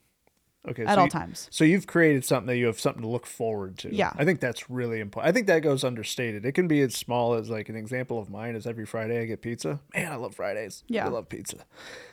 Okay. 0.68 0.82
at 0.84 0.94
so 0.94 0.98
all 1.00 1.04
you- 1.04 1.10
times. 1.10 1.48
So 1.52 1.64
you've 1.64 1.86
created 1.86 2.24
something 2.24 2.46
that 2.48 2.56
you 2.56 2.66
have 2.66 2.80
something 2.80 3.02
to 3.02 3.08
look 3.08 3.26
forward 3.26 3.78
to. 3.78 3.94
Yeah. 3.94 4.12
I 4.16 4.24
think 4.24 4.40
that's 4.40 4.68
really 4.70 4.98
important. 5.00 5.28
I 5.28 5.32
think 5.32 5.46
that 5.46 5.60
goes 5.60 5.84
understated. 5.84 6.44
It 6.44 6.52
can 6.52 6.66
be 6.68 6.80
as 6.80 6.94
small 6.94 7.34
as 7.34 7.50
like 7.50 7.68
an 7.68 7.76
example 7.76 8.18
of 8.18 8.30
mine 8.30 8.56
is 8.56 8.66
every 8.66 8.86
Friday 8.86 9.20
I 9.20 9.26
get 9.26 9.42
pizza. 9.42 9.78
Man, 9.94 10.10
I 10.10 10.16
love 10.16 10.34
Fridays. 10.34 10.82
Yeah. 10.88 11.06
I 11.06 11.08
love 11.08 11.28
pizza. 11.28 11.58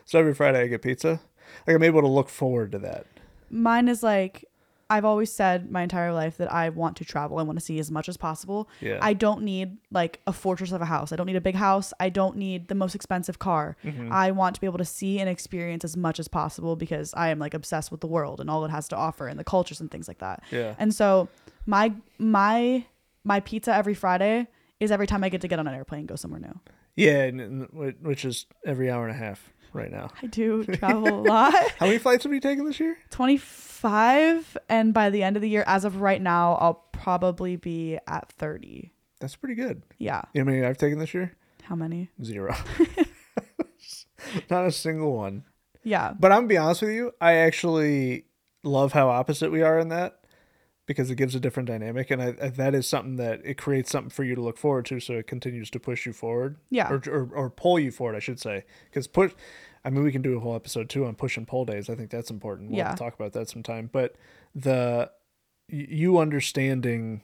So 0.05 0.19
every 0.19 0.33
Friday 0.33 0.61
I 0.61 0.67
get 0.67 0.81
pizza. 0.81 1.21
Like 1.65 1.75
I'm 1.75 1.83
able 1.83 2.01
to 2.01 2.07
look 2.07 2.29
forward 2.29 2.71
to 2.73 2.79
that. 2.79 3.05
Mine 3.49 3.87
is 3.87 4.03
like, 4.03 4.45
I've 4.89 5.05
always 5.05 5.31
said 5.31 5.71
my 5.71 5.81
entire 5.81 6.13
life 6.13 6.37
that 6.37 6.51
I 6.51 6.69
want 6.69 6.97
to 6.97 7.05
travel. 7.05 7.39
I 7.39 7.43
want 7.43 7.57
to 7.57 7.65
see 7.65 7.79
as 7.79 7.89
much 7.89 8.09
as 8.09 8.17
possible. 8.17 8.69
Yeah. 8.81 8.99
I 9.01 9.13
don't 9.13 9.43
need 9.43 9.77
like 9.91 10.19
a 10.27 10.33
fortress 10.33 10.71
of 10.71 10.81
a 10.81 10.85
house. 10.85 11.11
I 11.11 11.15
don't 11.15 11.25
need 11.25 11.35
a 11.35 11.41
big 11.41 11.55
house. 11.55 11.93
I 11.99 12.09
don't 12.09 12.37
need 12.37 12.67
the 12.67 12.75
most 12.75 12.93
expensive 12.93 13.39
car. 13.39 13.77
Mm-hmm. 13.83 14.11
I 14.11 14.31
want 14.31 14.55
to 14.55 14.61
be 14.61 14.67
able 14.67 14.77
to 14.77 14.85
see 14.85 15.19
and 15.19 15.29
experience 15.29 15.83
as 15.83 15.97
much 15.97 16.19
as 16.19 16.27
possible 16.27 16.75
because 16.75 17.13
I 17.15 17.29
am 17.29 17.39
like 17.39 17.53
obsessed 17.53 17.91
with 17.91 18.01
the 18.01 18.07
world 18.07 18.39
and 18.39 18.49
all 18.49 18.65
it 18.65 18.71
has 18.71 18.87
to 18.89 18.95
offer 18.95 19.27
and 19.27 19.39
the 19.39 19.43
cultures 19.43 19.81
and 19.81 19.89
things 19.89 20.07
like 20.07 20.19
that. 20.19 20.43
Yeah. 20.51 20.75
And 20.77 20.93
so 20.93 21.29
my 21.65 21.93
my 22.17 22.85
my 23.23 23.39
pizza 23.39 23.73
every 23.73 23.93
Friday 23.93 24.47
is 24.79 24.91
every 24.91 25.07
time 25.07 25.23
I 25.23 25.29
get 25.29 25.41
to 25.41 25.47
get 25.47 25.59
on 25.59 25.67
an 25.67 25.73
airplane 25.73 25.99
and 25.99 26.07
go 26.07 26.15
somewhere 26.15 26.41
new. 26.41 26.59
Yeah, 26.95 27.29
which 27.31 28.25
is 28.25 28.45
every 28.65 28.91
hour 28.91 29.07
and 29.07 29.15
a 29.15 29.17
half 29.17 29.51
right 29.73 29.91
now. 29.91 30.09
I 30.21 30.27
do 30.27 30.63
travel 30.75 31.07
a 31.07 31.21
lot. 31.21 31.53
How 31.79 31.87
many 31.87 31.97
flights 31.97 32.23
have 32.23 32.33
you 32.33 32.39
taken 32.39 32.65
this 32.65 32.79
year? 32.79 32.97
25 33.83 34.57
and 34.69 34.93
by 34.93 35.09
the 35.09 35.23
end 35.23 35.35
of 35.35 35.41
the 35.41 35.49
year 35.49 35.65
as 35.67 35.83
of 35.83 35.99
right 35.99 36.21
now 36.21 36.53
I'll 36.53 36.85
probably 36.93 37.57
be 37.57 37.99
at 38.07 38.31
30. 38.31 38.93
That's 39.19 39.35
pretty 39.35 39.55
good. 39.55 39.83
Yeah. 39.97 40.21
You 40.33 40.41
know 40.41 40.51
how 40.51 40.55
many 40.55 40.65
I've 40.65 40.77
taken 40.77 40.99
this 40.99 41.13
year? 41.13 41.35
How 41.63 41.75
many? 41.75 42.09
Zero. 42.23 42.55
Not 44.49 44.65
a 44.65 44.71
single 44.71 45.13
one. 45.13 45.43
Yeah. 45.83 46.13
But 46.17 46.31
I'm 46.31 46.39
gonna 46.39 46.47
be 46.47 46.57
honest 46.57 46.81
with 46.81 46.91
you, 46.91 47.11
I 47.19 47.33
actually 47.33 48.23
love 48.63 48.93
how 48.93 49.09
opposite 49.09 49.51
we 49.51 49.61
are 49.61 49.77
in 49.77 49.89
that 49.89 50.19
because 50.85 51.11
it 51.11 51.15
gives 51.15 51.35
a 51.35 51.39
different 51.39 51.67
dynamic, 51.67 52.11
and 52.11 52.21
I, 52.21 52.35
I, 52.41 52.49
that 52.49 52.75
is 52.75 52.87
something 52.87 53.17
that 53.17 53.41
it 53.45 53.57
creates 53.57 53.89
something 53.89 54.09
for 54.09 54.23
you 54.23 54.35
to 54.35 54.41
look 54.41 54.57
forward 54.57 54.85
to, 54.87 54.99
so 54.99 55.13
it 55.13 55.27
continues 55.27 55.69
to 55.71 55.79
push 55.79 56.05
you 56.05 56.11
forward. 56.11 56.57
Yeah. 56.69 56.89
Or 56.89 57.01
or, 57.07 57.29
or 57.33 57.49
pull 57.49 57.79
you 57.79 57.91
forward, 57.91 58.15
I 58.15 58.19
should 58.19 58.39
say, 58.39 58.63
because 58.89 59.07
push. 59.07 59.31
I 59.85 59.89
mean, 59.89 60.03
we 60.03 60.11
can 60.11 60.21
do 60.21 60.37
a 60.37 60.39
whole 60.39 60.55
episode 60.55 60.89
too 60.89 61.05
on 61.05 61.15
push 61.15 61.35
and 61.37 61.47
pull 61.47 61.65
days. 61.65 61.89
I 61.89 61.95
think 61.95 62.09
that's 62.09 62.31
important. 62.31 62.69
We'll 62.69 62.77
Yeah. 62.79 62.95
talk 62.95 63.13
about 63.13 63.33
that 63.33 63.49
sometime. 63.49 63.89
But 63.91 64.15
the 64.55 65.11
you 65.67 66.17
understanding 66.19 67.21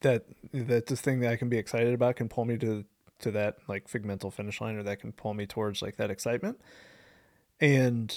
that 0.00 0.24
that 0.52 0.86
this 0.86 1.00
thing 1.00 1.20
that 1.20 1.32
I 1.32 1.36
can 1.36 1.48
be 1.48 1.58
excited 1.58 1.92
about 1.92 2.16
can 2.16 2.28
pull 2.28 2.44
me 2.44 2.56
to 2.58 2.84
to 3.20 3.30
that 3.32 3.56
like 3.66 3.88
figmental 3.88 4.30
finish 4.30 4.60
line 4.60 4.76
or 4.76 4.82
that 4.84 5.00
can 5.00 5.12
pull 5.12 5.34
me 5.34 5.44
towards 5.46 5.82
like 5.82 5.96
that 5.96 6.10
excitement. 6.10 6.60
And 7.60 8.16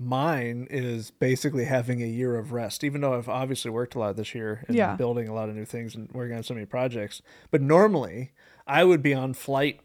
mine 0.00 0.66
is 0.68 1.12
basically 1.12 1.64
having 1.66 2.02
a 2.02 2.06
year 2.06 2.36
of 2.36 2.50
rest, 2.52 2.82
even 2.82 3.02
though 3.02 3.14
I've 3.14 3.28
obviously 3.28 3.70
worked 3.70 3.94
a 3.94 4.00
lot 4.00 4.16
this 4.16 4.34
year 4.34 4.64
and 4.66 4.76
Yeah. 4.76 4.96
building 4.96 5.28
a 5.28 5.34
lot 5.34 5.48
of 5.48 5.54
new 5.54 5.64
things 5.64 5.94
and 5.94 6.10
working 6.12 6.36
on 6.36 6.42
so 6.42 6.54
many 6.54 6.66
projects. 6.66 7.22
But 7.52 7.62
normally 7.62 8.32
I 8.66 8.82
would 8.82 9.00
be 9.02 9.14
on 9.14 9.32
flight. 9.32 9.80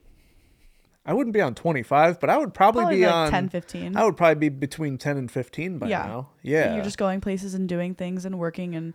I 1.08 1.14
wouldn't 1.14 1.34
be 1.34 1.42
on 1.42 1.56
25, 1.56 2.20
but 2.20 2.30
I 2.30 2.38
would 2.38 2.54
probably, 2.54 2.82
Probably 2.82 2.98
be 2.98 3.06
like 3.06 3.16
on 3.16 3.32
10, 3.32 3.50
15. 3.50 3.96
I 3.98 4.04
would 4.04 4.18
probably 4.18 4.36
be 4.36 4.50
between 4.50 4.98
10 4.98 5.18
and 5.18 5.32
15 5.32 5.80
by 5.80 5.88
Yeah. 5.88 6.06
now. 6.06 6.30
Yeah. 6.44 6.76
You're 6.76 6.84
just 6.84 6.98
going 6.98 7.22
places 7.22 7.54
and 7.54 7.68
doing 7.70 7.96
things 7.96 8.26
and 8.26 8.38
working 8.38 8.76
and 8.76 8.94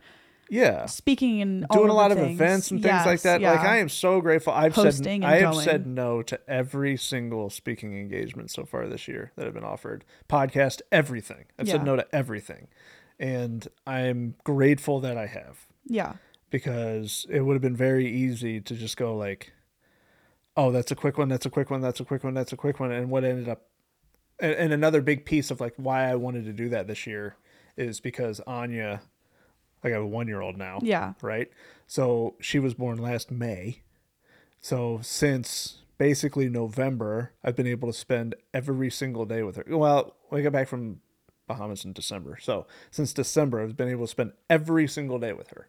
yeah. 0.51 0.85
speaking 0.85 1.41
and 1.41 1.65
all 1.71 1.79
doing 1.79 1.89
a 1.91 1.95
lot 1.95 2.09
the 2.09 2.17
of 2.17 2.27
things. 2.27 2.39
events 2.39 2.71
and 2.71 2.83
things 2.83 2.93
like 3.07 3.07
Yes, 3.07 3.23
that. 3.23 3.41
Like. 3.41 3.61
I 3.61 3.79
am 3.79 3.89
so 3.89 4.21
grateful. 4.21 4.53
I've 4.53 4.75
Hosting 4.75 5.23
said 5.23 5.25
I 5.31 5.37
have 5.41 5.53
going. 5.55 5.65
said 5.65 5.87
no 5.87 6.21
to 6.23 6.39
every 6.47 6.99
single 6.99 7.49
speaking 7.49 7.99
engagement 7.99 8.51
so 8.51 8.67
far 8.67 8.87
this 8.89 9.09
year 9.09 9.33
that 9.37 9.47
have 9.47 9.55
been 9.55 9.65
offered. 9.65 10.05
Podcast, 10.29 10.83
everything. 10.93 11.47
I've 11.59 11.67
Yeah. 11.67 11.73
said 11.73 11.85
no 11.87 11.97
to 11.97 12.07
everything, 12.15 12.69
and 13.19 13.67
I'm 13.87 14.35
grateful 14.45 15.01
that 15.01 15.17
I 15.17 15.27
have 15.29 15.67
Yeah. 15.87 16.15
because 16.51 17.25
it 17.31 17.41
would 17.41 17.55
have 17.55 17.63
been 17.63 17.75
very 17.77 18.07
easy 18.07 18.61
to 18.61 18.75
just 18.75 18.99
go 18.99 19.17
like, 19.17 19.55
"Oh, 20.57 20.71
that's 20.71 20.91
a 20.91 20.95
quick 20.95 21.19
one. 21.19 21.29
That's 21.29 21.47
a 21.47 21.51
quick 21.51 21.71
one. 21.71 21.81
That's 21.81 22.01
a 22.01 22.05
quick 22.05 22.25
one. 22.25 22.35
That's 22.35 22.53
a 22.53 22.57
quick 22.57 22.79
one." 22.81 22.91
And 22.93 23.11
what 23.11 23.25
ended 23.25 23.49
up, 23.49 23.63
and, 24.39 24.53
and 24.53 24.73
another 24.73 25.01
big 25.01 25.25
piece 25.25 25.51
of 25.51 25.61
like 25.61 25.75
why 25.77 26.05
I 26.11 26.15
wanted 26.15 26.45
to 26.47 26.53
do 26.53 26.69
that 26.71 26.87
this 26.87 27.07
year 27.07 27.37
is 27.77 28.01
because 28.01 28.41
Anya, 28.47 29.01
like 29.83 29.93
I 29.93 29.97
have 29.97 30.03
a 30.03 30.07
one 30.07 30.29
year 30.29 30.41
old 30.41 30.57
now 30.59 30.79
Yeah. 30.83 31.15
right? 31.23 31.51
So 31.87 32.37
she 32.41 32.59
was 32.59 32.75
born 32.75 32.99
last 32.99 33.31
May. 33.31 33.81
So 34.61 35.01
since 35.03 35.79
basically 35.99 36.49
November, 36.49 37.33
I've 37.43 37.57
been 37.57 37.67
able 37.67 37.91
to 37.91 37.97
spend 37.99 38.35
every 38.53 38.91
single 38.91 39.25
day 39.25 39.43
with 39.43 39.57
her. 39.57 39.65
Well, 39.69 40.17
we 40.31 40.43
got 40.43 40.53
back 40.53 40.69
from 40.69 41.01
Bahamas 41.47 41.85
in 41.85 41.93
December. 41.93 42.39
So 42.41 42.67
since 42.91 43.13
December, 43.13 43.61
I've 43.63 43.77
been 43.77 43.89
able 43.89 44.05
to 44.07 44.11
spend 44.11 44.33
every 44.51 44.87
single 44.87 45.19
day 45.19 45.33
with 45.33 45.49
her. 45.51 45.69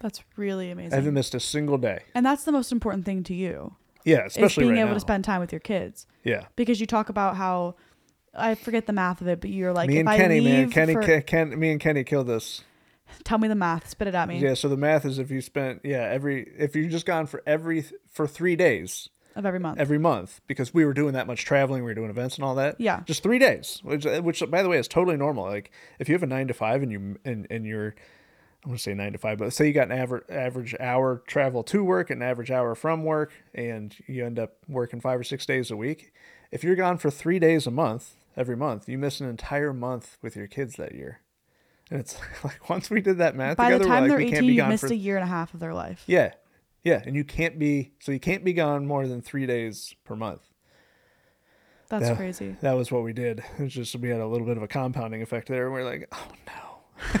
That's 0.00 0.22
really 0.36 0.70
amazing. 0.70 0.92
I 0.92 0.96
haven't 0.96 1.14
missed 1.14 1.34
a 1.34 1.40
single 1.40 1.78
day. 1.78 2.02
and 2.14 2.26
that's 2.26 2.44
the 2.44 2.52
most 2.52 2.72
important 2.72 3.04
thing 3.04 3.22
to 3.24 3.34
you. 3.34 3.76
Yeah, 4.04 4.26
Is 4.26 4.32
especially 4.36 4.64
being 4.64 4.74
right 4.74 4.80
able 4.80 4.88
now. 4.90 4.94
to 4.94 5.00
spend 5.00 5.24
time 5.24 5.40
with 5.40 5.52
your 5.52 5.60
kids. 5.60 6.06
yeah. 6.24 6.46
Because 6.56 6.80
you 6.80 6.86
talk 6.86 7.08
about 7.08 7.36
how 7.36 7.74
I 8.34 8.54
forget 8.54 8.86
the 8.86 8.92
math 8.92 9.20
of 9.20 9.28
it, 9.28 9.40
but 9.40 9.50
you're 9.50 9.72
like 9.72 9.88
me 9.88 9.98
if 9.98 10.06
and 10.06 10.16
Kenny, 10.16 10.40
man, 10.40 10.70
Kenny, 10.70 10.92
for, 10.94 11.02
Ken, 11.02 11.22
Ken, 11.22 11.58
me 11.58 11.70
and 11.70 11.80
Kenny 11.80 12.02
killed 12.04 12.26
this. 12.28 12.62
tell 13.24 13.38
me 13.38 13.46
the 13.48 13.54
math, 13.54 13.88
spit 13.88 14.08
it 14.08 14.14
at 14.14 14.26
me. 14.28 14.38
Yeah, 14.38 14.54
so 14.54 14.68
the 14.68 14.76
math 14.76 15.04
is 15.04 15.18
if 15.18 15.30
you 15.30 15.40
spent 15.40 15.80
yeah 15.84 16.02
every 16.10 16.50
if 16.58 16.74
you 16.74 16.88
just 16.88 17.04
gone 17.06 17.26
for 17.26 17.42
every 17.46 17.84
for 18.10 18.26
three 18.26 18.56
days, 18.56 19.10
of 19.36 19.44
every 19.46 19.60
month. 19.60 19.78
every 19.78 19.98
month 19.98 20.40
because 20.46 20.72
we 20.74 20.84
were 20.84 20.94
doing 20.94 21.12
that 21.12 21.26
much 21.26 21.44
traveling, 21.44 21.82
we 21.84 21.90
were 21.90 21.94
doing 21.94 22.10
events 22.10 22.36
and 22.36 22.44
all 22.44 22.54
that. 22.54 22.80
Yeah. 22.80 23.02
just 23.04 23.22
three 23.22 23.38
days, 23.38 23.80
which, 23.84 24.04
which 24.04 24.42
by 24.50 24.62
the 24.62 24.68
way 24.68 24.78
is 24.78 24.88
totally 24.88 25.16
normal. 25.16 25.44
Like 25.44 25.70
if 25.98 26.08
you 26.08 26.14
have 26.14 26.22
a 26.22 26.26
nine 26.26 26.48
to 26.48 26.54
five 26.54 26.82
and 26.82 26.90
you 26.90 27.18
and 27.24 27.46
and 27.50 27.66
you're, 27.66 27.94
I 28.64 28.68
want 28.68 28.78
to 28.78 28.82
say 28.82 28.94
nine 28.94 29.12
to 29.12 29.18
five, 29.18 29.38
but 29.38 29.52
say 29.52 29.66
you 29.66 29.72
got 29.72 29.90
an 29.90 29.98
average 29.98 30.24
average 30.28 30.76
hour 30.78 31.22
travel 31.26 31.62
to 31.64 31.82
work, 31.82 32.10
an 32.10 32.22
average 32.22 32.50
hour 32.50 32.74
from 32.76 33.02
work, 33.04 33.32
and 33.54 33.94
you 34.06 34.24
end 34.24 34.38
up 34.38 34.58
working 34.68 35.00
five 35.00 35.18
or 35.18 35.24
six 35.24 35.44
days 35.46 35.70
a 35.70 35.76
week. 35.76 36.12
If 36.52 36.62
you're 36.62 36.76
gone 36.76 36.98
for 36.98 37.10
three 37.10 37.38
days 37.40 37.66
a 37.66 37.70
month 37.72 38.14
every 38.36 38.56
month, 38.56 38.88
you 38.88 38.98
miss 38.98 39.20
an 39.20 39.28
entire 39.28 39.72
month 39.72 40.16
with 40.22 40.36
your 40.36 40.46
kids 40.46 40.76
that 40.76 40.94
year. 40.94 41.20
And 41.90 41.98
it's 41.98 42.16
like 42.44 42.68
once 42.70 42.88
we 42.88 43.00
did 43.00 43.18
that 43.18 43.34
math 43.34 43.56
By 43.56 43.76
the 43.76 43.84
time 43.84 44.02
we're 44.04 44.08
they're 44.10 44.18
can't 44.20 44.34
18, 44.34 44.46
be 44.46 44.54
you 44.54 44.64
missed 44.64 44.84
for 44.86 44.92
a 44.92 44.96
year 44.96 45.16
and 45.16 45.24
a 45.24 45.28
half 45.28 45.54
of 45.54 45.60
their 45.60 45.74
life. 45.74 46.04
yeah, 46.06 46.32
yeah, 46.84 47.02
and 47.04 47.16
you 47.16 47.24
can't 47.24 47.58
be 47.58 47.92
so 47.98 48.12
you 48.12 48.20
can't 48.20 48.44
be 48.44 48.52
gone 48.52 48.86
more 48.86 49.08
than 49.08 49.20
three 49.22 49.46
days 49.46 49.94
per 50.04 50.14
month. 50.14 50.42
That's 51.88 52.08
Yeah. 52.10 52.14
crazy. 52.14 52.56
That 52.60 52.72
was 52.74 52.90
what 52.92 53.02
we 53.02 53.12
did. 53.12 53.42
It's 53.58 53.74
just 53.74 53.94
we 53.96 54.08
had 54.08 54.20
a 54.20 54.26
little 54.26 54.46
bit 54.46 54.56
of 54.56 54.62
a 54.62 54.68
compounding 54.68 55.20
effect 55.20 55.48
there. 55.48 55.70
We're 55.70 55.84
like, 55.84 56.08
oh 56.12 56.28
no, 56.46 57.20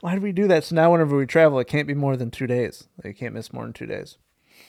why 0.00 0.14
did 0.14 0.22
we 0.22 0.32
do 0.32 0.46
that? 0.48 0.64
So 0.64 0.74
now 0.74 0.92
whenever 0.92 1.16
we 1.16 1.26
travel, 1.26 1.58
it 1.58 1.66
can't 1.66 1.86
be 1.86 1.94
more 1.94 2.16
than 2.16 2.30
two 2.30 2.46
days. 2.46 2.88
Like, 2.98 3.14
you 3.14 3.18
can't 3.18 3.34
miss 3.34 3.52
more 3.52 3.64
than 3.64 3.72
two 3.72 3.86
days. 3.86 4.16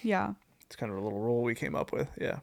Yeah. 0.04 0.34
It's 0.66 0.76
kind 0.76 0.92
of 0.92 0.98
a 0.98 1.02
little 1.02 1.20
rule 1.20 1.42
we 1.42 1.56
came 1.56 1.76
up 1.76 1.92
with. 1.92 2.08
Yeah, 2.20 2.40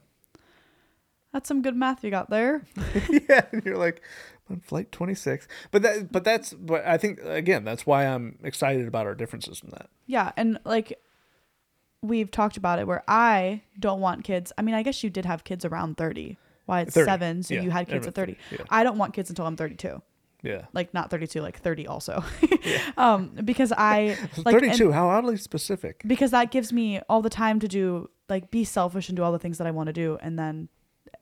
That's 1.32 1.48
some 1.48 1.62
good 1.62 1.76
math 1.76 2.04
you 2.04 2.10
got 2.10 2.30
there. 2.30 2.62
yeah. 3.28 3.46
And 3.52 3.64
you're 3.64 3.78
like, 3.78 4.02
on 4.50 4.60
flight 4.60 4.90
26, 4.92 5.46
but 5.70 5.82
that, 5.82 6.10
but 6.10 6.24
that's, 6.24 6.52
but 6.52 6.86
I 6.86 6.96
think 6.96 7.20
again, 7.22 7.64
that's 7.64 7.86
why 7.86 8.06
I'm 8.06 8.38
excited 8.42 8.86
about 8.86 9.06
our 9.06 9.14
differences 9.14 9.58
from 9.58 9.70
that. 9.70 9.90
Yeah, 10.06 10.32
and 10.36 10.58
like 10.64 10.98
we've 12.02 12.30
talked 12.30 12.56
about 12.56 12.78
it 12.78 12.86
where 12.86 13.02
I 13.08 13.62
don't 13.78 14.00
want 14.00 14.24
kids. 14.24 14.52
I 14.56 14.62
mean, 14.62 14.74
I 14.74 14.82
guess 14.82 15.02
you 15.02 15.10
did 15.10 15.24
have 15.24 15.44
kids 15.44 15.64
around 15.64 15.96
30. 15.96 16.36
Why 16.66 16.82
it's 16.82 16.94
30, 16.94 17.06
7, 17.06 17.42
so 17.44 17.54
yeah, 17.54 17.62
you 17.62 17.70
had 17.70 17.88
kids 17.88 18.06
at 18.06 18.14
30. 18.14 18.34
30, 18.34 18.56
yeah. 18.58 18.66
I 18.68 18.84
don't 18.84 18.98
want 18.98 19.14
kids 19.14 19.30
until 19.30 19.46
I'm 19.46 19.56
32. 19.56 20.02
Yeah, 20.42 20.66
Like 20.72 20.94
not 20.94 21.10
32, 21.10 21.40
like 21.40 21.58
30 21.58 21.86
also. 21.88 22.22
um 22.96 23.30
because 23.44 23.72
I 23.76 24.16
like 24.44 24.54
and- 24.54 24.64
32. 24.66 24.92
how 24.92 25.08
oddly 25.08 25.36
specific. 25.36 26.02
because 26.06 26.30
that 26.30 26.50
gives 26.52 26.72
me 26.72 27.00
all 27.08 27.22
the 27.22 27.30
time 27.30 27.58
to 27.60 27.66
do 27.68 28.08
like 28.28 28.50
be 28.50 28.62
selfish 28.64 29.08
and 29.08 29.16
do 29.16 29.22
all 29.24 29.32
the 29.32 29.38
things 29.40 29.58
that 29.58 29.66
I 29.66 29.72
want 29.72 29.88
to 29.88 29.92
do 29.92 30.16
and 30.20 30.38
then 30.38 30.68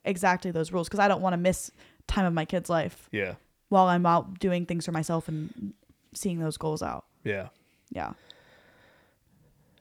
exactly 0.05 0.50
those 0.50 0.70
rules 0.72 0.87
because 0.88 1.00
I 1.00 1.09
don't 1.09 1.22
want 1.22 1.33
to 1.33 1.38
miss 1.38 1.70
time 2.07 2.26
of 2.26 2.33
my 2.35 2.44
kid's 2.44 2.68
life 2.68 3.09
Yeah, 3.11 3.35
while 3.70 3.87
I'm 3.87 4.05
out 4.07 4.38
doing 4.38 4.66
things 4.66 4.85
for 4.85 4.92
myself 4.92 5.29
and 5.29 5.72
seeing 6.12 6.38
those 6.40 6.57
goals 6.59 6.83
out. 6.83 7.05
yeah. 7.24 7.48
Yeah. 7.90 8.12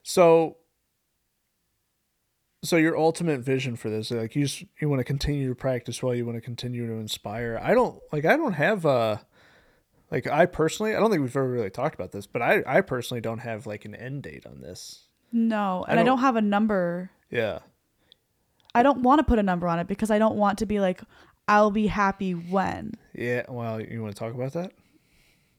So, 0.03 0.57
so 2.67 2.78
your 2.78 2.97
ultimate 2.97 3.39
vision 3.41 3.75
for 3.75 3.89
this, 3.89 4.12
like 4.12 4.36
you, 4.36 4.45
s- 4.45 4.63
you 4.80 4.89
want 4.89 4.99
to 4.99 5.04
continue 5.04 5.49
to 5.49 5.56
practice 5.56 6.01
well, 6.04 6.13
you 6.15 6.25
want 6.25 6.38
to 6.38 6.41
continue 6.41 6.86
to 6.88 6.93
inspire. 6.93 7.60
I 7.62 7.73
don't 7.73 7.99
like, 8.12 8.25
I 8.25 8.36
don't 8.38 8.54
have 8.54 8.86
a, 8.86 9.25
like 10.12 10.28
I 10.28 10.45
personally, 10.45 10.95
I 10.95 10.99
don't 10.99 11.10
think 11.12 11.21
we've 11.21 11.36
ever 11.36 11.47
really 11.49 11.69
talked 11.69 11.95
about 11.95 12.12
this, 12.12 12.28
but 12.28 12.41
I, 12.41 12.63
I 12.65 12.82
personally 12.82 13.21
don't 13.21 13.39
have 13.39 13.65
like 13.65 13.86
an 13.86 13.95
end 13.95 14.23
date 14.23 14.45
on 14.45 14.62
this. 14.62 15.06
No, 15.32 15.84
and 15.88 15.93
I 15.99 16.04
don't- 16.04 16.06
don't 16.17 16.19
have 16.19 16.36
a 16.36 16.41
number 16.41 17.10
Yeah, 17.30 17.60
I 18.73 18.84
don't 18.84 19.01
want 19.01 19.19
to 19.19 19.23
put 19.23 19.39
a 19.39 19.43
number 19.43 19.67
on 19.67 19.80
it 19.80 19.88
because 19.88 20.12
I 20.12 20.19
don't 20.19 20.36
want 20.36 20.60
to 20.60 20.65
be 20.65 20.80
like, 20.80 21.01
I'll 21.47 21.71
be 21.71 21.88
happy 21.88 22.34
when. 22.34 22.93
yeah. 23.13 23.43
Well, 23.47 23.80
you 23.82 24.01
want 24.01 24.15
to 24.15 24.19
talk 24.19 24.34
about 24.34 24.54
that? 24.54 24.71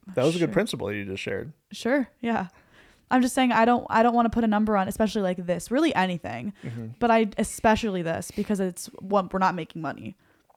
Oh, 0.08 0.12
that 0.14 0.24
was 0.24 0.36
a 0.36 0.38
good 0.38 0.52
principle 0.52 0.92
you 0.92 1.04
just 1.04 1.22
shared. 1.22 1.52
Sure, 1.72 2.08
yeah. 2.20 2.48
I'm 3.10 3.22
just 3.22 3.34
saying 3.34 3.52
I 3.52 3.64
don't 3.64 3.86
I 3.88 4.02
don't 4.02 4.14
want 4.14 4.26
to 4.26 4.30
put 4.30 4.44
a 4.44 4.48
number 4.48 4.76
on, 4.76 4.88
especially 4.88 5.22
like 5.22 5.46
this. 5.46 5.70
Really 5.70 5.94
anything, 5.94 6.52
Mm-hmm. 6.64 6.86
but 6.98 7.10
I 7.10 7.28
especially 7.38 8.02
this 8.02 8.30
because 8.30 8.58
it's 8.60 8.86
what 8.98 9.32
we're 9.32 9.38
not 9.38 9.54
making 9.54 9.80
money, 9.82 10.16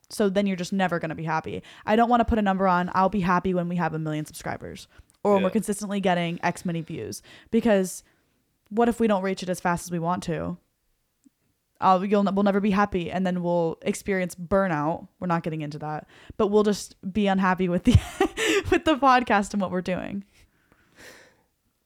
so 0.09 0.29
then 0.29 0.47
you're 0.47 0.55
just 0.57 0.73
never 0.73 0.97
gonna 0.99 1.15
be 1.15 1.23
happy. 1.25 1.61
I 1.85 1.95
don't 1.95 2.09
want 2.09 2.21
to 2.21 2.25
put 2.25 2.39
a 2.39 2.41
number 2.41 2.67
on. 2.67 2.89
I'll 2.95 3.09
be 3.09 3.19
happy 3.21 3.53
when 3.53 3.69
we 3.69 3.75
have 3.75 3.93
a 3.93 3.99
million 3.99 4.25
subscribers, 4.25 4.87
or 5.23 5.35
when 5.35 5.43
we're 5.43 5.49
consistently 5.51 5.99
getting 5.99 6.39
X 6.43 6.65
many 6.65 6.81
views. 6.81 7.21
Because 7.51 8.03
what 8.69 8.89
if 8.89 8.99
we 8.99 9.07
don't 9.07 9.21
reach 9.23 9.43
it 9.43 9.49
as 9.49 9.59
fast 9.59 9.85
as 9.85 9.91
we 9.91 9.99
want 9.99 10.23
to? 10.23 10.57
Uh, 11.81 12.01
you'll 12.05 12.23
we'll 12.33 12.43
never 12.43 12.59
be 12.59 12.71
happy, 12.71 13.09
and 13.09 13.25
then 13.25 13.41
we'll 13.41 13.77
experience 13.83 14.35
burnout. 14.35 15.07
We're 15.21 15.27
not 15.27 15.43
getting 15.43 15.61
into 15.61 15.79
that, 15.79 16.07
but 16.35 16.47
we'll 16.47 16.63
just 16.63 16.95
be 17.13 17.27
unhappy 17.27 17.69
with 17.69 17.85
the 17.85 17.91
with 18.71 18.83
the 18.83 18.95
podcast 18.97 19.53
and 19.53 19.61
what 19.61 19.71
we're 19.71 19.81
doing. 19.81 20.25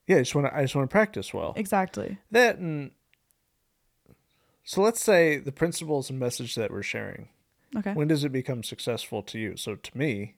Yeah, 0.06 0.16
I 0.16 0.20
just 0.20 0.34
want 0.34 0.46
to, 0.48 0.56
I 0.56 0.62
just 0.62 0.74
want 0.74 0.88
to 0.88 0.92
practice 0.92 1.32
well. 1.32 1.54
Exactly. 1.56 2.18
That 2.30 2.58
and 2.58 2.90
so 4.62 4.80
let's 4.82 5.02
say 5.02 5.38
the 5.38 5.52
principles 5.52 6.10
and 6.10 6.18
message 6.18 6.54
that 6.54 6.70
we're 6.70 6.82
sharing 6.82 7.28
Okay. 7.76 7.92
when 7.92 8.08
does 8.08 8.24
it 8.24 8.30
become 8.32 8.62
successful 8.62 9.22
to 9.24 9.38
you 9.38 9.56
so 9.56 9.74
to 9.74 9.98
me 9.98 10.36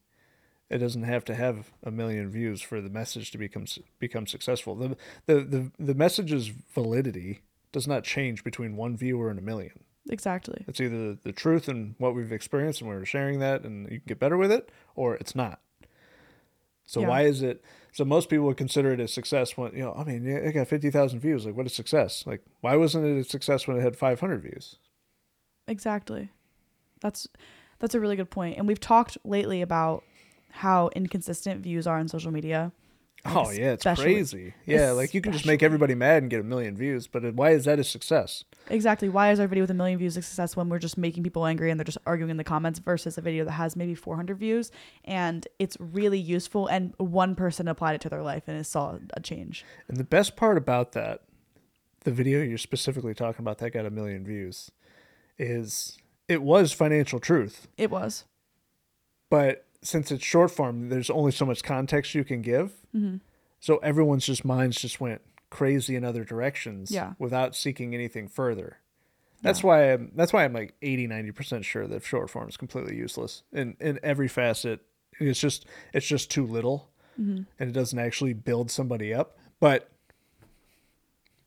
it 0.70 0.78
doesn't 0.78 1.04
have 1.04 1.24
to 1.26 1.34
have 1.34 1.70
a 1.84 1.90
million 1.92 2.28
views 2.30 2.60
for 2.60 2.80
the 2.80 2.88
message 2.90 3.30
to 3.32 3.38
become 3.38 3.66
become 4.00 4.26
successful 4.26 4.74
the 4.74 4.96
the 5.26 5.34
the, 5.44 5.70
the 5.78 5.94
message's 5.94 6.48
validity 6.48 7.40
does 7.72 7.86
not 7.86 8.02
change 8.04 8.42
between 8.42 8.74
one 8.76 8.96
viewer 8.96 9.30
and 9.30 9.38
a 9.38 9.42
million 9.42 9.84
Exactly. 10.08 10.64
it's 10.66 10.80
either 10.80 11.14
the 11.14 11.32
truth 11.32 11.68
and 11.68 11.94
what 11.98 12.14
we've 12.14 12.32
experienced 12.32 12.80
and 12.80 12.88
we're 12.90 13.04
sharing 13.04 13.38
that 13.40 13.62
and 13.64 13.84
you 13.90 13.98
can 13.98 14.06
get 14.08 14.18
better 14.18 14.36
with 14.36 14.50
it 14.50 14.70
or 14.96 15.14
it's 15.16 15.34
not 15.36 15.60
so 16.86 17.00
Yeah. 17.02 17.08
why 17.08 17.22
is 17.22 17.42
it 17.42 17.62
so 17.96 18.04
most 18.04 18.28
people 18.28 18.46
would 18.46 18.56
consider 18.56 18.92
it 18.92 19.00
a 19.00 19.08
success 19.08 19.56
when 19.56 19.72
you 19.72 19.82
know 19.82 19.94
i 19.96 20.04
mean 20.04 20.26
it 20.26 20.52
got 20.52 20.68
50000 20.68 21.20
views 21.20 21.46
like 21.46 21.56
what 21.56 21.66
a 21.66 21.70
success 21.70 22.24
like 22.26 22.42
why 22.60 22.76
wasn't 22.76 23.04
it 23.04 23.18
a 23.18 23.24
success 23.24 23.66
when 23.66 23.76
it 23.76 23.82
had 23.82 23.96
500 23.96 24.42
views 24.42 24.76
Exactly. 25.68 26.30
That's 27.00 27.28
that's 27.78 27.94
a 27.94 28.00
really 28.00 28.16
good 28.16 28.30
point. 28.30 28.56
And 28.56 28.66
we've 28.66 28.80
talked 28.80 29.18
lately 29.24 29.60
about 29.62 30.04
how 30.50 30.90
inconsistent 30.94 31.62
views 31.62 31.86
are 31.86 31.98
on 31.98 32.08
social 32.08 32.30
media. 32.30 32.72
Like, 33.24 33.36
Oh 33.36 33.50
yeah, 33.50 33.72
it's 33.72 33.84
crazy. 33.84 34.54
Yeah, 34.66 34.92
like 34.92 35.12
you 35.12 35.20
can 35.20 35.32
just 35.32 35.46
make 35.46 35.62
everybody 35.62 35.94
mad 35.94 36.22
and 36.22 36.30
get 36.30 36.40
a 36.40 36.44
million 36.44 36.76
views, 36.76 37.06
but 37.06 37.34
why 37.34 37.50
is 37.50 37.64
that 37.64 37.78
a 37.78 37.84
success? 37.84 38.44
Exactly. 38.68 39.08
Why 39.08 39.30
is 39.30 39.40
our 39.40 39.46
video 39.46 39.62
with 39.62 39.70
a 39.70 39.74
million 39.74 39.98
views 39.98 40.16
a 40.16 40.22
success 40.22 40.56
when 40.56 40.68
we're 40.68 40.78
just 40.78 40.98
making 40.98 41.22
people 41.22 41.46
angry 41.46 41.70
and 41.70 41.78
they're 41.78 41.84
just 41.84 41.98
arguing 42.06 42.30
in 42.30 42.36
the 42.36 42.44
comments 42.44 42.78
versus 42.78 43.16
a 43.16 43.20
video 43.20 43.44
that 43.44 43.52
has 43.52 43.76
maybe 43.76 43.94
400 43.94 44.38
views 44.38 44.70
and 45.04 45.46
it's 45.58 45.76
really 45.78 46.18
useful 46.18 46.66
and 46.66 46.92
one 46.98 47.34
person 47.34 47.68
applied 47.68 47.94
it 47.94 48.00
to 48.02 48.08
their 48.08 48.22
life 48.22 48.44
and 48.46 48.58
it 48.58 48.64
saw 48.64 48.98
a 49.14 49.20
change. 49.20 49.64
And 49.88 49.96
the 49.96 50.04
best 50.04 50.36
part 50.36 50.56
about 50.58 50.92
that, 50.92 51.22
the 52.04 52.10
video 52.12 52.42
you're 52.42 52.58
specifically 52.58 53.14
talking 53.14 53.42
about 53.42 53.58
that 53.58 53.70
got 53.70 53.86
a 53.86 53.90
million 53.90 54.24
views, 54.24 54.70
is 55.38 55.98
it 56.28 56.42
was 56.42 56.72
financial 56.72 57.20
truth, 57.20 57.68
It 57.76 57.90
was. 57.90 58.24
but 59.30 59.64
since 59.82 60.10
it's 60.10 60.24
short 60.24 60.50
form, 60.50 60.88
there's 60.88 61.10
only 61.10 61.30
so 61.30 61.46
much 61.46 61.62
context 61.62 62.14
you 62.14 62.24
can 62.24 62.42
give. 62.42 62.72
Mm-hmm. 62.94 63.18
So 63.60 63.76
everyone's 63.78 64.26
just 64.26 64.44
minds 64.44 64.80
just 64.80 65.00
went 65.00 65.20
crazy 65.56 65.96
in 65.96 66.04
other 66.04 66.24
directions 66.24 66.90
Yeah. 66.90 67.14
without 67.18 67.54
seeking 67.56 67.94
anything 67.94 68.28
further. 68.28 68.78
That's 69.42 69.60
Yeah. 69.60 69.66
why 69.66 69.92
I'm 69.92 70.12
that's 70.14 70.32
why 70.32 70.44
I'm 70.44 70.52
like 70.52 70.74
80 70.82 71.06
90% 71.08 71.64
sure 71.64 71.86
that 71.86 72.04
short 72.04 72.28
form 72.30 72.48
is 72.48 72.56
completely 72.56 72.96
useless 72.96 73.42
in 73.52 73.76
in 73.80 73.98
every 74.02 74.28
facet. 74.28 74.80
It's 75.18 75.40
just 75.40 75.66
it's 75.92 76.06
just 76.06 76.30
too 76.30 76.46
little 76.46 76.90
Mm-hmm. 77.20 77.42
and 77.58 77.70
it 77.70 77.72
doesn't 77.72 77.98
actually 77.98 78.34
build 78.34 78.70
somebody 78.70 79.14
up, 79.14 79.38
but 79.58 79.88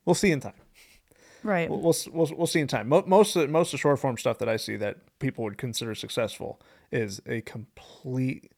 we'll 0.05 0.15
see 0.15 0.31
in 0.31 0.39
time. 0.39 0.53
Right. 1.43 1.69
We'll 1.69 1.79
we'll, 1.79 1.95
we'll, 2.11 2.31
we'll 2.37 2.47
see 2.47 2.59
in 2.59 2.67
time. 2.67 2.89
Most 2.89 3.35
of, 3.35 3.49
most 3.49 3.67
of 3.69 3.71
the 3.73 3.81
short 3.81 3.99
form 3.99 4.17
stuff 4.17 4.39
that 4.39 4.49
I 4.49 4.57
see 4.57 4.75
that 4.77 4.97
people 5.19 5.43
would 5.43 5.57
consider 5.59 5.93
successful 5.95 6.59
is 6.91 7.21
a 7.27 7.41
complete 7.41 8.51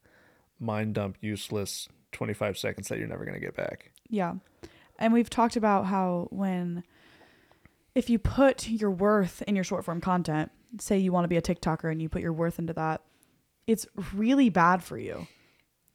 mind 0.60 0.96
dump 0.96 1.18
useless 1.22 1.90
25 2.14 2.58
seconds 2.58 2.88
that 2.88 2.98
you're 2.98 3.08
never 3.10 3.26
going 3.26 3.36
to 3.40 3.46
get 3.46 3.56
back. 3.56 3.92
Yeah. 4.10 4.36
And 5.02 5.12
we've 5.14 5.30
talked 5.30 5.56
about 5.56 5.86
how 5.88 6.28
when 6.32 6.84
if 7.96 8.10
you 8.10 8.20
put 8.20 8.70
your 8.70 8.92
worth 8.92 9.42
in 9.48 9.56
your 9.56 9.64
short 9.66 9.84
form 9.84 10.00
content, 10.00 10.52
say 10.80 10.98
you 10.98 11.12
want 11.12 11.26
to 11.26 11.28
be 11.28 11.38
a 11.38 11.42
TikToker 11.42 11.92
and 11.92 12.02
you 12.02 12.08
put 12.08 12.22
your 12.22 12.32
worth 12.34 12.58
into 12.60 12.74
that, 12.74 13.02
it's 13.68 13.86
really 14.14 14.50
bad 14.50 14.82
for 14.84 14.98
you. 14.98 15.28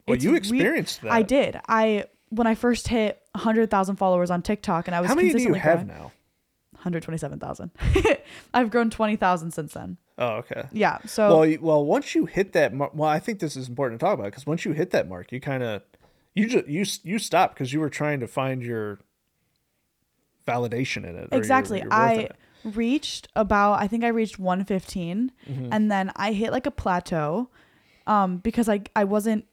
Well, 0.07 0.14
It's 0.16 0.25
you 0.25 0.33
re- 0.33 0.37
experienced 0.38 1.03
that. 1.03 1.12
I 1.12 1.23
did. 1.23 1.59
I 1.69 2.05
when 2.29 2.47
I 2.47 2.55
first 2.55 2.88
hit 2.88 3.23
100,000 3.33 3.97
followers 3.97 4.30
on 4.30 4.43
TikTok 4.43 4.89
and 4.89 4.95
I 4.95 5.01
was 5.01 5.09
How 5.09 5.14
many 5.14 5.33
do 5.33 5.41
you 5.41 5.55
have 5.55 5.87
growing- 5.87 5.87
now? 5.87 6.12
127,000. 6.72 7.70
I've 8.55 8.70
grown 8.70 8.91
20,000 8.91 9.51
since 9.51 9.72
then. 9.72 9.97
Oh, 10.18 10.37
okay. 10.37 10.64
Yeah. 10.72 10.99
So 11.07 11.41
Well, 11.41 11.57
well, 11.61 11.85
once 11.85 12.14
you 12.14 12.26
hit 12.26 12.53
that, 12.53 12.72
mar- 12.74 12.91
well, 12.95 13.09
I 13.09 13.18
think 13.18 13.41
this 13.41 13.57
is 13.57 13.68
important 13.68 13.99
to 14.01 14.05
talk 14.07 14.14
about 14.14 14.26
because 14.26 14.47
once 14.47 14.64
you 14.64 14.72
hit 14.72 14.91
that 14.91 15.09
mark, 15.09 15.33
you 15.33 15.41
kind 15.41 15.62
of, 15.62 15.83
you 16.35 16.47
just 16.49 16.66
you 16.68 16.85
you 17.03 17.18
stop 17.18 17.55
because 17.55 17.72
you 17.72 17.80
were 17.80 17.89
trying 17.91 18.20
to 18.20 18.26
find 18.28 18.62
your 18.62 18.99
validation 20.47 21.05
in 21.09 21.16
it. 21.16 21.28
exactly. 21.32 21.78
your 21.78 21.86
worth 21.88 21.92
I 21.99 22.12
it. 22.14 22.36
reached 22.64 23.28
about 23.36 23.80
I 23.80 23.86
think 23.88 24.05
I 24.05 24.09
reached 24.09 24.38
115 24.38 25.32
Mm-hmm. 25.49 25.68
and 25.72 25.90
then 25.90 26.11
I 26.16 26.32
hit 26.32 26.53
like 26.53 26.66
a 26.66 26.70
plateau 26.70 27.49
um 28.07 28.38
because 28.38 28.68
I 28.68 28.80
I 28.94 29.05
wasn't 29.05 29.47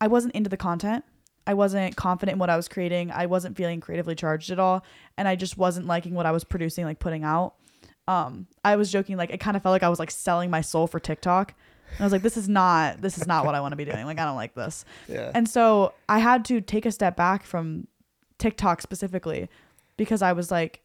I 0.00 0.08
wasn't 0.08 0.34
into 0.34 0.50
the 0.50 0.56
content. 0.56 1.04
I 1.46 1.54
wasn't 1.54 1.94
confident 1.96 2.34
in 2.34 2.38
what 2.40 2.50
I 2.50 2.56
was 2.56 2.66
creating. 2.68 3.10
I 3.12 3.26
wasn't 3.26 3.56
feeling 3.56 3.80
creatively 3.80 4.14
charged 4.14 4.50
at 4.50 4.58
all 4.58 4.84
and 5.16 5.26
I 5.28 5.36
just 5.36 5.56
wasn't 5.56 5.86
liking 5.86 6.12
what 6.14 6.26
I 6.26 6.32
was 6.32 6.44
producing 6.44 6.84
like 6.84 6.98
putting 6.98 7.24
out. 7.24 7.54
um 8.08 8.46
I 8.64 8.76
was 8.76 8.90
joking 8.92 9.16
like 9.16 9.30
it 9.30 9.38
kind 9.40 9.56
of 9.56 9.62
felt 9.62 9.72
like 9.72 9.82
I 9.82 9.88
was 9.88 9.98
like 9.98 10.10
selling 10.10 10.50
my 10.50 10.60
soul 10.60 10.86
for 10.86 11.00
TikTok. 11.00 11.54
And 11.92 12.00
I 12.00 12.04
was 12.04 12.12
like 12.12 12.22
this 12.22 12.36
is 12.36 12.48
not 12.48 13.00
this 13.00 13.16
is 13.16 13.26
not 13.26 13.46
what 13.46 13.54
I 13.54 13.60
want 13.60 13.72
to 13.72 13.76
be 13.76 13.84
doing. 13.84 14.04
Like 14.06 14.18
I 14.18 14.24
don't 14.24 14.36
like 14.36 14.54
this. 14.54 14.84
Yeah. 15.08 15.30
And 15.34 15.48
so 15.48 15.92
I 16.08 16.18
had 16.18 16.44
to 16.46 16.60
take 16.60 16.84
a 16.84 16.90
step 16.92 17.16
back 17.16 17.44
from 17.44 17.86
TikTok 18.38 18.82
specifically 18.82 19.48
because 19.96 20.22
I 20.22 20.32
was 20.32 20.50
like 20.50 20.82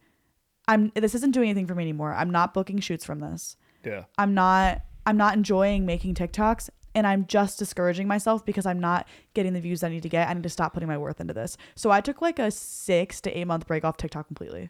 I'm 0.67 0.91
this 0.95 1.15
isn't 1.15 1.31
doing 1.31 1.49
anything 1.49 1.67
for 1.67 1.75
me 1.75 1.83
anymore. 1.83 2.13
I'm 2.13 2.29
not 2.29 2.53
booking 2.53 2.79
shoots 2.79 3.03
from 3.05 3.19
this. 3.19 3.57
yeah. 3.83 4.03
I'm 4.17 4.33
not 4.33 4.81
I'm 5.05 5.17
not 5.17 5.33
enjoying 5.35 5.85
making 5.85 6.13
TikToks 6.15 6.69
and 6.93 7.07
I'm 7.07 7.25
just 7.25 7.57
discouraging 7.57 8.07
myself 8.07 8.45
because 8.45 8.65
I'm 8.65 8.79
not 8.79 9.07
getting 9.33 9.53
the 9.53 9.61
views 9.61 9.81
I 9.81 9.89
need 9.89 10.03
to 10.03 10.09
get. 10.09 10.27
I 10.27 10.33
need 10.33 10.43
to 10.43 10.49
stop 10.49 10.73
putting 10.73 10.87
my 10.89 10.97
worth 10.97 11.19
into 11.21 11.33
this. 11.33 11.57
So 11.75 11.89
I 11.89 12.01
took 12.01 12.21
like 12.21 12.37
a 12.37 12.51
6 12.51 13.21
to 13.21 13.37
8 13.39 13.45
month 13.45 13.65
break 13.67 13.83
off 13.85 13.97
TikTok 13.97 14.27
completely. 14.27 14.69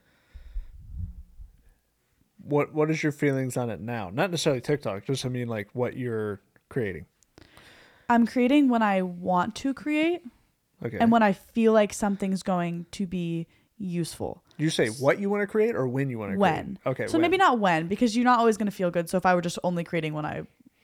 What 2.43 2.73
What 2.73 2.89
is 2.89 3.03
your 3.03 3.11
feelings 3.11 3.57
on 3.57 3.69
it 3.69 3.79
now? 3.81 4.09
Not 4.11 4.31
necessarily 4.31 4.61
TikTok, 4.61 5.05
just 5.05 5.25
I 5.25 5.29
mean 5.29 5.47
like 5.47 5.69
what 5.73 5.95
you're 5.97 6.41
creating. 6.69 7.05
I'm 8.09 8.25
creating 8.25 8.69
when 8.69 8.81
I 8.81 9.01
want 9.03 9.55
to 9.57 9.73
create 9.73 10.21
Okay. 10.83 10.97
and 10.99 11.11
when 11.11 11.21
I 11.21 11.33
feel 11.33 11.73
like 11.73 11.93
something's 11.93 12.41
going 12.43 12.87
to 12.91 13.05
be 13.05 13.47
useful. 13.81 14.43
you 14.57 14.69
say 14.69 14.87
what 14.87 15.19
you 15.19 15.29
want 15.29 15.41
to 15.41 15.47
create 15.47 15.75
or 15.75 15.87
when 15.87 16.09
you 16.09 16.19
want 16.19 16.33
to 16.33 16.37
When. 16.37 16.77
create? 16.83 16.91
Okay. 16.91 17.07
So 17.07 17.13
when. 17.13 17.21
maybe 17.23 17.37
not 17.37 17.59
when 17.59 17.87
because 17.87 18.15
you're 18.15 18.25
not 18.25 18.39
always 18.39 18.57
going 18.57 18.67
to 18.69 18.75
feel 18.75 18.91
good. 18.91 19.09
So 19.09 19.17
if 19.17 19.25
I 19.25 19.33
were 19.35 19.41
just 19.41 19.59
only 19.63 19.83
creating 19.83 20.13
when 20.13 20.25
I 20.25 20.43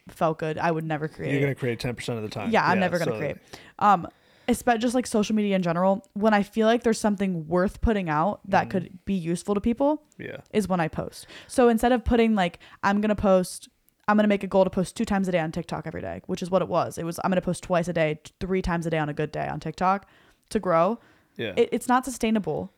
felt 0.09 0.39
good, 0.39 0.57
I 0.57 0.71
would 0.71 0.83
never 0.85 1.07
create. 1.07 1.31
You're 1.33 1.41
gonna 1.41 1.53
create 1.55 1.79
ten 1.79 1.93
percent 1.95 2.17
of 2.17 2.23
the 2.23 2.29
time. 2.29 2.49
Yeah, 2.51 2.65
I'm 2.65 2.79
never 2.79 2.97
gonna 2.97 3.11
so- 3.11 3.17
create. 3.17 3.37
Um, 3.79 4.07
especially 4.47 4.79
just 4.79 4.95
like 4.95 5.05
social 5.05 5.35
media 5.35 5.55
in 5.55 5.61
general. 5.61 6.07
When 6.13 6.33
I 6.33 6.43
feel 6.43 6.65
like 6.67 6.83
there's 6.83 6.99
something 6.99 7.45
worth 7.47 7.81
putting 7.81 8.09
out 8.09 8.39
that 8.49 8.63
Mm-hmm. 8.63 8.69
could 8.71 9.05
be 9.05 9.13
useful 9.15 9.53
to 9.55 9.59
people, 9.61 10.03
Yeah. 10.17 10.37
is 10.53 10.67
when 10.69 10.79
I 10.79 10.87
post. 10.87 11.27
So 11.47 11.67
instead 11.67 11.91
of 11.91 12.05
putting 12.05 12.35
like 12.35 12.59
I'm 12.83 13.01
gonna 13.01 13.15
post, 13.15 13.67
I'm 14.07 14.15
gonna 14.15 14.29
make 14.29 14.43
a 14.45 14.47
goal 14.47 14.63
to 14.63 14.69
post 14.69 14.95
two 14.95 15.03
times 15.03 15.27
a 15.27 15.33
day 15.33 15.39
on 15.39 15.51
TikTok 15.51 15.85
every 15.85 15.99
day, 16.01 16.21
which 16.27 16.41
is 16.41 16.49
what 16.49 16.61
it 16.61 16.69
was. 16.69 16.97
It 16.97 17.03
was 17.03 17.19
I'm 17.25 17.29
gonna 17.29 17.41
post 17.41 17.61
twice 17.63 17.89
a 17.89 17.93
day, 17.93 18.21
three 18.39 18.61
times 18.61 18.85
a 18.85 18.89
day 18.89 18.99
on 18.99 19.09
a 19.09 19.13
good 19.13 19.33
day 19.33 19.49
on 19.49 19.59
TikTok 19.59 20.07
to 20.51 20.59
grow. 20.61 20.99
Yeah. 21.35 21.51
It, 21.57 21.67
it's 21.73 21.89
not 21.89 22.05
sustainable. 22.05 22.71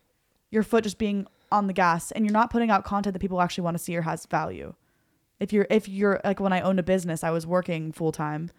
Your 0.50 0.62
foot 0.62 0.84
just 0.84 0.98
being 0.98 1.26
on 1.52 1.66
the 1.66 1.72
gas, 1.72 2.10
and 2.12 2.24
you're 2.24 2.32
not 2.32 2.50
putting 2.50 2.70
out 2.70 2.84
content 2.84 3.12
that 3.14 3.20
people 3.20 3.40
actually 3.40 3.62
want 3.64 3.76
to 3.76 3.82
see 3.82 3.96
or 3.96 4.02
has 4.02 4.26
value. 4.26 4.74
If 5.38 5.52
you're 5.52 5.66
if 5.70 5.88
you're 5.88 6.20
like 6.24 6.40
when 6.40 6.52
I 6.52 6.60
owned 6.60 6.78
a 6.78 6.82
business, 6.82 7.22
I 7.24 7.30
was 7.30 7.46
working 7.46 7.92
full 7.92 8.12
time, 8.12 8.50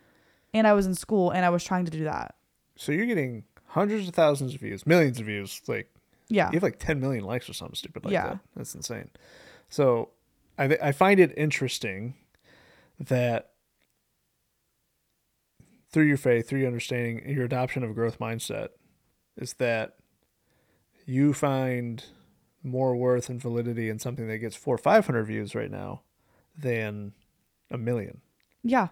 and 0.53 0.65
I 0.67 0.73
was 0.73 0.85
in 0.85 0.95
school, 0.95 1.29
and 1.31 1.45
I 1.45 1.49
was 1.49 1.63
trying 1.63 1.85
to 1.85 1.91
do 1.91 2.03
that. 2.05 2.35
so 2.75 2.91
you're 2.91 3.05
getting 3.05 3.43
hundreds 3.67 4.07
of 4.07 4.13
thousands 4.15 4.53
of 4.55 4.59
views, 4.61 4.85
millions 4.87 5.19
of 5.19 5.25
views. 5.25 5.61
Like 5.67 5.89
Yeah. 6.29 6.47
you 6.47 6.53
have 6.55 6.63
like 6.63 6.79
10 6.79 6.99
million 6.99 7.23
likes 7.23 7.47
or 7.49 7.53
something 7.53 7.75
stupid 7.75 8.03
like 8.05 8.13
Yeah. 8.13 8.27
that. 8.29 8.39
That's 8.55 8.73
insane. 8.73 9.09
So 9.69 10.09
I 10.57 10.67
th- 10.69 10.79
I 10.81 10.91
find 10.91 11.19
it 11.19 11.33
interesting 11.37 12.15
that 12.99 13.51
through 15.91 16.05
your 16.05 16.17
faith, 16.17 16.47
through 16.47 16.59
your 16.59 16.67
understanding, 16.67 17.27
your 17.29 17.45
adoption 17.45 17.83
of 17.83 17.89
a 17.91 17.93
growth 17.93 18.19
mindset, 18.19 18.69
is 19.37 19.53
that 19.55 19.95
you 21.05 21.33
find 21.33 22.03
more 22.63 22.95
worth 22.95 23.29
and 23.29 23.41
validity 23.41 23.89
in 23.89 23.97
something 23.99 24.27
that 24.27 24.37
gets 24.37 24.55
four 24.55 24.75
or 24.75 24.77
five 24.77 25.05
hundred 25.05 25.23
views 25.25 25.55
right 25.55 25.71
now 25.71 26.01
than 26.57 27.13
a 27.71 27.77
million. 27.77 28.21
Yeah. 28.63 28.89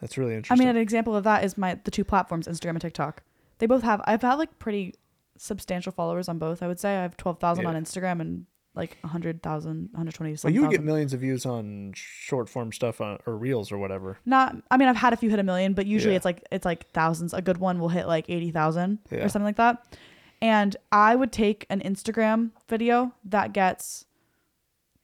That's 0.00 0.18
really 0.18 0.34
interesting. 0.34 0.58
I 0.62 0.68
mean, 0.68 0.76
an 0.76 0.80
example 0.80 1.16
of 1.16 1.24
that 1.24 1.42
is 1.44 1.56
my 1.56 1.78
the 1.84 1.90
two 1.90 2.04
platforms, 2.04 2.46
Instagram 2.46 2.70
and 2.70 2.80
TikTok. 2.80 3.22
They 3.58 3.66
both 3.66 3.82
have. 3.82 4.02
I've 4.06 4.20
had 4.22 4.34
like 4.34 4.58
pretty 4.58 4.94
substantial 5.38 5.92
followers 5.92 6.28
on 6.28 6.38
both. 6.38 6.62
I 6.62 6.66
would 6.68 6.78
say 6.78 6.96
I 6.98 7.02
have 7.02 7.16
twelve 7.16 7.38
thousand 7.40 7.64
Yeah. 7.64 7.70
on 7.70 7.76
Instagram 7.76 8.20
and 8.20 8.46
like 8.74 8.98
100,000, 9.00 9.88
120 9.92 10.36
well, 10.44 10.52
you 10.52 10.60
would 10.60 10.70
get 10.70 10.84
millions 10.84 11.14
of 11.14 11.20
views 11.20 11.46
on 11.46 11.92
short 11.94 12.46
form 12.46 12.72
stuff 12.72 13.00
on, 13.00 13.16
or 13.24 13.34
reels 13.34 13.72
or 13.72 13.78
whatever. 13.78 14.18
Not. 14.26 14.54
I 14.70 14.76
mean, 14.76 14.86
I've 14.88 14.96
had 14.96 15.14
a 15.14 15.16
few 15.16 15.30
hit 15.30 15.38
a 15.38 15.42
million, 15.42 15.72
but 15.72 15.86
usually 15.86 16.12
Yeah. 16.12 16.16
it's 16.16 16.26
like 16.26 16.44
it's 16.52 16.66
like 16.66 16.90
thousands. 16.90 17.32
A 17.32 17.40
good 17.40 17.56
one 17.56 17.78
will 17.80 17.88
hit 17.88 18.06
like 18.06 18.26
eighty 18.28 18.50
thousand 18.50 18.98
Yeah. 19.10 19.24
or 19.24 19.30
something 19.30 19.46
like 19.46 19.56
that. 19.56 19.96
And 20.42 20.76
I 20.92 21.16
would 21.16 21.32
take 21.32 21.66
an 21.70 21.80
Instagram 21.80 22.50
video 22.68 23.12
that 23.24 23.52
gets 23.52 24.04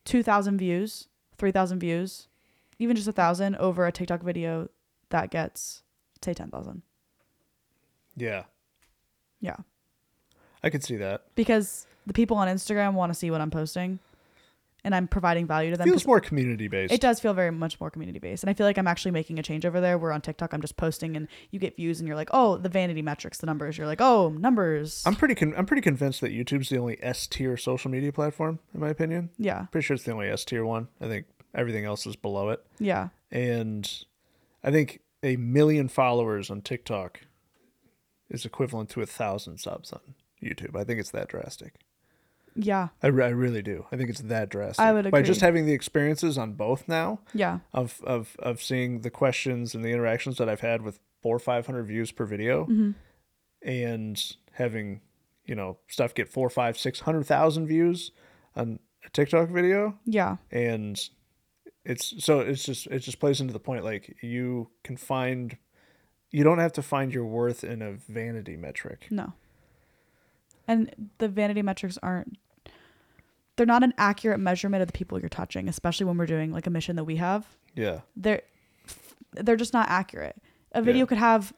two 0.05 0.23
thousand 0.23 0.59
views, 0.59 1.09
three 1.39 1.51
thousand 1.53 1.79
views, 1.81 2.29
even 2.79 2.97
just 2.97 3.09
a 3.09 3.13
thousand 3.13 3.57
over 3.57 3.87
a 3.87 3.93
TikTok 3.93 4.23
video 4.23 4.69
that 5.11 5.31
gets 5.31 5.83
say 6.23 6.35
ten 6.35 6.51
thousand. 6.51 6.83
Yeah, 8.17 8.45
Yeah. 9.41 9.57
I 10.63 10.71
could 10.71 10.85
see 10.85 10.97
that. 10.99 11.25
because 11.35 11.87
the 12.07 12.13
people 12.13 12.37
on 12.37 12.47
Instagram 12.47 12.93
want 12.95 13.11
to 13.11 13.19
see 13.19 13.31
what 13.31 13.41
I'm 13.41 13.51
posting 13.51 13.99
and 14.85 14.95
I'm 14.95 15.07
providing 15.09 15.47
value 15.47 15.71
to 15.71 15.77
them. 15.77 15.87
feels 15.89 16.07
more 16.07 16.21
community 16.21 16.69
based. 16.69 16.93
It 16.93 17.01
does 17.01 17.21
feel 17.21 17.35
very 17.35 17.51
much 17.53 17.79
more 17.81 17.91
community 17.91 18.19
based. 18.19 18.43
And 18.43 18.51
I 18.51 18.55
feel 18.55 18.67
like 18.67 18.79
I'm 18.79 18.87
actually 18.89 19.13
making 19.13 19.39
a 19.39 19.43
change 19.43 19.65
over 19.65 19.81
there 19.81 19.97
where 19.99 20.13
on 20.13 20.21
TikTok 20.21 20.53
I'm 20.53 20.61
just 20.61 20.77
posting 20.77 21.17
and 21.17 21.29
you 21.51 21.59
get 21.59 21.77
views 21.77 22.01
and 22.01 22.07
you're 22.07 22.17
like, 22.17 22.31
oh, 22.33 22.57
the 22.57 22.69
vanity 22.69 23.03
metrics, 23.03 23.39
the 23.39 23.47
numbers. 23.47 23.79
You're 23.79 23.87
like, 23.87 24.01
oh, 24.01 24.31
numbers. 24.31 25.03
I'm 25.07 25.15
pretty 25.15 25.35
con- 25.35 25.55
I'm 25.57 25.67
pretty 25.67 25.83
convinced 25.83 26.21
that 26.23 26.33
YouTube's 26.33 26.69
the 26.69 26.79
only 26.79 26.99
S 27.03 27.27
tier 27.27 27.57
social 27.57 27.91
media 27.91 28.13
platform 28.13 28.59
in 28.75 28.81
my 28.81 28.89
opinion. 28.89 29.31
yeah. 29.39 29.67
Pretty 29.71 29.85
sure 29.85 29.95
it's 29.95 30.05
the 30.05 30.13
only 30.13 30.29
S 30.29 30.45
tier 30.45 30.65
one. 30.65 30.89
I 31.01 31.07
think 31.07 31.27
everything 31.55 31.85
else 31.85 32.07
is 32.07 32.17
below 32.17 32.51
it. 32.51 32.65
Yeah. 32.79 33.09
And 33.31 33.91
I 34.65 34.71
think 34.71 35.01
a 35.23 35.37
million 35.37 35.89
followers 35.89 36.51
on 36.51 36.61
TikTok 36.63 37.21
is 38.29 38.45
equivalent 38.45 38.89
to 38.91 39.03
a 39.03 39.07
thousand 39.07 39.59
subs 39.59 39.93
on 39.93 40.01
YouTube. 40.43 40.75
I 40.75 40.85
think 40.85 40.99
it's 40.99 41.11
that 41.11 41.29
drastic. 41.29 41.75
Yeah. 42.55 42.89
I, 43.03 43.07
re- 43.09 43.25
I 43.25 43.29
really 43.31 43.63
do. 43.63 43.87
I 43.93 43.97
think 43.97 44.11
it's 44.11 44.21
that 44.23 44.49
drastic. 44.51 44.85
I 44.85 44.93
would 44.93 45.11
By 45.11 45.23
just 45.23 45.41
having 45.41 45.67
the 45.67 45.73
experiences 45.73 46.37
on 46.39 46.53
both 46.53 46.87
now 46.89 47.21
Yeah. 47.35 47.61
of, 47.73 48.01
of, 48.05 48.37
of 48.39 48.63
seeing 48.63 49.01
the 49.01 49.11
questions 49.11 49.75
and 49.75 49.85
the 49.85 49.91
interactions 49.91 50.39
that 50.39 50.49
I've 50.49 50.61
had 50.61 50.83
with 50.83 51.01
four 51.23 51.37
or 51.37 51.39
500 51.39 51.85
views 51.85 52.13
per 52.13 52.25
video 52.25 52.65
Mm-hmm. 52.67 52.91
and 53.63 54.23
having, 54.53 55.01
you 55.47 55.55
know, 55.55 55.79
stuff 55.89 56.15
get 56.15 56.29
four, 56.29 56.51
five, 56.51 56.79
six 56.79 57.01
hundred 57.01 57.25
thousand 57.27 57.67
views 57.67 58.13
on 58.57 58.79
a 59.07 59.11
TikTok 59.11 59.49
video. 59.49 59.99
Yeah. 60.05 60.37
And 60.51 60.99
it's 61.85 62.15
so 62.25 62.41
it's 62.41 62.63
just 62.65 62.87
it 62.89 63.01
just 63.01 63.19
plays 63.19 63.41
into 63.41 63.53
the 63.53 63.59
point 63.59 63.85
like 63.85 64.17
you 64.23 64.69
can 64.85 64.97
find 64.97 65.57
you 66.31 66.45
don't 66.45 66.59
have 66.59 66.73
to 66.75 66.83
find 66.83 67.13
your 67.13 67.25
worth 67.27 67.65
in 67.65 67.83
a 67.83 67.93
vanity 67.93 68.57
metric. 68.57 69.07
No. 69.11 69.33
And 70.73 71.11
the 71.19 71.29
vanity 71.29 71.63
metrics 71.63 71.99
aren't 72.03 72.39
they're 73.57 73.67
not 73.67 73.83
an 73.83 73.93
accurate 73.99 74.41
measurement 74.41 74.81
of 74.81 74.87
the 74.89 74.93
people 74.93 75.21
you're 75.21 75.29
touching, 75.29 75.69
especially 75.69 76.07
when 76.07 76.17
we're 76.17 76.27
doing 76.27 76.53
like 76.53 76.67
a 76.67 76.71
mission 76.71 76.97
that 76.97 77.05
we 77.05 77.17
have. 77.17 77.47
Yeah. 77.75 78.01
they're 78.17 78.43
they're 79.33 79.57
just 79.57 79.73
not 79.73 79.89
accurate. 79.89 80.37
A 80.73 80.83
video 80.83 81.03
Yeah. 81.03 81.07
could 81.07 81.19
have 81.19 81.53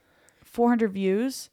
400 0.45 0.93
views 0.93 1.51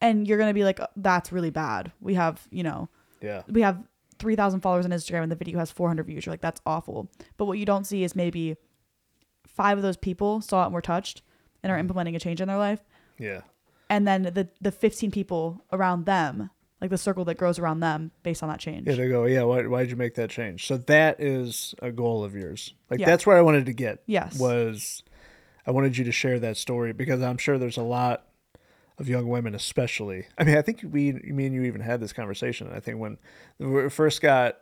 and 0.00 0.26
you're 0.26 0.38
going 0.38 0.50
to 0.50 0.54
be 0.54 0.64
like 0.64 0.80
oh, 0.80 0.86
that's 0.96 1.32
really 1.32 1.50
bad. 1.50 1.92
We 2.00 2.14
have, 2.14 2.46
you 2.50 2.62
know, 2.62 2.88
Yeah. 3.20 3.42
we 3.48 3.62
have 3.62 3.82
3000 4.18 4.60
followers 4.60 4.84
on 4.86 4.90
Instagram 4.92 5.22
and 5.22 5.32
the 5.32 5.36
video 5.36 5.58
has 5.58 5.70
400 5.70 6.04
views. 6.06 6.24
You're 6.26 6.32
like 6.32 6.40
that's 6.40 6.60
awful. 6.64 7.10
But 7.36 7.44
what 7.46 7.58
you 7.58 7.66
don't 7.66 7.84
see 7.86 8.04
is 8.04 8.16
maybe 8.16 8.56
5 9.46 9.78
of 9.78 9.82
those 9.82 9.96
people 9.96 10.40
saw 10.40 10.62
it 10.62 10.66
and 10.66 10.74
were 10.74 10.80
touched 10.82 11.22
and 11.62 11.70
are 11.70 11.74
mm-hmm. 11.74 11.80
implementing 11.80 12.16
a 12.16 12.20
change 12.20 12.40
in 12.40 12.48
their 12.48 12.58
life 12.58 12.80
Yeah. 13.18 13.42
And 13.90 14.06
then 14.06 14.22
the 14.22 14.48
the 14.60 14.72
15 14.72 15.10
people 15.10 15.64
around 15.72 16.06
them, 16.06 16.50
like 16.80 16.90
the 16.90 16.98
circle 16.98 17.24
that 17.26 17.36
grows 17.38 17.58
around 17.58 17.80
them 17.80 18.10
based 18.22 18.42
on 18.42 18.48
that 18.48 18.60
change. 18.60 18.86
Yeah, 18.86 18.94
they 18.96 19.08
go, 19.08 19.24
yeah, 19.24 19.42
why 19.42 19.66
why 19.66 19.82
did 19.82 19.90
you 19.90 19.96
make 19.96 20.14
that 20.16 20.30
change? 20.30 20.66
So 20.66 20.76
that 20.78 21.20
is 21.20 21.74
a 21.80 21.90
goal 21.92 22.24
of 22.24 22.34
yours. 22.34 22.74
Like 22.90 23.00
Yeah. 23.00 23.06
that's 23.06 23.26
where 23.26 23.36
I 23.36 23.42
wanted 23.42 23.66
to 23.66 23.72
get. 23.72 24.02
Yes. 24.06 24.38
Was 24.38 25.02
I 25.66 25.70
wanted 25.70 25.96
you 25.98 26.04
to 26.04 26.12
share 26.12 26.38
that 26.40 26.56
story 26.56 26.92
because 26.92 27.20
I'm 27.22 27.38
sure 27.38 27.58
there's 27.58 27.76
a 27.76 27.82
lot 27.82 28.24
of 28.98 29.08
young 29.08 29.28
women 29.28 29.54
especially. 29.54 30.26
I 30.38 30.44
mean, 30.44 30.56
I 30.56 30.62
think 30.62 30.82
we 30.88 31.12
me 31.12 31.46
and 31.46 31.54
you 31.54 31.62
even 31.64 31.80
had 31.80 32.00
this 32.00 32.12
conversation. 32.12 32.70
I 32.72 32.80
think 32.80 32.98
when 32.98 33.18
we 33.58 33.88
first 33.90 34.20
got 34.22 34.58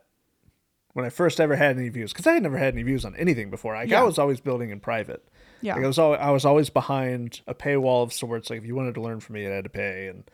when 0.92 1.04
I 1.04 1.08
first 1.10 1.40
ever 1.40 1.56
had 1.56 1.76
any 1.76 1.88
views 1.88 2.12
cuz 2.12 2.26
I 2.26 2.34
had 2.34 2.42
never 2.42 2.56
had 2.58 2.74
any 2.74 2.82
views 2.84 3.04
on 3.04 3.16
anything 3.16 3.50
before. 3.50 3.74
Like 3.74 3.88
Yeah. 3.88 4.00
I 4.00 4.04
was 4.04 4.18
always 4.18 4.40
building 4.40 4.70
in 4.70 4.80
private. 4.80 5.26
Yeah. 5.60 5.74
Like 5.74 5.84
I 5.84 5.86
was 5.86 5.98
always, 5.98 6.20
I 6.20 6.30
was 6.30 6.44
always 6.44 6.70
behind 6.70 7.40
a 7.46 7.54
paywall 7.54 8.02
of 8.02 8.12
sorts. 8.12 8.50
Like 8.50 8.58
if 8.60 8.66
you 8.66 8.74
wanted 8.74 8.94
to 8.94 9.00
learn 9.02 9.20
from 9.20 9.34
me, 9.34 9.42
you 9.44 9.48
had 9.50 9.64
to 9.64 9.70
pay 9.70 10.08
and 10.08 10.24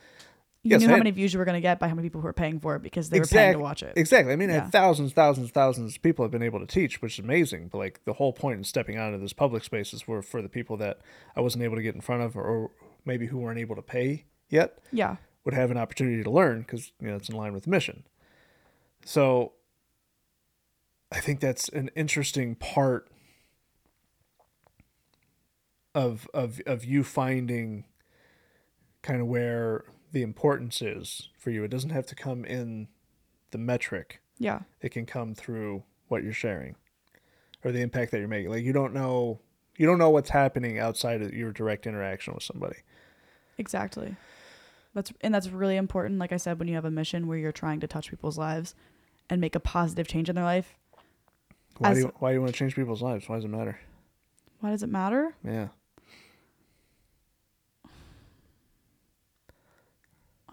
you 0.63 0.71
yes, 0.71 0.81
knew 0.81 0.87
how 0.87 0.93
had- 0.93 0.99
many 0.99 1.11
views 1.11 1.33
you 1.33 1.39
were 1.39 1.45
going 1.45 1.55
to 1.55 1.61
get 1.61 1.79
by 1.79 1.87
how 1.87 1.95
many 1.95 2.07
people 2.07 2.21
who 2.21 2.25
were 2.27 2.33
paying 2.33 2.59
for 2.59 2.75
it 2.75 2.83
because 2.83 3.09
they 3.09 3.19
were 3.19 3.25
paying 3.25 3.53
to 3.53 3.59
watch 3.59 3.81
it. 3.81 3.93
Exactly. 3.95 4.31
I 4.31 4.35
mean, 4.35 4.49
I 4.51 4.53
Yeah. 4.53 4.61
had 4.63 4.71
thousands, 4.71 5.11
thousands, 5.13 5.49
thousands 5.49 5.95
of 5.95 6.01
people 6.03 6.23
have 6.23 6.31
been 6.31 6.43
able 6.43 6.59
to 6.59 6.67
teach, 6.67 7.01
which 7.01 7.17
is 7.17 7.23
amazing. 7.25 7.69
But 7.69 7.79
like 7.79 8.03
the 8.05 8.13
whole 8.13 8.31
point 8.31 8.57
in 8.59 8.63
stepping 8.63 8.95
out 8.97 9.07
into 9.07 9.17
this 9.19 9.33
public 9.33 9.63
spaces 9.63 10.07
were 10.07 10.21
for 10.21 10.41
the 10.43 10.49
people 10.49 10.77
that 10.77 10.99
I 11.35 11.41
wasn't 11.41 11.63
able 11.63 11.77
to 11.77 11.81
get 11.81 11.95
in 11.95 12.01
front 12.01 12.21
of, 12.21 12.37
or 12.37 12.69
maybe 13.05 13.25
who 13.27 13.39
weren't 13.39 13.57
able 13.59 13.75
to 13.75 13.81
pay 13.81 14.25
yet, 14.49 14.77
Yeah. 14.91 15.15
would 15.45 15.55
have 15.55 15.71
an 15.71 15.77
opportunity 15.77 16.21
to 16.23 16.29
learn 16.29 16.59
because 16.61 16.91
you 17.01 17.07
know 17.07 17.15
it's 17.15 17.29
in 17.29 17.35
line 17.35 17.53
with 17.53 17.63
the 17.63 17.71
mission. 17.71 18.03
So, 19.03 19.53
I 21.11 21.19
think 21.19 21.39
that's 21.39 21.67
an 21.69 21.89
interesting 21.95 22.53
part 22.55 23.07
of 25.93 26.27
of 26.33 26.61
of 26.65 26.85
you 26.85 27.03
finding 27.03 27.85
kind 29.01 29.19
of 29.21 29.27
where 29.27 29.83
the 30.11 30.21
importance 30.21 30.81
is 30.81 31.29
for 31.37 31.49
you. 31.51 31.63
It 31.63 31.69
doesn't 31.71 31.89
have 31.89 32.05
to 32.07 32.15
come 32.15 32.45
in 32.45 32.87
the 33.51 33.57
metric 33.57 34.21
Yeah. 34.37 34.61
it 34.81 34.89
can 34.89 35.05
come 35.05 35.33
through 35.35 35.83
what 36.07 36.23
you're 36.23 36.33
sharing 36.33 36.75
or 37.63 37.71
the 37.71 37.81
impact 37.81 38.11
that 38.11 38.19
you're 38.19 38.27
making. 38.27 38.49
Like 38.51 38.63
you 38.63 38.73
don't 38.73 38.93
know 38.93 39.39
you 39.77 39.85
don't 39.87 39.97
know 39.97 40.09
what's 40.09 40.29
happening 40.29 40.77
outside 40.79 41.21
of 41.21 41.33
your 41.33 41.51
direct 41.51 41.87
interaction 41.87 42.33
with 42.33 42.43
somebody. 42.43 42.77
Exactly. 43.57 44.15
That's 44.93 45.11
and 45.21 45.33
that's 45.33 45.47
really 45.49 45.77
important. 45.77 46.19
Like 46.19 46.31
I 46.33 46.37
said, 46.37 46.59
when 46.59 46.67
you 46.67 46.75
have 46.75 46.85
a 46.85 46.91
mission 46.91 47.27
where 47.27 47.37
you're 47.37 47.51
trying 47.51 47.79
to 47.79 47.87
touch 47.87 48.09
people's 48.09 48.37
lives 48.37 48.75
and 49.29 49.39
make 49.41 49.55
a 49.55 49.59
positive 49.59 50.07
change 50.07 50.29
in 50.29 50.35
their 50.35 50.43
life, 50.45 50.75
Why 51.77 51.91
As- 51.91 51.97
do 51.97 52.03
you, 52.03 52.13
why 52.19 52.29
do 52.31 52.35
you 52.35 52.41
want 52.41 52.53
to 52.53 52.57
change 52.59 52.75
people's 52.75 53.01
lives? 53.01 53.27
Why 53.29 53.35
does 53.37 53.45
it 53.45 53.49
matter? 53.49 53.79
why 54.59 54.69
does 54.69 54.83
it 54.83 54.89
matter? 54.89 55.33
Yeah. 55.43 55.69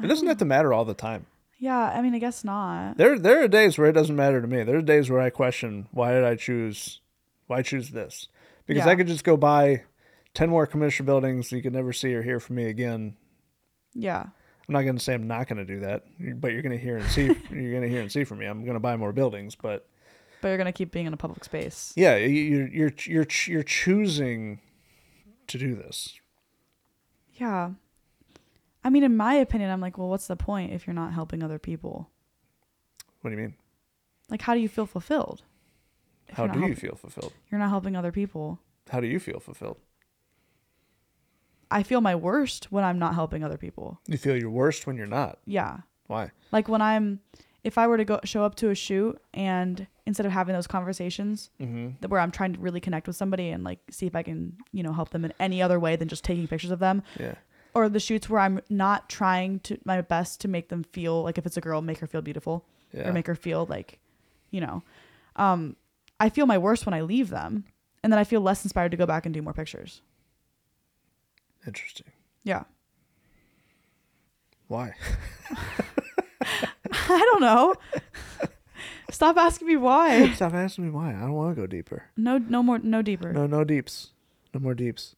It 0.03 0.07
doesn't 0.07 0.27
have 0.29 0.37
to 0.39 0.45
matter 0.45 0.73
all 0.73 0.85
the 0.85 0.95
time. 0.95 1.27
Yeah, 1.59 1.77
I 1.91 2.01
mean, 2.03 2.15
I 2.15 2.19
guess 2.21 2.45
not. 2.45 2.97
There 2.99 3.19
there 3.19 3.43
are 3.43 3.49
days 3.49 3.77
where 3.79 3.89
it 3.89 3.93
doesn't 3.95 4.15
matter 4.15 4.41
to 4.41 4.47
me. 4.47 4.63
There 4.63 4.77
are 4.79 4.83
days 4.83 5.11
where 5.11 5.21
I 5.21 5.31
question 5.31 5.89
why 5.91 6.13
did 6.13 6.25
I 6.25 6.37
choose 6.37 7.01
why 7.49 7.63
choose 7.63 7.91
this? 7.91 8.29
Because 8.67 8.87
I 8.87 8.95
could 8.95 9.07
just 9.09 9.25
go 9.25 9.37
buy 9.37 9.83
ten 10.35 10.51
more 10.51 10.67
commercial 10.67 11.05
buildings 11.07 11.51
you 11.51 11.63
could 11.63 11.73
never 11.73 11.93
see 11.93 12.15
or 12.15 12.23
hear 12.23 12.39
from 12.39 12.57
me 12.57 12.67
again. 12.67 13.17
Yeah. 13.95 14.21
I'm 14.69 14.73
not 14.75 14.83
going 14.83 14.97
to 14.99 15.03
say 15.03 15.15
I'm 15.15 15.27
not 15.27 15.49
going 15.49 15.57
to 15.57 15.65
do 15.65 15.81
that, 15.81 16.05
but 16.41 16.53
you're 16.53 16.61
going 16.63 16.77
to 16.79 16.83
hear 16.85 16.99
and 16.99 17.07
see 17.09 17.25
you're 17.51 17.71
going 17.73 17.83
to 17.83 17.89
hear 17.89 18.03
and 18.03 18.13
see 18.13 18.23
from 18.25 18.39
me. 18.39 18.47
I'm 18.47 18.61
going 18.65 18.75
to 18.75 18.81
buy 18.81 18.97
more 18.97 19.13
buildings, 19.15 19.55
but 19.57 19.89
But 20.43 20.49
you're 20.49 20.59
gonna 20.59 20.73
keep 20.73 20.93
being 20.93 21.07
in 21.07 21.13
a 21.15 21.17
public 21.17 21.43
space. 21.43 21.93
yeah, 21.97 22.15
you- 22.17 22.29
you're 22.29 22.69
you're 22.69 22.93
you're 23.07 23.27
you're 23.47 23.63
choosing 23.65 24.61
to 25.49 25.59
do 25.59 25.75
this. 25.75 26.21
Yeah. 27.35 27.71
I 28.89 28.91
mean, 28.91 29.05
in 29.05 29.19
my 29.19 29.35
opinion, 29.35 29.71
I'm 29.71 29.83
like, 29.83 29.99
well, 29.99 30.09
what's 30.09 30.29
the 30.29 30.35
point 30.37 30.73
if 30.73 30.87
you're 30.87 30.95
not 30.95 31.13
helping 31.13 31.43
other 31.43 31.59
people? 31.59 32.09
What 33.21 33.29
do 33.29 33.37
you 33.37 33.43
mean? 33.43 33.55
Like, 34.31 34.41
how 34.41 34.55
do 34.55 34.61
you 34.61 34.69
feel 34.69 34.87
fulfilled? 34.87 35.43
How 36.33 36.47
do 36.47 36.61
you 36.67 36.75
feel 36.75 36.95
fulfilled? 36.95 37.35
You're 37.51 37.59
not 37.59 37.69
helping 37.69 37.97
other 37.97 38.13
people. 38.13 38.61
How 38.89 39.01
do 39.03 39.07
you 39.07 39.21
feel 39.21 39.41
fulfilled? 39.41 39.77
I 41.71 41.83
feel 41.83 42.01
my 42.01 42.15
worst 42.15 42.73
when 42.73 42.83
I'm 42.83 42.99
not 42.99 43.15
helping 43.15 43.45
other 43.45 43.59
people. 43.59 44.01
You 44.07 44.17
feel 44.17 44.39
your 44.39 44.49
worst 44.49 44.87
when 44.87 44.97
you're 44.97 45.07
not. 45.07 45.39
Yeah. 45.45 45.81
Why? 46.07 46.31
Like 46.51 46.67
when 46.67 46.81
I'm, 46.81 47.21
if 47.65 47.77
I 47.77 47.87
were 47.89 47.99
to 47.99 48.07
go 48.07 48.21
show 48.25 48.43
up 48.43 48.55
to 48.57 48.71
a 48.71 48.75
shoot 48.75 49.21
and 49.35 49.87
instead 50.07 50.25
of 50.25 50.33
having 50.33 50.55
those 50.55 50.67
conversations 50.67 51.51
Mm-hmm. 51.61 52.07
where 52.09 52.23
I'm 52.23 52.31
trying 52.31 52.55
to 52.55 52.59
really 52.61 52.81
connect 52.81 53.07
with 53.07 53.17
somebody 53.17 53.51
and 53.51 53.65
like 53.65 53.81
see 53.91 54.07
if 54.07 54.17
I 54.17 54.23
can, 54.23 54.57
you 54.73 54.83
know, 54.83 54.95
help 54.95 55.11
them 55.11 55.27
in 55.27 55.35
any 55.39 55.61
other 55.61 55.79
way 55.79 55.95
than 55.97 56.09
just 56.09 56.25
taking 56.25 56.49
pictures 56.49 56.71
of 56.71 56.79
them, 56.79 57.03
Yeah. 57.21 57.35
Or 57.85 57.89
the 57.89 58.01
shoots 58.01 58.29
where 58.29 58.41
I'm 58.41 58.61
not 58.69 59.09
trying 59.09 59.61
to 59.61 59.79
my 59.85 60.01
best 60.01 60.41
to 60.43 60.49
make 60.49 60.69
them 60.69 60.83
feel 60.85 61.23
like 61.23 61.39
if 61.39 61.47
it's 61.47 61.57
a 61.57 61.61
girl, 61.61 61.81
make 61.83 61.99
her 61.99 62.07
feel 62.07 62.23
beautiful 62.23 62.65
Yeah. 62.93 63.09
or 63.09 63.13
make 63.13 63.27
her 63.27 63.35
feel 63.35 63.67
like, 63.67 63.99
you 64.51 64.61
know, 64.61 64.83
um, 65.37 65.77
I 66.21 66.29
feel 66.31 66.47
my 66.47 66.59
worst 66.59 66.85
when 66.87 66.95
I 66.95 67.01
leave 67.03 67.31
them, 67.31 67.65
and 68.03 68.13
then 68.13 68.19
I 68.19 68.25
feel 68.25 68.41
less 68.41 68.65
inspired 68.65 68.91
to 68.91 68.97
go 68.97 69.07
back 69.07 69.25
and 69.27 69.33
do 69.35 69.43
more 69.43 69.53
pictures. 69.53 70.03
Interesting. 71.67 72.07
Yeah, 72.45 72.65
Why? 74.69 74.93
I 77.11 77.19
don't 77.33 77.41
know. 77.41 77.75
Stop 79.11 79.37
asking 79.37 79.69
me 79.69 79.77
why. 79.77 80.33
Stop 80.35 80.55
asking 80.55 80.85
me 80.85 80.91
why. 80.91 81.11
I 81.11 81.21
don't 81.21 81.33
want 81.33 81.55
to 81.57 81.61
go 81.63 81.67
deeper. 81.67 82.05
No, 82.17 82.39
no 82.39 82.63
more, 82.63 82.79
no 82.79 83.01
deeper. 83.03 83.33
No, 83.33 83.47
no 83.47 83.65
deeps. 83.65 84.11
No 84.55 84.61
more 84.61 84.75
deeps. 84.75 85.15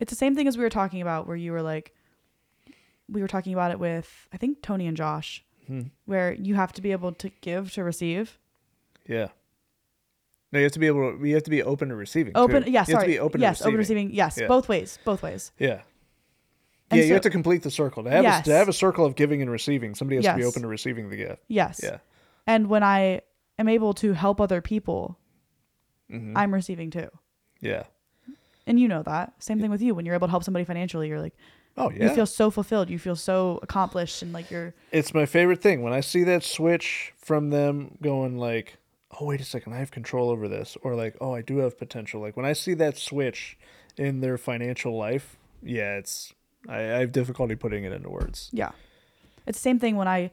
It's 0.00 0.10
the 0.10 0.16
same 0.16 0.34
thing 0.34 0.48
as 0.48 0.56
we 0.58 0.64
were 0.64 0.70
talking 0.70 1.00
about, 1.02 1.26
where 1.26 1.36
you 1.36 1.52
were 1.52 1.62
like, 1.62 1.94
we 3.08 3.20
were 3.22 3.28
talking 3.28 3.52
about 3.52 3.70
it 3.70 3.78
with 3.78 4.28
I 4.32 4.36
think 4.36 4.62
Tony 4.62 4.86
and 4.86 4.96
Josh, 4.96 5.44
Hmm. 5.66 5.82
where 6.06 6.32
you 6.32 6.54
have 6.56 6.72
to 6.72 6.82
be 6.82 6.90
able 6.92 7.12
to 7.12 7.28
give 7.42 7.72
to 7.74 7.84
receive. 7.84 8.38
Yeah. 9.06 9.28
No, 10.52 10.58
you 10.58 10.64
have 10.64 10.72
to 10.72 10.78
be 10.80 10.86
able 10.88 11.16
to. 11.16 11.24
You 11.26 11.34
have 11.34 11.44
to 11.44 11.50
be 11.50 11.62
open 11.62 11.90
to 11.90 11.94
receiving. 11.96 12.32
Open, 12.34 12.64
too. 12.64 12.70
yeah, 12.72 12.80
You 12.80 12.86
sorry, 12.86 12.94
have 12.96 13.02
to 13.04 13.08
be 13.12 13.18
open 13.20 13.40
yes, 13.40 13.58
to 13.58 13.64
open 13.66 13.76
receiving. 13.78 14.10
yes, 14.12 14.36
Yeah. 14.40 14.48
both 14.48 14.68
ways, 14.68 14.98
both 15.04 15.22
ways. 15.22 15.52
Yeah. 15.58 15.82
And 16.90 16.98
yeah, 16.98 17.06
you 17.06 17.12
have 17.12 17.22
to 17.22 17.30
complete 17.30 17.62
the 17.62 17.70
circle. 17.70 18.02
To 18.02 18.10
have, 18.10 18.24
a, 18.24 18.42
to 18.42 18.52
have 18.52 18.68
a 18.68 18.72
circle 18.72 19.04
of 19.06 19.14
giving 19.14 19.42
and 19.42 19.48
receiving, 19.50 19.94
somebody 19.94 20.16
has 20.16 20.24
to 20.24 20.34
be 20.34 20.42
open 20.44 20.62
to 20.62 20.68
receiving 20.68 21.08
the 21.08 21.16
gift. 21.16 21.40
Yes, 21.46 21.78
Yeah. 21.84 21.98
and 22.48 22.68
when 22.68 22.82
I 22.82 23.20
am 23.60 23.68
able 23.68 23.94
to 23.94 24.12
help 24.14 24.40
other 24.40 24.60
people, 24.60 25.16
hmm 26.10 26.36
I'm 26.36 26.52
receiving 26.52 26.90
too. 26.90 27.10
yeah. 27.60 27.84
And 28.66 28.78
you 28.78 28.88
know 28.88 29.02
that. 29.02 29.32
Same 29.38 29.60
thing 29.60 29.70
with 29.70 29.82
you. 29.82 29.94
When 29.94 30.04
you're 30.06 30.14
able 30.14 30.28
to 30.28 30.30
help 30.30 30.44
somebody 30.44 30.64
financially, 30.64 31.08
you're 31.08 31.20
like, 31.20 31.34
Oh 31.76 31.90
yeah. 31.90 32.08
you 32.08 32.14
feel 32.14 32.26
so 32.26 32.50
fulfilled. 32.50 32.90
You 32.90 32.98
feel 32.98 33.16
so 33.16 33.58
accomplished, 33.62 34.22
and 34.22 34.32
like 34.32 34.50
you're, 34.50 34.74
it's 34.90 35.14
my 35.14 35.24
favorite 35.24 35.62
thing 35.62 35.82
when 35.82 35.92
I 35.92 36.00
see 36.00 36.24
that 36.24 36.42
switch 36.42 37.12
from 37.16 37.50
them 37.50 37.96
going 38.02 38.36
like, 38.38 38.76
"Oh 39.18 39.26
wait 39.26 39.40
a 39.40 39.44
second, 39.44 39.72
I 39.72 39.78
have 39.78 39.90
control 39.92 40.30
over 40.30 40.48
this," 40.48 40.76
or 40.82 40.94
like, 40.96 41.16
"Oh, 41.20 41.32
I 41.32 41.42
do 41.42 41.58
have 41.58 41.78
potential." 41.78 42.20
Like 42.20 42.36
when 42.36 42.44
I 42.44 42.54
see 42.54 42.74
that 42.74 42.98
switch 42.98 43.56
in 43.96 44.20
their 44.20 44.36
financial 44.36 44.96
life, 44.96 45.36
yeah, 45.62 45.96
it's 45.96 46.34
I, 46.68 46.78
I 46.80 46.98
have 46.98 47.12
difficulty 47.12 47.54
putting 47.54 47.84
it 47.84 47.92
into 47.92 48.10
words. 48.10 48.50
yeah. 48.52 48.72
It's 49.46 49.58
the 49.58 49.62
same 49.62 49.78
thing 49.78 49.96
when 49.96 50.08
I 50.08 50.32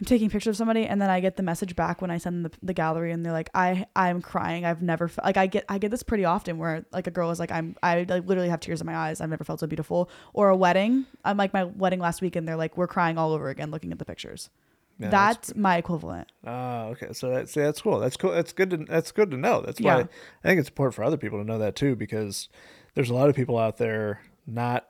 am 0.00 0.06
taking 0.06 0.28
pictures 0.30 0.52
of 0.52 0.56
somebody, 0.56 0.86
and 0.86 1.00
then 1.00 1.10
I 1.10 1.20
get 1.20 1.36
the 1.36 1.42
message 1.42 1.76
back 1.76 2.02
when 2.02 2.10
I 2.10 2.18
send 2.18 2.44
them 2.44 2.50
the, 2.50 2.66
the 2.66 2.74
gallery, 2.74 3.12
and 3.12 3.24
they're 3.24 3.32
like, 3.32 3.50
I, 3.54 3.86
I'm 3.94 4.20
crying. 4.22 4.64
I've 4.64 4.82
never, 4.82 5.08
fe-. 5.08 5.22
like, 5.24 5.36
I 5.36 5.46
get, 5.46 5.64
I 5.68 5.78
get 5.78 5.90
this 5.90 6.02
pretty 6.02 6.24
often 6.24 6.58
where 6.58 6.84
like 6.92 7.06
a 7.06 7.10
girl 7.10 7.30
is 7.30 7.38
like, 7.38 7.52
I'm, 7.52 7.76
I 7.82 8.04
like, 8.08 8.26
literally 8.26 8.48
have 8.48 8.60
tears 8.60 8.80
in 8.80 8.86
my 8.86 8.96
eyes. 8.96 9.20
I've 9.20 9.30
never 9.30 9.44
felt 9.44 9.60
so 9.60 9.66
beautiful. 9.66 10.10
Or 10.32 10.48
a 10.48 10.56
wedding. 10.56 11.06
I'm 11.24 11.36
like 11.36 11.52
my 11.52 11.64
wedding 11.64 12.00
last 12.00 12.22
week, 12.22 12.36
and 12.36 12.46
they're 12.46 12.56
like, 12.56 12.76
we're 12.76 12.86
crying 12.88 13.18
all 13.18 13.32
over 13.32 13.48
again 13.48 13.70
looking 13.70 13.92
at 13.92 13.98
the 13.98 14.04
pictures. 14.04 14.50
Yeah, 14.98 15.10
that's 15.10 15.56
my 15.56 15.76
equivalent. 15.76 16.30
ah 16.46 16.84
okay. 16.90 17.12
So 17.12 17.28
that's 17.28 17.52
that's 17.52 17.80
cool. 17.82 17.98
That's 17.98 18.16
cool. 18.16 18.30
That's 18.30 18.52
good. 18.52 18.70
To, 18.70 18.76
that's 18.76 19.10
good 19.10 19.30
to 19.32 19.36
know. 19.36 19.60
That's 19.60 19.80
why 19.80 19.98
Yeah. 19.98 20.04
I 20.44 20.48
think 20.48 20.60
it's 20.60 20.68
important 20.68 20.94
for 20.94 21.02
other 21.02 21.16
people 21.16 21.40
to 21.40 21.44
know 21.44 21.58
that 21.58 21.74
too, 21.74 21.96
because 21.96 22.48
there's 22.94 23.10
a 23.10 23.14
lot 23.14 23.28
of 23.28 23.34
people 23.34 23.58
out 23.58 23.78
there 23.78 24.20
not 24.46 24.88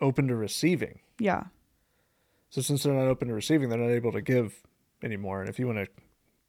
open 0.00 0.28
to 0.28 0.36
receiving. 0.36 1.00
Yeah. 1.18 1.44
So 2.50 2.60
since 2.60 2.82
they're 2.82 2.94
not 2.94 3.08
open 3.08 3.28
to 3.28 3.34
receiving, 3.34 3.68
they're 3.68 3.78
not 3.78 3.90
able 3.90 4.12
to 4.12 4.22
give 4.22 4.62
anymore. 5.02 5.40
And 5.40 5.48
if 5.48 5.58
you 5.58 5.66
want 5.66 5.78
a 5.78 5.88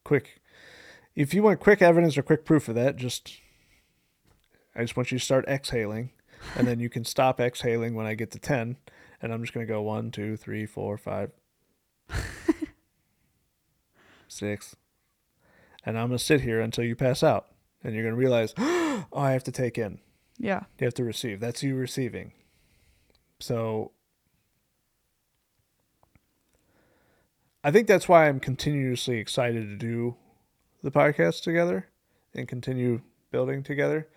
quick, 0.04 0.42
if 1.16 1.34
you 1.34 1.44
want 1.44 1.60
quick 1.60 1.82
evidence 1.82 2.18
or 2.18 2.24
quick 2.24 2.46
proof 2.46 2.70
of 2.70 2.76
that, 2.76 2.96
just 2.96 3.34
I 4.76 4.82
just 4.82 4.96
want 4.96 5.12
you 5.12 5.20
to 5.20 5.24
start 5.24 5.48
exhaling, 5.48 6.12
and 6.56 6.68
then 6.68 6.80
you 6.80 6.90
can 6.90 7.04
stop 7.04 7.40
exhaling 7.40 7.96
when 7.96 8.06
I 8.06 8.14
get 8.14 8.32
to 8.32 8.40
ten, 8.40 8.78
and 9.22 9.34
I'm 9.34 9.42
just 9.42 9.54
gonna 9.54 9.66
go 9.66 9.82
one, 9.82 10.12
two, 10.12 10.38
three, 10.38 10.66
four, 10.66 10.98
five, 10.98 11.32
six, 14.28 14.76
and 15.86 15.98
I'm 15.98 16.08
gonna 16.08 16.20
sit 16.20 16.42
here 16.42 16.62
until 16.62 16.86
you 16.86 16.96
pass 16.96 17.24
out, 17.24 17.48
and 17.84 17.94
you're 17.94 18.06
gonna 18.06 18.16
realize, 18.16 18.54
oh, 18.58 19.06
I 19.14 19.32
have 19.32 19.44
to 19.46 19.52
take 19.52 19.78
in. 19.78 20.00
Yeah. 20.38 20.64
You 20.80 20.86
have 20.86 20.94
to 20.96 21.04
receive. 21.04 21.42
That's 21.42 21.62
you 21.62 21.76
receiving. 21.76 22.32
So 23.40 23.92
I 27.70 27.72
think 27.72 27.86
that's 27.86 28.10
why 28.10 28.28
I'm 28.28 28.40
continuously 28.40 29.20
excited 29.20 29.68
to 29.68 29.76
do 29.76 30.16
the 30.82 30.90
podcast 30.90 31.44
together 31.44 31.88
and 32.34 32.48
continue 32.48 33.02
building 33.30 33.62
together 33.62 34.08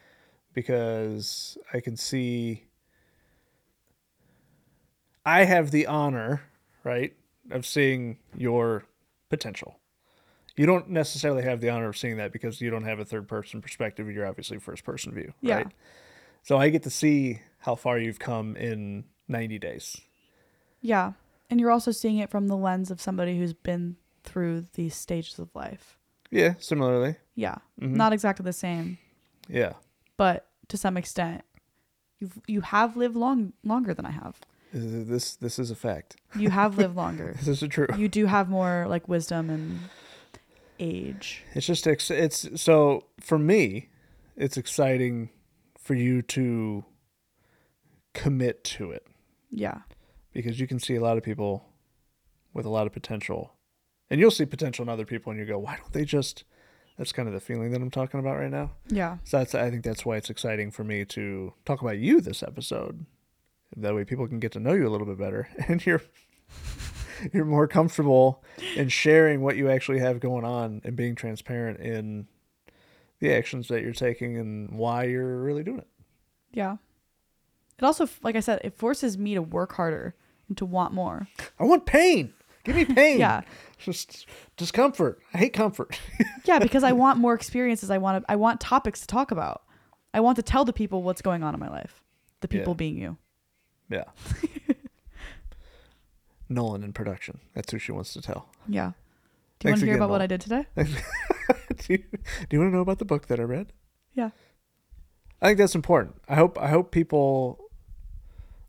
because 0.54 1.58
I 1.70 1.80
can 1.80 1.98
see 1.98 2.64
I 5.26 5.44
have 5.44 5.70
the 5.70 5.86
honor, 5.86 6.44
right, 6.82 7.12
of 7.50 7.66
seeing 7.66 8.16
your 8.34 8.86
potential. 9.28 9.76
You 10.56 10.64
don't 10.64 10.88
necessarily 10.88 11.42
have 11.42 11.60
the 11.60 11.68
honor 11.68 11.90
of 11.90 11.98
seeing 11.98 12.16
that 12.16 12.32
because 12.32 12.58
you 12.62 12.70
don't 12.70 12.84
have 12.84 13.00
a 13.00 13.04
third 13.04 13.28
person 13.28 13.60
perspective. 13.60 14.10
You're 14.10 14.26
obviously 14.26 14.60
first 14.60 14.82
person 14.82 15.12
view, 15.12 15.34
Yeah. 15.42 15.56
right? 15.56 15.68
So 16.42 16.56
I 16.56 16.70
get 16.70 16.84
to 16.84 16.90
see 16.90 17.42
how 17.58 17.74
far 17.74 17.98
you've 17.98 18.18
come 18.18 18.56
in 18.56 19.04
90 19.28 19.58
days. 19.58 20.00
Yeah. 20.80 21.12
And 21.52 21.60
you're 21.60 21.70
also 21.70 21.90
seeing 21.92 22.16
it 22.16 22.30
from 22.30 22.48
the 22.48 22.56
lens 22.56 22.90
of 22.90 22.98
somebody 22.98 23.36
who's 23.36 23.52
been 23.52 23.96
through 24.24 24.68
these 24.72 24.94
stages 24.94 25.38
of 25.38 25.50
life. 25.54 25.98
Yeah, 26.30 26.54
similarly. 26.58 27.16
Yeah. 27.34 27.56
Mhm. 27.78 27.90
Not 27.90 28.14
exactly 28.14 28.42
the 28.44 28.54
same, 28.54 28.96
Yeah. 29.48 29.74
but 30.16 30.48
to 30.68 30.78
some 30.78 30.96
extent 30.96 31.42
you've 32.20 32.38
you 32.46 32.62
have 32.62 32.96
lived 32.96 33.16
long 33.16 33.52
longer 33.64 33.92
than 33.92 34.06
I 34.06 34.12
have. 34.12 34.40
This 34.72 34.82
is- 35.10 35.36
this 35.36 35.58
is 35.58 35.70
a 35.70 35.74
fact. 35.74 36.16
You 36.38 36.48
have 36.48 36.78
lived 36.78 36.96
longer. 37.04 37.36
This 37.44 37.60
is 37.62 37.68
true. 37.68 37.88
You 37.98 38.08
do 38.08 38.24
have 38.24 38.48
more 38.48 38.86
like 38.88 39.06
wisdom 39.06 39.50
and 39.50 39.80
age. 40.80 41.44
It's 41.54 41.66
just 41.66 41.86
ex- 41.86 42.10
it's 42.10 42.48
so 42.62 43.04
for 43.20 43.38
me, 43.38 43.90
it's 44.36 44.56
exciting 44.56 45.28
for 45.76 45.92
you 45.94 46.22
to 46.22 46.86
commit 48.14 48.64
to 48.64 48.90
it 48.90 49.06
Yeah. 49.50 49.82
Because 50.32 50.60
you 50.60 50.66
can 50.66 50.78
see 50.78 50.94
a 50.94 51.00
lot 51.00 51.16
of 51.16 51.22
people 51.22 51.68
with 52.52 52.66
a 52.66 52.70
lot 52.70 52.86
of 52.86 52.92
potential, 52.92 53.54
and 54.10 54.20
you'll 54.20 54.30
see 54.30 54.44
potential 54.44 54.82
in 54.82 54.88
other 54.88 55.06
people, 55.06 55.30
and 55.30 55.40
you 55.40 55.46
go, 55.46 55.58
why 55.58 55.76
don't 55.76 55.92
they 55.92 56.04
just? 56.04 56.44
That's 56.98 57.12
kind 57.12 57.26
of 57.26 57.32
the 57.32 57.40
feeling 57.40 57.70
that 57.70 57.80
I'm 57.80 57.90
talking 57.90 58.20
about 58.20 58.38
right 58.38 58.50
now. 58.50 58.72
Yeah. 58.88 59.16
So 59.24 59.38
that's 59.38 59.54
I 59.54 59.70
think 59.70 59.82
that's 59.82 60.04
why 60.04 60.16
it's 60.16 60.28
exciting 60.28 60.70
for 60.70 60.84
me 60.84 61.06
to 61.06 61.54
talk 61.64 61.80
about 61.80 61.98
you 61.98 62.20
this 62.20 62.42
episode. 62.42 63.06
That 63.76 63.94
way 63.94 64.04
people 64.04 64.28
can 64.28 64.38
get 64.38 64.52
to 64.52 64.60
know 64.60 64.74
you 64.74 64.86
a 64.86 64.90
little 64.90 65.06
bit 65.06 65.18
better. 65.18 65.48
And 65.68 65.84
you're 65.84 66.02
you're 67.32 67.46
more 67.46 67.66
comfortable 67.66 68.44
in 68.76 68.90
sharing 68.90 69.40
what 69.40 69.56
you 69.56 69.70
actually 69.70 70.00
have 70.00 70.20
going 70.20 70.44
on 70.44 70.82
and 70.84 70.94
being 70.94 71.14
transparent 71.14 71.80
in 71.80 72.26
the 73.20 73.32
actions 73.32 73.68
that 73.68 73.82
you're 73.82 73.92
taking 73.92 74.36
and 74.36 74.70
why 74.70 75.04
you're 75.04 75.42
really 75.42 75.62
doing 75.62 75.78
it. 75.78 75.88
Yeah. 76.52 76.76
It 77.78 77.84
also, 77.84 78.08
like 78.22 78.36
I 78.36 78.40
said, 78.40 78.60
it 78.64 78.76
forces 78.76 79.16
me 79.16 79.34
to 79.34 79.42
work 79.42 79.72
harder 79.74 80.14
and 80.52 80.58
to 80.58 80.66
want 80.66 80.92
more. 80.92 81.26
I 81.58 81.64
want 81.64 81.86
pain. 81.86 82.34
Give 82.64 82.76
me 82.76 82.84
pain. 83.00 83.18
Yeah. 83.18 83.40
Just 83.78 84.26
discomfort. 84.56 85.18
I 85.34 85.38
hate 85.38 85.52
comfort. 85.54 85.98
Yeah, 86.44 86.58
because 86.58 86.82
I 86.82 86.90
want 86.90 87.20
more 87.20 87.34
experiences. 87.34 87.88
I 87.88 87.98
want 87.98 88.24
to, 88.26 88.32
I 88.32 88.34
want 88.34 88.60
topics 88.60 89.00
to 89.02 89.06
talk 89.06 89.30
about. 89.30 89.62
I 90.12 90.18
want 90.20 90.34
to 90.36 90.42
tell 90.42 90.64
the 90.64 90.72
people 90.72 91.04
what's 91.04 91.22
going 91.22 91.44
on 91.44 91.54
in 91.54 91.60
my 91.60 91.68
life. 91.70 92.02
The 92.40 92.48
Yeah. 92.50 92.58
people 92.60 92.74
being 92.74 92.98
you. 92.98 93.16
yeah. 93.88 94.04
Nolan 96.48 96.82
in 96.82 96.92
production. 96.92 97.38
That's 97.54 97.70
who 97.72 97.78
she 97.78 97.92
wants 97.92 98.12
to 98.14 98.20
tell. 98.20 98.48
Yeah. 98.68 98.92
Do 99.60 99.68
you 99.68 99.72
want 99.72 99.80
to 99.80 99.86
hear 99.86 99.94
again, 99.94 100.02
about 100.02 100.10
what 100.10 100.20
I 100.20 100.26
did 100.26 100.40
today? 100.40 100.66
do, 100.76 100.84
you, 101.88 101.98
do 101.98 102.04
you 102.50 102.58
want 102.58 102.72
to 102.72 102.76
know 102.76 102.80
about 102.82 102.98
the 102.98 103.04
book 103.04 103.28
that 103.28 103.38
I 103.40 103.44
read? 103.44 103.72
Yeah. 104.14 104.30
I 105.40 105.46
think 105.46 105.58
that's 105.58 105.74
important. 105.76 106.16
I 106.28 106.34
hope 106.34 106.58
I 106.60 106.68
hope 106.68 106.90
people 106.90 107.58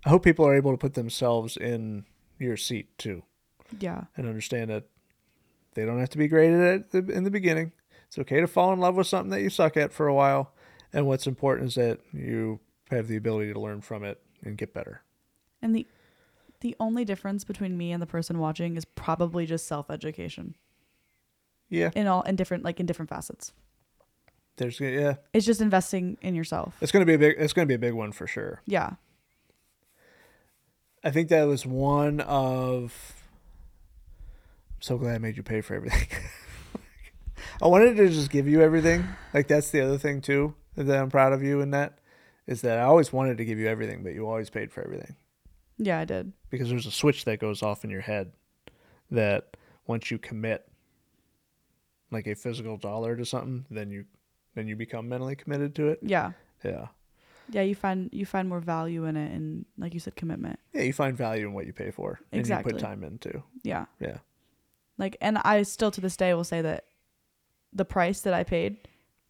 I 0.06 0.10
hope 0.10 0.24
people 0.24 0.46
are 0.46 0.56
able 0.56 0.72
to 0.72 0.78
put 0.78 0.94
themselves 0.96 1.56
in 1.58 2.06
your 2.40 2.58
seat 2.58 2.98
too 2.98 3.24
Yeah. 3.80 4.06
and 4.18 4.28
understand 4.28 4.70
that 4.70 4.84
they 5.76 5.86
don't 5.86 6.00
have 6.00 6.10
to 6.10 6.18
be 6.18 6.28
great 6.28 6.52
at 6.54 6.86
it 6.94 7.10
in 7.10 7.24
the 7.24 7.32
beginning. 7.32 7.72
It's 8.08 8.20
okay 8.20 8.40
to 8.42 8.48
fall 8.48 8.74
in 8.74 8.80
love 8.80 8.96
with 8.96 9.08
something 9.08 9.32
that 9.32 9.42
you 9.42 9.50
suck 9.50 9.76
at 9.78 9.92
for 9.92 10.08
a 10.08 10.14
while, 10.14 10.54
and 10.92 11.08
what's 11.08 11.26
important 11.26 11.70
is 11.70 11.76
that 11.76 12.00
you 12.12 12.60
have 12.92 13.08
the 13.08 13.16
ability 13.16 13.54
to 13.54 13.60
learn 13.60 13.82
from 13.82 14.04
it 14.04 14.22
and 14.44 14.58
get 14.58 14.74
better. 14.74 15.02
And 15.62 15.76
the 15.76 15.88
the 16.60 16.76
only 16.80 17.04
difference 17.04 17.44
between 17.44 17.78
me 17.78 17.92
and 17.92 18.02
the 18.02 18.06
person 18.08 18.40
watching 18.40 18.78
is 18.78 18.86
probably 18.86 19.46
just 19.46 19.66
self 19.68 19.90
education 19.90 20.56
Yeah, 21.70 21.90
in 21.96 22.06
all 22.08 22.22
in 22.24 22.36
different 22.36 22.64
like 22.64 22.80
in 22.80 22.86
different 22.86 23.10
facets. 23.10 23.52
there's 24.58 24.80
yeah, 24.80 25.16
It's 25.34 25.46
just 25.46 25.60
investing 25.62 26.18
in 26.22 26.36
yourself. 26.36 26.78
it's 26.82 26.92
gonna 26.92 27.06
be 27.06 27.16
a 27.16 27.18
big 27.18 27.36
it's 27.40 27.54
gonna 27.54 27.66
be 27.66 27.74
a 27.74 27.80
big 27.80 27.94
one 27.94 28.12
for 28.12 28.28
sure. 28.28 28.62
Yeah. 28.66 28.92
I 31.04 31.12
think 31.12 31.30
that 31.30 31.44
was 31.44 31.66
one 31.66 32.22
of. 32.22 33.14
I'm 34.76 34.82
so 34.82 34.98
glad 34.98 35.16
I 35.16 35.18
made 35.18 35.38
you 35.38 35.44
pay 35.44 35.62
for 35.62 35.76
everything. 35.76 36.08
I 37.62 37.68
wanted 37.68 37.96
to 37.98 38.10
just 38.10 38.30
give 38.32 38.48
you 38.48 38.62
everything. 38.62 39.06
Like 39.34 39.48
that's 39.48 39.70
the 39.72 39.82
other 39.82 39.98
thing 39.98 40.22
too 40.22 40.56
that 40.76 40.98
I'm 41.00 41.10
proud 41.10 41.34
of 41.34 41.44
you 41.44 41.62
in 41.62 41.72
that 41.72 42.00
is 42.48 42.62
that 42.62 42.80
I 42.80 42.84
always 42.84 43.14
wanted 43.14 43.38
to 43.38 43.46
give 43.46 43.60
you 43.60 43.68
everything, 43.68 44.04
but 44.04 44.14
you 44.14 44.28
always 44.28 44.50
paid 44.50 44.72
for 44.72 44.84
everything 44.84 45.16
Yeah, 45.78 46.00
I 46.00 46.06
did. 46.06 46.34
because 46.50 46.70
there's 46.70 46.88
a 46.88 46.92
switch 46.92 47.26
that 47.26 47.40
goes 47.40 47.62
off 47.62 47.84
in 47.86 47.90
your 47.92 48.02
head 48.02 48.32
that 49.12 49.56
once 49.86 50.10
you 50.10 50.18
commit 50.18 50.68
like 52.12 52.26
a 52.28 52.34
physical 52.36 52.76
dollar 52.78 53.16
to 53.16 53.26
something, 53.26 53.66
then 53.70 53.92
you 53.92 54.06
then 54.56 54.68
you 54.68 54.76
become 54.76 55.08
mentally 55.10 55.36
committed 55.36 55.76
to 55.76 55.88
it. 55.90 56.00
Yeah. 56.02 56.32
Yeah. 56.64 56.88
Yeah, 57.54 57.62
you 57.62 57.76
find 57.76 58.10
you 58.12 58.26
find 58.26 58.50
more 58.50 58.60
value 58.60 59.06
in 59.06 59.16
it 59.16 59.32
and 59.32 59.66
like 59.78 59.94
you 59.94 60.00
said 60.00 60.16
commitment. 60.16 60.60
Yeah, 60.74 60.82
you 60.82 60.94
find 60.94 61.16
value 61.16 61.46
in 61.48 61.54
what 61.54 61.66
you 61.68 61.74
pay 61.74 61.92
for 61.92 62.20
and 62.32 62.48
you 62.48 62.58
put 62.58 62.80
time 62.80 63.04
into. 63.04 63.44
Yeah. 63.64 63.86
Yeah. 64.00 64.18
Like 64.98 65.18
and 65.22 65.38
I 65.38 65.64
still 65.64 65.92
to 65.92 66.02
this 66.02 66.18
day 66.18 66.34
will 66.34 66.44
say 66.44 66.62
that 66.62 66.86
the 67.72 67.86
price 67.86 68.22
that 68.22 68.34
I 68.34 68.44
paid 68.44 68.78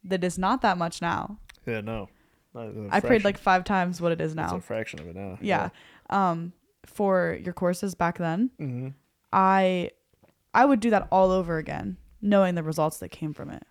that 0.04 0.24
is 0.24 0.38
not 0.38 0.62
that 0.62 0.78
much 0.78 1.00
now. 1.02 1.38
Yeah, 1.66 1.80
no. 1.80 2.08
I 2.90 3.00
paid 3.00 3.24
like 3.24 3.36
5 3.36 3.64
times 3.64 4.00
what 4.00 4.12
it 4.12 4.20
is 4.20 4.34
now. 4.34 4.44
It's 4.44 4.64
a 4.64 4.66
fraction 4.66 5.00
of 5.00 5.06
it 5.08 5.16
now. 5.16 5.38
yeah. 5.40 5.68
Um 6.10 6.52
for 6.86 7.38
your 7.42 7.54
courses 7.54 7.94
back 7.94 8.18
then, 8.18 8.50
hmm 8.58 8.88
I 9.32 9.90
I 10.54 10.64
would 10.64 10.80
do 10.80 10.90
that 10.90 11.08
all 11.10 11.30
over 11.30 11.58
again 11.58 11.96
knowing 12.22 12.54
the 12.54 12.62
results 12.62 12.98
that 12.98 13.08
came 13.10 13.34
from 13.34 13.50
it. 13.50 13.64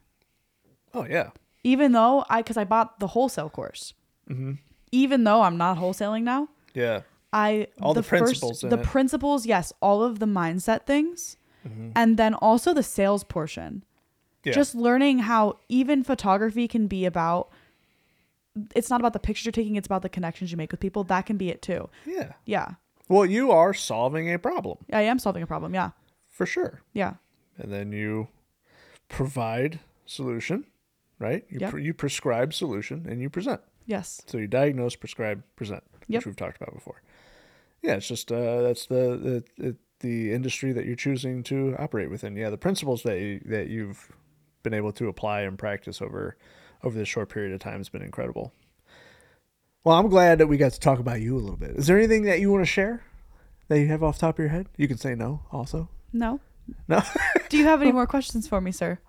Oh 0.94 1.06
yeah. 1.06 1.30
Even 1.64 1.92
though 1.94 2.26
I 2.30 2.42
cuz 2.44 2.58
I 2.58 2.66
bought 2.66 3.00
the 3.00 3.08
wholesale 3.08 3.50
course. 3.50 3.94
Hmm 4.28 4.54
Even 4.92 5.24
though 5.24 5.42
I'm 5.42 5.58
not 5.58 5.78
wholesaling 5.78 6.24
now, 6.24 6.50
Yeah. 6.74 7.02
I 7.32 7.68
All 7.82 7.94
the 7.96 8.04
principles 8.04 8.62
first, 8.62 8.70
the 8.70 8.80
it. 8.80 8.86
principles, 8.86 9.46
yes, 9.48 9.74
all 9.82 10.04
of 10.04 10.20
the 10.20 10.28
mindset 10.28 10.86
things, 10.86 11.38
Mhm. 11.68 11.92
and 11.96 12.16
then 12.18 12.36
also 12.36 12.74
the 12.76 12.84
sales 12.84 13.24
portion. 13.24 13.84
Yeah. 14.44 14.54
Just 14.54 14.76
learning 14.76 15.20
how 15.20 15.58
even 15.68 16.04
photography 16.04 16.68
can 16.68 16.86
be 16.88 17.06
about. 17.06 17.50
It's 18.76 18.90
not 18.92 19.02
about 19.02 19.14
the 19.14 19.20
pictures 19.20 19.46
you're 19.46 19.52
taking; 19.52 19.76
it's 19.78 19.88
about 19.88 20.04
the 20.04 20.10
connections 20.10 20.52
you 20.52 20.58
make 20.58 20.70
with 20.72 20.80
people. 20.80 21.04
That 21.06 21.26
can 21.26 21.38
be 21.38 21.50
it 21.50 21.62
too. 21.64 21.90
yeah. 22.06 22.34
Yeah, 22.46 22.76
Well, 23.10 23.26
you 23.26 23.50
are 23.52 23.74
solving 23.74 24.32
a 24.32 24.38
problem 24.38 24.78
I 24.92 25.02
am 25.02 25.18
solving 25.18 25.42
a 25.42 25.48
problem. 25.48 25.74
Yeah, 25.74 25.90
for 26.30 26.46
sure, 26.46 26.82
yeah, 26.94 27.16
and 27.58 27.72
then 27.74 27.92
you 27.92 28.28
provide 29.10 29.80
solution, 30.06 30.66
right? 31.18 31.46
You 31.50 31.60
Yep. 31.62 31.72
pre- 31.72 31.84
you 31.84 31.94
prescribe 31.96 32.54
solution 32.54 33.08
and 33.10 33.22
you 33.22 33.30
present. 33.30 33.62
Yes, 33.86 34.22
So 34.28 34.38
you 34.38 34.48
diagnose, 34.48 34.96
prescribe, 34.96 35.44
present, 35.56 35.84
Yep. 36.08 36.20
which 36.20 36.26
we've 36.26 36.36
talked 36.36 36.58
about 36.62 36.74
before. 36.74 37.02
Yeah, 37.82 37.96
it's 37.96 38.08
just 38.08 38.32
uh, 38.32 38.62
that's 38.62 38.86
the 38.88 39.44
the 39.58 39.76
the- 40.00 40.34
industry 40.34 40.74
that 40.74 40.86
you're 40.86 40.96
choosing 40.98 41.44
to 41.44 41.76
operate 41.80 42.10
within. 42.10 42.36
Yeah, 42.36 42.50
the 42.50 42.58
principles 42.58 43.04
that 43.04 43.20
you, 43.20 43.42
that 43.46 43.68
you've 43.70 44.12
been 44.64 44.74
able 44.74 44.92
to 44.94 45.08
apply 45.08 45.42
and 45.42 45.58
practice 45.58 46.02
over 46.02 46.36
over 46.84 46.98
this 46.98 47.08
short 47.08 47.30
period 47.30 47.54
of 47.54 47.60
time 47.62 47.78
has 47.80 47.88
been 47.90 48.02
incredible. 48.02 48.54
Well, 49.84 49.98
I'm 49.98 50.08
glad 50.10 50.38
that 50.40 50.48
we 50.48 50.58
got 50.58 50.72
to 50.74 50.80
talk 50.80 51.00
about 51.00 51.20
you 51.22 51.36
a 51.38 51.40
little 51.40 51.58
bit. 51.58 51.72
Is 51.72 51.88
there 51.88 51.98
anything 51.98 52.24
that 52.24 52.40
you 52.40 52.52
want 52.52 52.62
to 52.64 52.66
share 52.72 53.04
that 53.68 53.80
you 53.80 53.88
have 53.88 54.02
off 54.04 54.16
the 54.18 54.22
top 54.22 54.36
of 54.36 54.40
your 54.40 54.48
head? 54.50 54.68
You 54.78 54.88
can 54.88 54.98
say 54.98 55.16
no. 55.16 55.42
Also, 55.52 55.90
no, 56.14 56.40
no, 56.88 57.02
Do 57.50 57.58
you 57.58 57.66
have 57.66 57.82
any 57.82 57.92
more 58.00 58.08
questions 58.08 58.48
for 58.48 58.62
me, 58.62 58.72
sir? 58.72 59.00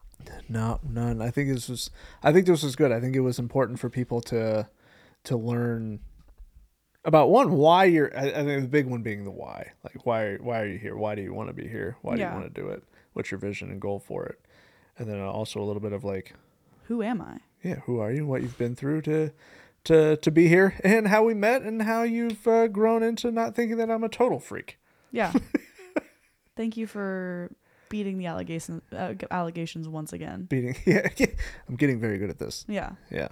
No, 0.49 0.81
none. 0.89 1.21
I 1.23 1.31
think 1.31 1.53
this 1.53 1.69
was. 1.69 1.91
I 2.23 2.33
think 2.33 2.47
this 2.47 2.63
was 2.63 2.77
good. 2.77 2.93
I 2.93 3.01
think 3.01 3.17
it 3.17 3.21
was 3.21 3.39
important 3.39 3.79
for 3.79 3.89
people 3.91 4.21
to 4.23 4.69
to 5.25 5.37
learn 5.37 6.01
about 7.05 7.31
one 7.31 7.53
why 7.53 7.85
you're. 7.85 8.17
I, 8.17 8.29
I 8.29 8.45
think 8.45 8.63
the 8.63 8.69
big 8.69 8.87
one 8.87 9.03
being 9.03 9.25
the 9.25 9.31
why. 9.31 9.73
Like 9.83 10.07
why 10.07 10.37
why 10.37 10.61
are 10.61 10.67
you 10.67 10.79
here? 10.79 10.97
Why 10.97 11.15
do 11.15 11.23
you 11.23 11.33
want 11.35 11.49
to 11.49 11.55
be 11.55 11.69
here? 11.69 11.97
Why 12.03 12.17
do 12.17 12.23
you 12.23 12.29
want 12.29 12.55
to 12.55 12.61
do 12.61 12.69
it? 12.69 12.83
What's 13.13 13.31
your 13.31 13.39
vision 13.39 13.71
and 13.71 13.81
goal 13.81 13.99
for 13.99 14.27
it? 14.27 14.41
And 14.99 15.09
then 15.09 15.21
also 15.21 15.61
a 15.61 15.65
little 15.65 15.83
bit 15.83 15.93
of 15.93 16.05
like, 16.05 16.35
Who 16.85 17.03
am 17.03 17.21
I? 17.21 17.39
yeah, 17.63 17.81
who 17.87 17.99
are 17.99 18.13
you? 18.13 18.27
What 18.27 18.43
you've 18.43 18.59
been 18.59 18.77
through 18.77 19.03
to 19.03 19.33
to 19.85 20.17
to 20.17 20.31
be 20.31 20.49
here, 20.49 20.79
and 20.85 21.09
how 21.09 21.25
we 21.25 21.35
met, 21.35 21.63
and 21.63 21.83
how 21.83 22.03
you've 22.03 22.47
uh, 22.47 22.69
grown 22.69 23.03
into 23.03 23.31
not 23.31 23.55
thinking 23.55 23.77
that 23.79 23.91
I'm 23.91 24.05
a 24.05 24.09
total 24.09 24.39
freak. 24.39 24.79
Yeah. 25.11 25.33
Thank 26.57 26.77
you 26.77 26.87
for 26.87 27.51
beating 27.95 28.19
the 28.19 28.27
allegations 28.27 28.83
uh, 28.93 29.15
allegations 29.31 29.89
once 29.89 30.13
again. 30.13 30.47
Beating, 30.47 30.75
yeah, 30.85 31.09
I'm 31.69 31.77
getting 31.77 32.01
very 32.01 32.19
good 32.19 32.29
at 32.29 32.41
this. 32.41 32.65
Yeah. 32.67 32.95
Yeah. 33.09 33.29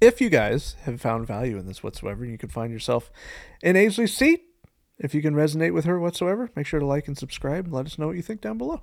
If 0.00 0.20
you 0.20 0.30
guys 0.30 0.76
have 0.82 1.00
found 1.00 1.26
value 1.26 1.58
in 1.58 1.66
this 1.66 1.82
whatsoever, 1.82 2.24
you 2.24 2.38
can 2.38 2.50
find 2.50 2.72
yourself 2.72 3.10
in 3.64 3.74
Aisley's 3.74 4.16
seat. 4.16 4.44
If 5.00 5.12
you 5.12 5.22
can 5.22 5.34
resonate 5.34 5.74
with 5.74 5.86
her 5.86 5.98
whatsoever, 5.98 6.50
make 6.54 6.68
sure 6.68 6.78
to 6.78 6.86
like 6.86 7.08
and 7.08 7.18
subscribe 7.18 7.64
and 7.64 7.74
let 7.74 7.86
us 7.86 7.98
know 7.98 8.06
what 8.06 8.14
you 8.14 8.22
think 8.22 8.42
down 8.42 8.58
below. 8.58 8.82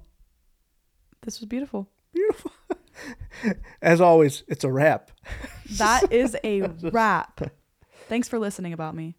This 1.21 1.39
was 1.39 1.47
beautiful. 1.47 1.89
Beautiful. 2.13 2.51
As 3.81 4.01
always, 4.01 4.43
it's 4.49 4.65
a 4.65 4.71
wrap. 4.71 5.11
That 5.77 6.11
is 6.11 6.35
a 6.43 6.63
wrap. 6.91 7.39
Thanks 8.09 8.27
for 8.27 8.39
listening 8.39 8.73
about 8.73 8.93
me. 8.93 9.15